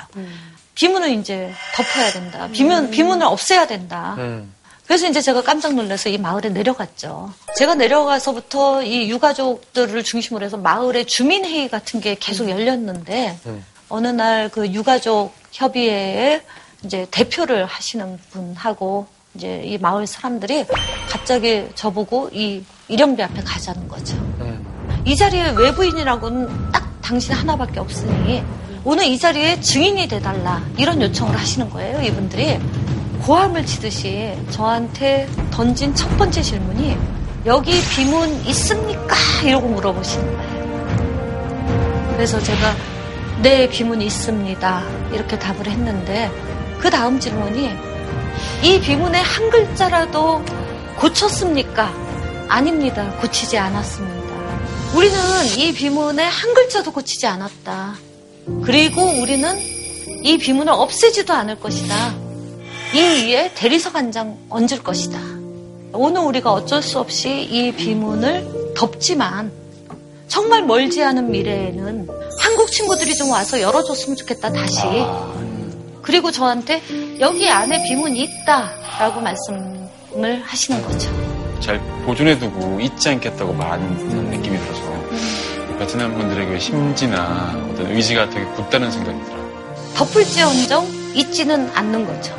비문을 0.76 1.10
이제 1.12 1.54
덮어야 1.76 2.12
된다. 2.12 2.48
비문, 2.54 2.90
비문을 2.92 3.26
없애야 3.28 3.68
된다. 3.68 4.16
그래서 4.86 5.08
이제 5.08 5.22
제가 5.22 5.42
깜짝 5.42 5.74
놀라서 5.76 6.10
이 6.10 6.18
마을에 6.18 6.50
내려갔죠. 6.50 7.32
제가 7.56 7.76
내려가서부터 7.76 8.84
이 8.84 9.10
유가족들을 9.10 10.04
중심으로 10.04 10.46
해서 10.46 10.58
마을의 10.58 11.06
주민회의 11.06 11.70
같은 11.70 12.02
게 12.02 12.16
계속 12.20 12.50
열렸는데 12.50 13.38
어느 13.90 14.08
날 14.08 14.50
그 14.52 14.68
유가족 14.72 15.34
협의회에 15.52 16.42
이제 16.84 17.08
대표를 17.12 17.66
하시는 17.66 18.18
분하고 18.32 19.08
이제 19.36 19.62
이 19.66 19.78
마을 19.78 20.06
사람들이 20.06 20.66
갑자기 21.10 21.66
저보고 21.76 22.30
이 22.34 22.64
일영비 22.90 23.22
앞에 23.24 23.42
가자는 23.42 23.88
거죠. 23.88 24.16
이 25.06 25.16
자리에 25.16 25.52
외부인이라고는 25.52 26.72
딱 26.72 27.02
당신 27.02 27.34
하나밖에 27.34 27.80
없으니 27.80 28.44
오늘 28.84 29.06
이 29.06 29.18
자리에 29.18 29.60
증인이 29.62 30.08
돼달라 30.08 30.62
이런 30.78 31.02
요청을 31.02 31.38
하시는 31.38 31.70
거예요 31.70 32.02
이분들이 32.02 32.60
고함을 33.26 33.66
치듯이 33.66 34.34
저한테 34.50 35.30
던진 35.50 35.96
첫 35.96 36.10
번째 36.18 36.42
질문이 36.42 36.98
여기 37.46 37.72
비문 37.96 38.46
있습니까? 38.48 39.16
이러고 39.44 39.70
물어보시는 39.70 40.38
거예요. 40.38 42.14
그래서 42.14 42.42
제가 42.42 42.76
네 43.42 43.68
비문이 43.70 44.06
있습니다 44.06 44.84
이렇게 45.14 45.40
답을 45.40 45.68
했는데 45.68 46.30
그 46.80 46.90
다음 46.90 47.20
질문이 47.20 47.72
이 48.62 48.82
비문의 48.82 49.22
한 49.22 49.50
글자라도 49.50 50.44
고쳤습니까? 50.98 51.94
아닙니다. 52.50 53.10
고치지 53.22 53.58
않았습니다. 53.58 54.34
우리는 54.96 55.18
이 55.58 55.74
비문의 55.74 56.30
한 56.30 56.54
글자도 56.54 56.92
고치지 56.92 57.26
않았다. 57.26 57.96
그리고 58.64 59.02
우리는 59.02 59.58
이 60.24 60.38
비문을 60.38 60.74
없애지도 60.74 61.34
않을 61.34 61.60
것이다. 61.60 62.23
이 62.94 63.00
위에 63.00 63.52
대리석 63.56 63.96
한 63.96 64.12
장 64.12 64.38
얹을 64.50 64.84
것이다. 64.84 65.20
오늘 65.94 66.22
우리가 66.22 66.52
어쩔 66.52 66.82
수 66.82 67.00
없이 67.00 67.42
이 67.42 67.72
비문을 67.72 68.74
덮지만 68.76 69.52
정말 70.28 70.64
멀지 70.64 71.04
않은 71.04 71.32
미래에는 71.32 72.08
한국 72.40 72.72
친구들이 72.72 73.16
좀 73.16 73.30
와서 73.32 73.62
열어줬으면 73.62 74.16
좋겠다, 74.18 74.52
다시. 74.52 74.82
그리고 76.02 76.32
저한테 76.32 76.82
여기 77.20 77.50
안에 77.50 77.84
비문이 77.84 78.20
있다라고 78.22 79.22
말씀을 79.22 80.42
하시는 80.44 80.82
거죠. 80.84 81.10
잘 81.60 81.80
보존해두고 82.06 82.80
잊지 82.82 83.10
않겠다고 83.10 83.54
말하는 83.54 83.98
듯한 83.98 84.26
느낌이 84.26 84.58
들어서 84.60 84.82
베트남 85.80 86.14
분들에게 86.18 86.60
심지나 86.60 87.56
어떤 87.72 87.92
의지가 87.92 88.30
되게 88.30 88.46
굳다는 88.52 88.92
생각이 88.92 89.24
들어요. 89.24 89.44
덮을지언정 89.96 90.88
잊지는 91.16 91.70
않는 91.74 92.06
거죠. 92.06 92.34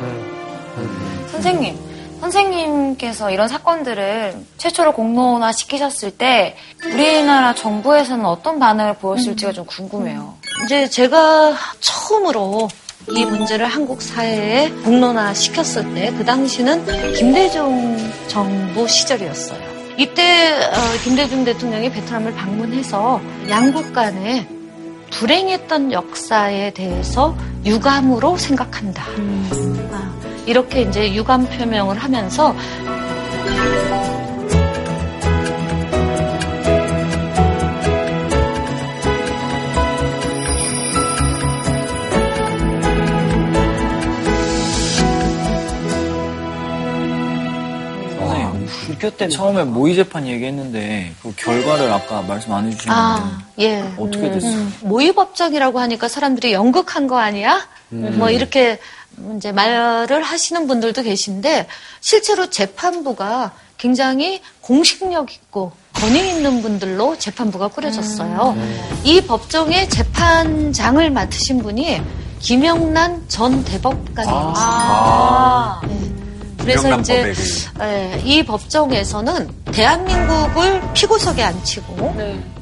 선생님, 1.31 1.77
선생님께서 2.21 3.31
이런 3.31 3.47
사건들을 3.47 4.35
최초로 4.57 4.93
공론화 4.93 5.51
시키셨을 5.51 6.11
때 6.11 6.55
우리나라 6.85 7.53
정부에서는 7.53 8.25
어떤 8.25 8.59
반응을 8.59 8.95
보였을지가 8.95 9.51
좀 9.51 9.65
궁금해요. 9.65 10.35
이제 10.65 10.89
제가 10.89 11.53
처음으로 11.81 12.67
이 13.09 13.25
문제를 13.25 13.67
한국 13.67 14.01
사회에 14.01 14.69
공론화 14.83 15.33
시켰을 15.33 15.93
때 15.93 16.11
그 16.17 16.25
당시는 16.25 17.13
김대중 17.13 17.97
정부 18.27 18.87
시절이었어요. 18.87 19.59
이때 19.97 20.53
어, 20.53 21.03
김대중 21.03 21.43
대통령이 21.45 21.91
베트남을 21.91 22.33
방문해서 22.33 23.21
양국 23.49 23.93
간에 23.93 24.47
불행했던 25.11 25.91
역사에 25.91 26.71
대해서 26.71 27.35
유감으로 27.65 28.37
생각한다. 28.37 29.05
아, 29.91 30.14
이렇게 30.45 30.81
이제 30.81 31.13
유감 31.13 31.47
표명을 31.49 31.97
하면서 31.97 32.55
불교 48.85 49.09
때 49.09 49.27
처음에 49.27 49.63
모의 49.63 49.95
재판 49.95 50.25
얘기했는데 50.27 51.11
그 51.21 51.33
결과를 51.35 51.91
아까 51.91 52.21
말씀 52.21 52.53
안 52.53 52.65
해주셨는데 52.65 52.91
아, 52.91 53.41
예. 53.59 53.83
어떻게 53.97 54.29
됐어요? 54.31 54.51
음, 54.51 54.73
모의 54.81 55.13
법정이라고 55.13 55.79
하니까 55.79 56.07
사람들이 56.07 56.53
연극한 56.53 57.07
거 57.07 57.17
아니야? 57.17 57.67
음. 57.91 58.15
뭐 58.17 58.29
이렇게 58.29 58.79
이제 59.37 59.51
말을 59.51 60.23
하시는 60.23 60.67
분들도 60.67 61.03
계신데 61.03 61.67
실제로 62.01 62.49
재판부가 62.49 63.53
굉장히 63.77 64.41
공식력 64.61 65.33
있고 65.33 65.71
권위 65.93 66.29
있는 66.29 66.61
분들로 66.61 67.17
재판부가 67.17 67.69
꾸려졌어요. 67.69 68.55
이 69.03 69.21
법정의 69.21 69.89
재판장을 69.89 71.09
맡으신 71.09 71.61
분이 71.61 72.01
김영란 72.39 73.25
전 73.27 73.63
대법관이었어요. 73.63 74.53
아. 74.55 75.81
그래서 76.59 76.81
김영란 76.81 77.01
이제 77.01 77.21
법의 77.21 77.35
예, 77.81 78.21
이 78.23 78.45
법정에서는 78.45 79.49
대한민국을 79.71 80.81
피고석에 80.93 81.43
앉히고 81.43 82.15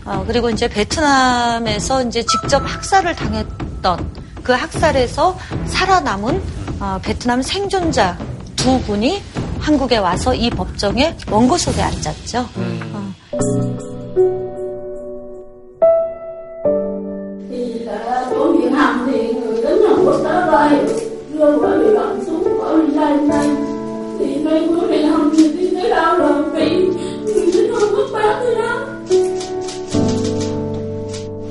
어, 0.06 0.24
그리고 0.28 0.50
이제 0.50 0.68
베트남에서 0.68 2.04
이제 2.04 2.24
직접 2.24 2.58
학살을 2.58 3.16
당했던 3.16 4.24
그 4.44 4.52
학살에서 4.52 5.38
살아남은 5.66 6.42
어, 6.80 7.00
베트남 7.02 7.42
생존자 7.42 8.18
두 8.56 8.80
분이 8.82 9.22
한국에 9.60 9.98
와서 9.98 10.34
이 10.34 10.50
법정에 10.50 11.16
원고석에 11.32 11.82
앉았죠. 11.82 12.50
어. 12.56 13.14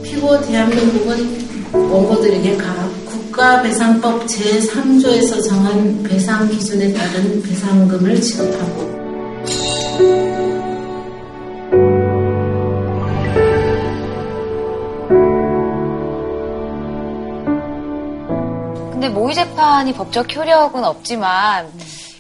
피고 0.03 0.41
대한민국은 0.43 1.43
원고들에게 1.73 2.57
가라 2.57 2.82
국가배상법 3.43 4.25
제3조에서 4.27 5.49
정한 5.49 6.01
배상 6.05 6.49
기준에 6.49 6.93
따른 6.93 7.43
배상금을 7.43 8.21
지급하고 8.21 8.87
근데 18.93 19.09
모의 19.09 19.35
재판이 19.35 19.93
법적 19.95 20.37
효력은 20.37 20.85
없지만 20.85 21.69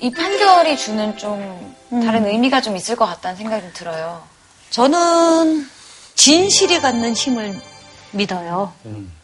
이 0.00 0.10
판결이 0.10 0.76
주는 0.76 1.16
좀 1.16 1.76
다른 2.04 2.26
의미가 2.26 2.62
좀 2.62 2.76
있을 2.76 2.96
것 2.96 3.06
같다는 3.06 3.36
생각이 3.36 3.62
좀 3.62 3.70
들어요. 3.74 4.22
저는 4.70 5.68
진실이 6.16 6.80
갖는 6.80 7.12
힘을 7.12 7.60
믿어요. 8.12 8.72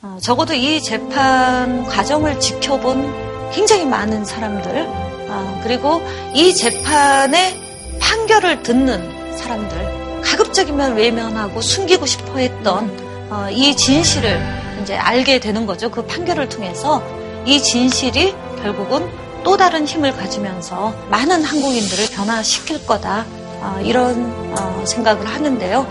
어, 0.03 0.19
적어도 0.21 0.55
이 0.55 0.83
재판 0.83 1.85
과정을 1.85 2.41
지켜본 2.41 3.51
굉장히 3.53 3.85
많은 3.87 4.25
사람들, 4.25 4.87
어, 5.29 5.61
그리고 5.63 6.03
이 6.35 6.55
재판의 6.55 7.57
판결을 8.01 8.63
듣는 8.63 9.37
사람들, 9.37 10.23
가급적이면 10.23 10.97
외면하고 10.97 11.61
숨기고 11.61 12.07
싶어 12.07 12.39
했던 12.39 12.91
어, 13.31 13.49
이 13.51 13.77
진실을 13.77 14.41
이제 14.83 14.97
알게 14.97 15.41
되는 15.41 15.67
거죠. 15.67 15.91
그 15.91 16.05
판결을 16.07 16.49
통해서 16.49 17.03
이 17.47 17.61
진실이 17.61 18.35
결국은 18.63 19.09
또 19.45 19.57
다른 19.57 19.87
힘을 19.87 20.13
가지면서 20.17 20.95
많은 21.11 21.45
한국인들을 21.45 22.09
변화시킬 22.11 22.87
거다. 22.87 23.25
어, 23.61 23.81
이런 23.85 24.25
어, 24.57 24.85
생각을 24.87 25.27
하는데요. 25.27 25.87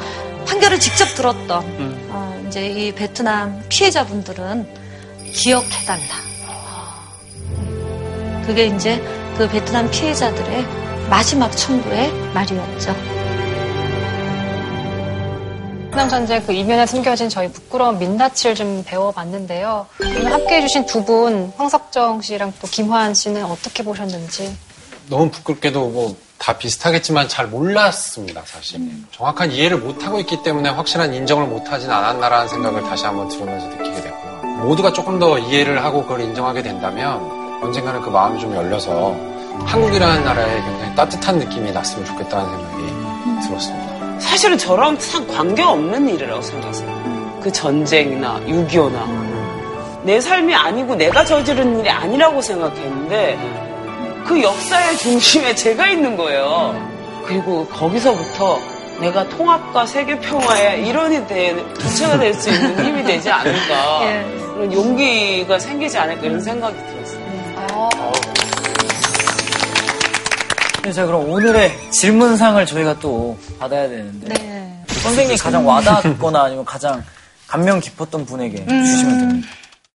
판결을 0.47 0.79
직접 0.79 1.05
들었던 1.15 1.63
어, 2.09 2.36
이제 2.47 2.65
이 2.65 2.91
베트남 2.93 3.61
피해자분들은 3.67 4.65
기억해달라. 5.33 6.27
그게 8.45 8.67
이제 8.67 9.01
그 9.37 9.47
베트남 9.49 9.89
피해자들의 9.91 10.65
마지막 11.09 11.51
청구의 11.51 12.11
말이었죠. 12.33 12.95
베트남 15.83 16.09
전쟁 16.09 16.45
그 16.45 16.53
이면에 16.53 16.85
숨겨진 16.85 17.27
저희 17.27 17.51
부끄러운 17.51 17.99
민낯을 17.99 18.55
좀 18.55 18.83
배워봤는데요. 18.85 19.87
오늘 19.99 20.31
함께 20.31 20.57
해주신 20.57 20.85
두 20.85 21.03
분, 21.03 21.51
황석정 21.57 22.21
씨랑 22.21 22.53
또 22.61 22.67
김화한 22.67 23.13
씨는 23.13 23.43
어떻게 23.43 23.83
보셨는지. 23.83 24.55
너무 25.09 25.29
부끄럽게도 25.31 25.89
뭐 25.89 26.15
다 26.37 26.57
비슷하겠지만 26.57 27.27
잘 27.27 27.47
몰랐습니다, 27.47 28.41
사실. 28.45 28.79
정확한 29.11 29.51
이해를 29.51 29.77
못하고 29.77 30.19
있기 30.19 30.43
때문에 30.43 30.69
확실한 30.69 31.13
인정을 31.13 31.47
못하진 31.47 31.89
않았나라는 31.89 32.47
생각을 32.47 32.83
다시 32.83 33.05
한번 33.05 33.27
들으면서 33.27 33.67
느끼게 33.67 34.01
됐고요. 34.01 34.37
모두가 34.63 34.93
조금 34.93 35.19
더 35.19 35.37
이해를 35.37 35.83
하고 35.83 36.03
그걸 36.03 36.21
인정하게 36.21 36.63
된다면 36.63 37.59
언젠가는 37.61 38.01
그 38.01 38.09
마음이 38.09 38.39
좀 38.39 38.55
열려서 38.55 39.15
한국이라는 39.65 40.23
나라에 40.23 40.61
굉장히 40.61 40.95
따뜻한 40.95 41.39
느낌이 41.39 41.71
났으면 41.71 42.05
좋겠다는 42.05 42.45
생각이 42.45 43.47
들었습니다. 43.47 44.19
사실은 44.19 44.57
저랑 44.57 44.97
참 44.99 45.27
관계없는 45.27 46.09
일이라고 46.09 46.41
생각해요. 46.41 47.39
그 47.41 47.51
전쟁이나 47.51 48.39
6.25나. 48.41 49.37
내 50.03 50.21
삶이 50.21 50.53
아니고 50.53 50.95
내가 50.95 51.25
저지른 51.25 51.79
일이 51.79 51.89
아니라고 51.89 52.41
생각했는데 52.41 53.66
그 54.27 54.41
역사의 54.41 54.97
중심에 54.97 55.55
제가 55.55 55.87
있는 55.87 56.17
거예요. 56.17 56.75
그리고 57.25 57.65
거기서부터 57.67 58.59
내가 58.99 59.27
통합과 59.29 59.85
세계 59.85 60.17
평화의 60.19 60.87
일원이 60.87 61.25
된 61.27 61.63
주체가 61.79 62.17
될 62.19 62.33
수 62.33 62.49
있는 62.49 62.83
힘이 62.85 63.03
되지 63.03 63.29
않을까. 63.29 63.99
그런 64.53 64.73
용기가 64.73 65.59
생기지 65.59 65.97
않을까 65.97 66.21
이런 66.25 66.41
생각이 66.41 66.75
들었어요. 66.75 67.27
네, 70.83 70.91
자, 70.93 71.05
그럼 71.05 71.29
오늘의 71.29 71.71
질문상을 71.91 72.65
저희가 72.65 72.97
또 72.99 73.37
받아야 73.59 73.87
되는데. 73.87 74.27
네. 74.33 74.83
선생님이 74.87 75.37
가장 75.37 75.67
와닿았거나 75.67 76.43
아니면 76.43 76.65
가장 76.65 77.03
감명 77.45 77.79
깊었던 77.79 78.25
분에게 78.25 78.65
음. 78.69 78.85
주시면 78.85 79.19
됩니다. 79.19 79.47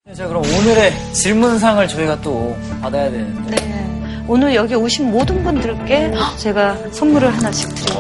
네, 0.06 0.14
자, 0.14 0.26
그럼 0.26 0.42
오늘의 0.42 0.92
질문상을 1.12 1.86
저희가 1.88 2.20
또 2.22 2.56
받아야 2.80 3.10
되는데. 3.10 3.56
네. 3.56 3.87
오늘 4.28 4.54
여기 4.54 4.74
오신 4.74 5.10
모든 5.10 5.42
분들께 5.42 6.12
제가 6.36 6.76
선물을 6.92 7.34
하나씩 7.34 7.74
드립니다. 7.74 7.98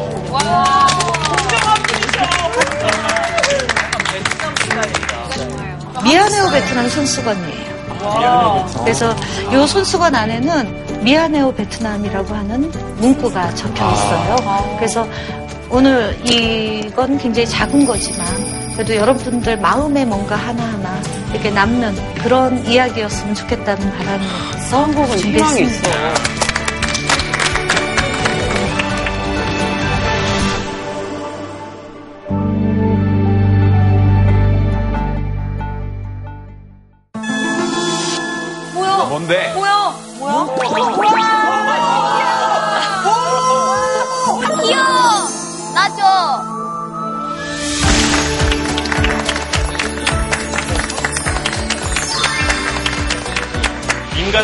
미안해요 6.04 6.50
베트남 6.50 6.86
손수건이에요. 6.90 8.66
그래서 8.84 9.16
이 9.50 9.66
손수건 9.66 10.14
안에는 10.14 11.02
미안해요 11.02 11.54
베트남이라고 11.54 12.34
하는 12.34 12.70
문구가 12.98 13.54
적혀 13.54 13.90
있어요. 13.90 14.36
그래서 14.76 15.08
오늘 15.70 16.16
이건 16.24 17.18
굉장히 17.18 17.46
작은 17.46 17.84
거지만 17.86 18.26
그래도 18.72 18.96
여러분들 18.96 19.58
마음에 19.58 20.04
뭔가 20.04 20.36
하나하나 20.36 21.00
이렇게 21.32 21.50
남는 21.50 21.94
그런 22.22 22.64
이야기였으면 22.66 23.34
좋겠다는 23.34 23.90
바람에서 23.98 24.86
준비했습니다. 25.18 26.47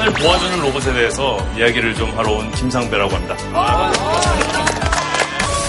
인간을 0.05 0.13
도와주는 0.15 0.61
로봇에 0.61 0.93
대해서 0.93 1.39
이야기를 1.57 1.95
좀 1.95 2.17
하러 2.17 2.33
온 2.33 2.51
김상배라고 2.53 3.15
합니다. 3.15 3.35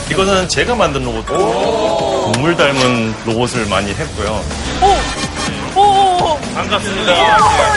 이거는 0.09 0.47
제가 0.49 0.75
만든 0.75 1.03
로봇. 1.05 1.25
동물 1.25 2.55
닮은 2.55 3.15
로봇을 3.25 3.65
많이 3.67 3.91
했고요. 3.93 4.43
반갑습니다. 6.53 7.11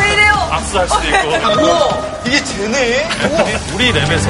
왜 0.00 0.12
이래요? 0.12 0.32
악수할 0.50 0.88
수도 0.88 1.02
있고. 1.09 2.18
이게 2.26 2.42
되네? 2.44 3.09
우리 3.74 3.92
랩에서 3.92 4.28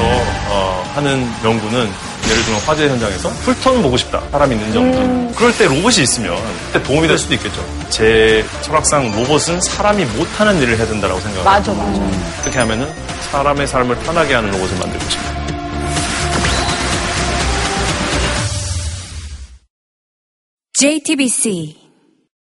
어, 0.49 0.91
하는 0.95 1.31
연구는 1.43 1.91
예를 2.27 2.43
들면 2.43 2.61
화재 2.61 2.87
현장에서 2.87 3.29
풀톤 3.43 3.81
보고 3.81 3.97
싶다. 3.97 4.21
사람 4.31 4.51
있는 4.51 4.71
점도. 4.73 5.33
그럴 5.35 5.55
때 5.57 5.65
로봇이 5.65 6.03
있으면 6.03 6.35
그때 6.67 6.83
도움이 6.83 7.07
될 7.07 7.17
수도 7.17 7.33
있겠죠. 7.33 7.65
제 7.89 8.45
철학상 8.61 9.11
로봇은 9.15 9.61
사람이 9.61 10.03
못하는 10.05 10.61
일을 10.61 10.77
해야 10.77 10.85
된다고 10.85 11.19
생각합니다. 11.19 11.43
맞아, 11.49 11.73
맞아. 11.73 12.41
그렇게 12.41 12.59
하면은 12.59 12.91
사람의 13.31 13.67
삶을 13.67 13.95
편하게 13.97 14.35
하는 14.35 14.51
로봇을 14.51 14.77
만들고 14.77 15.09
싶어요. 15.09 15.39
JTBC 20.73 21.88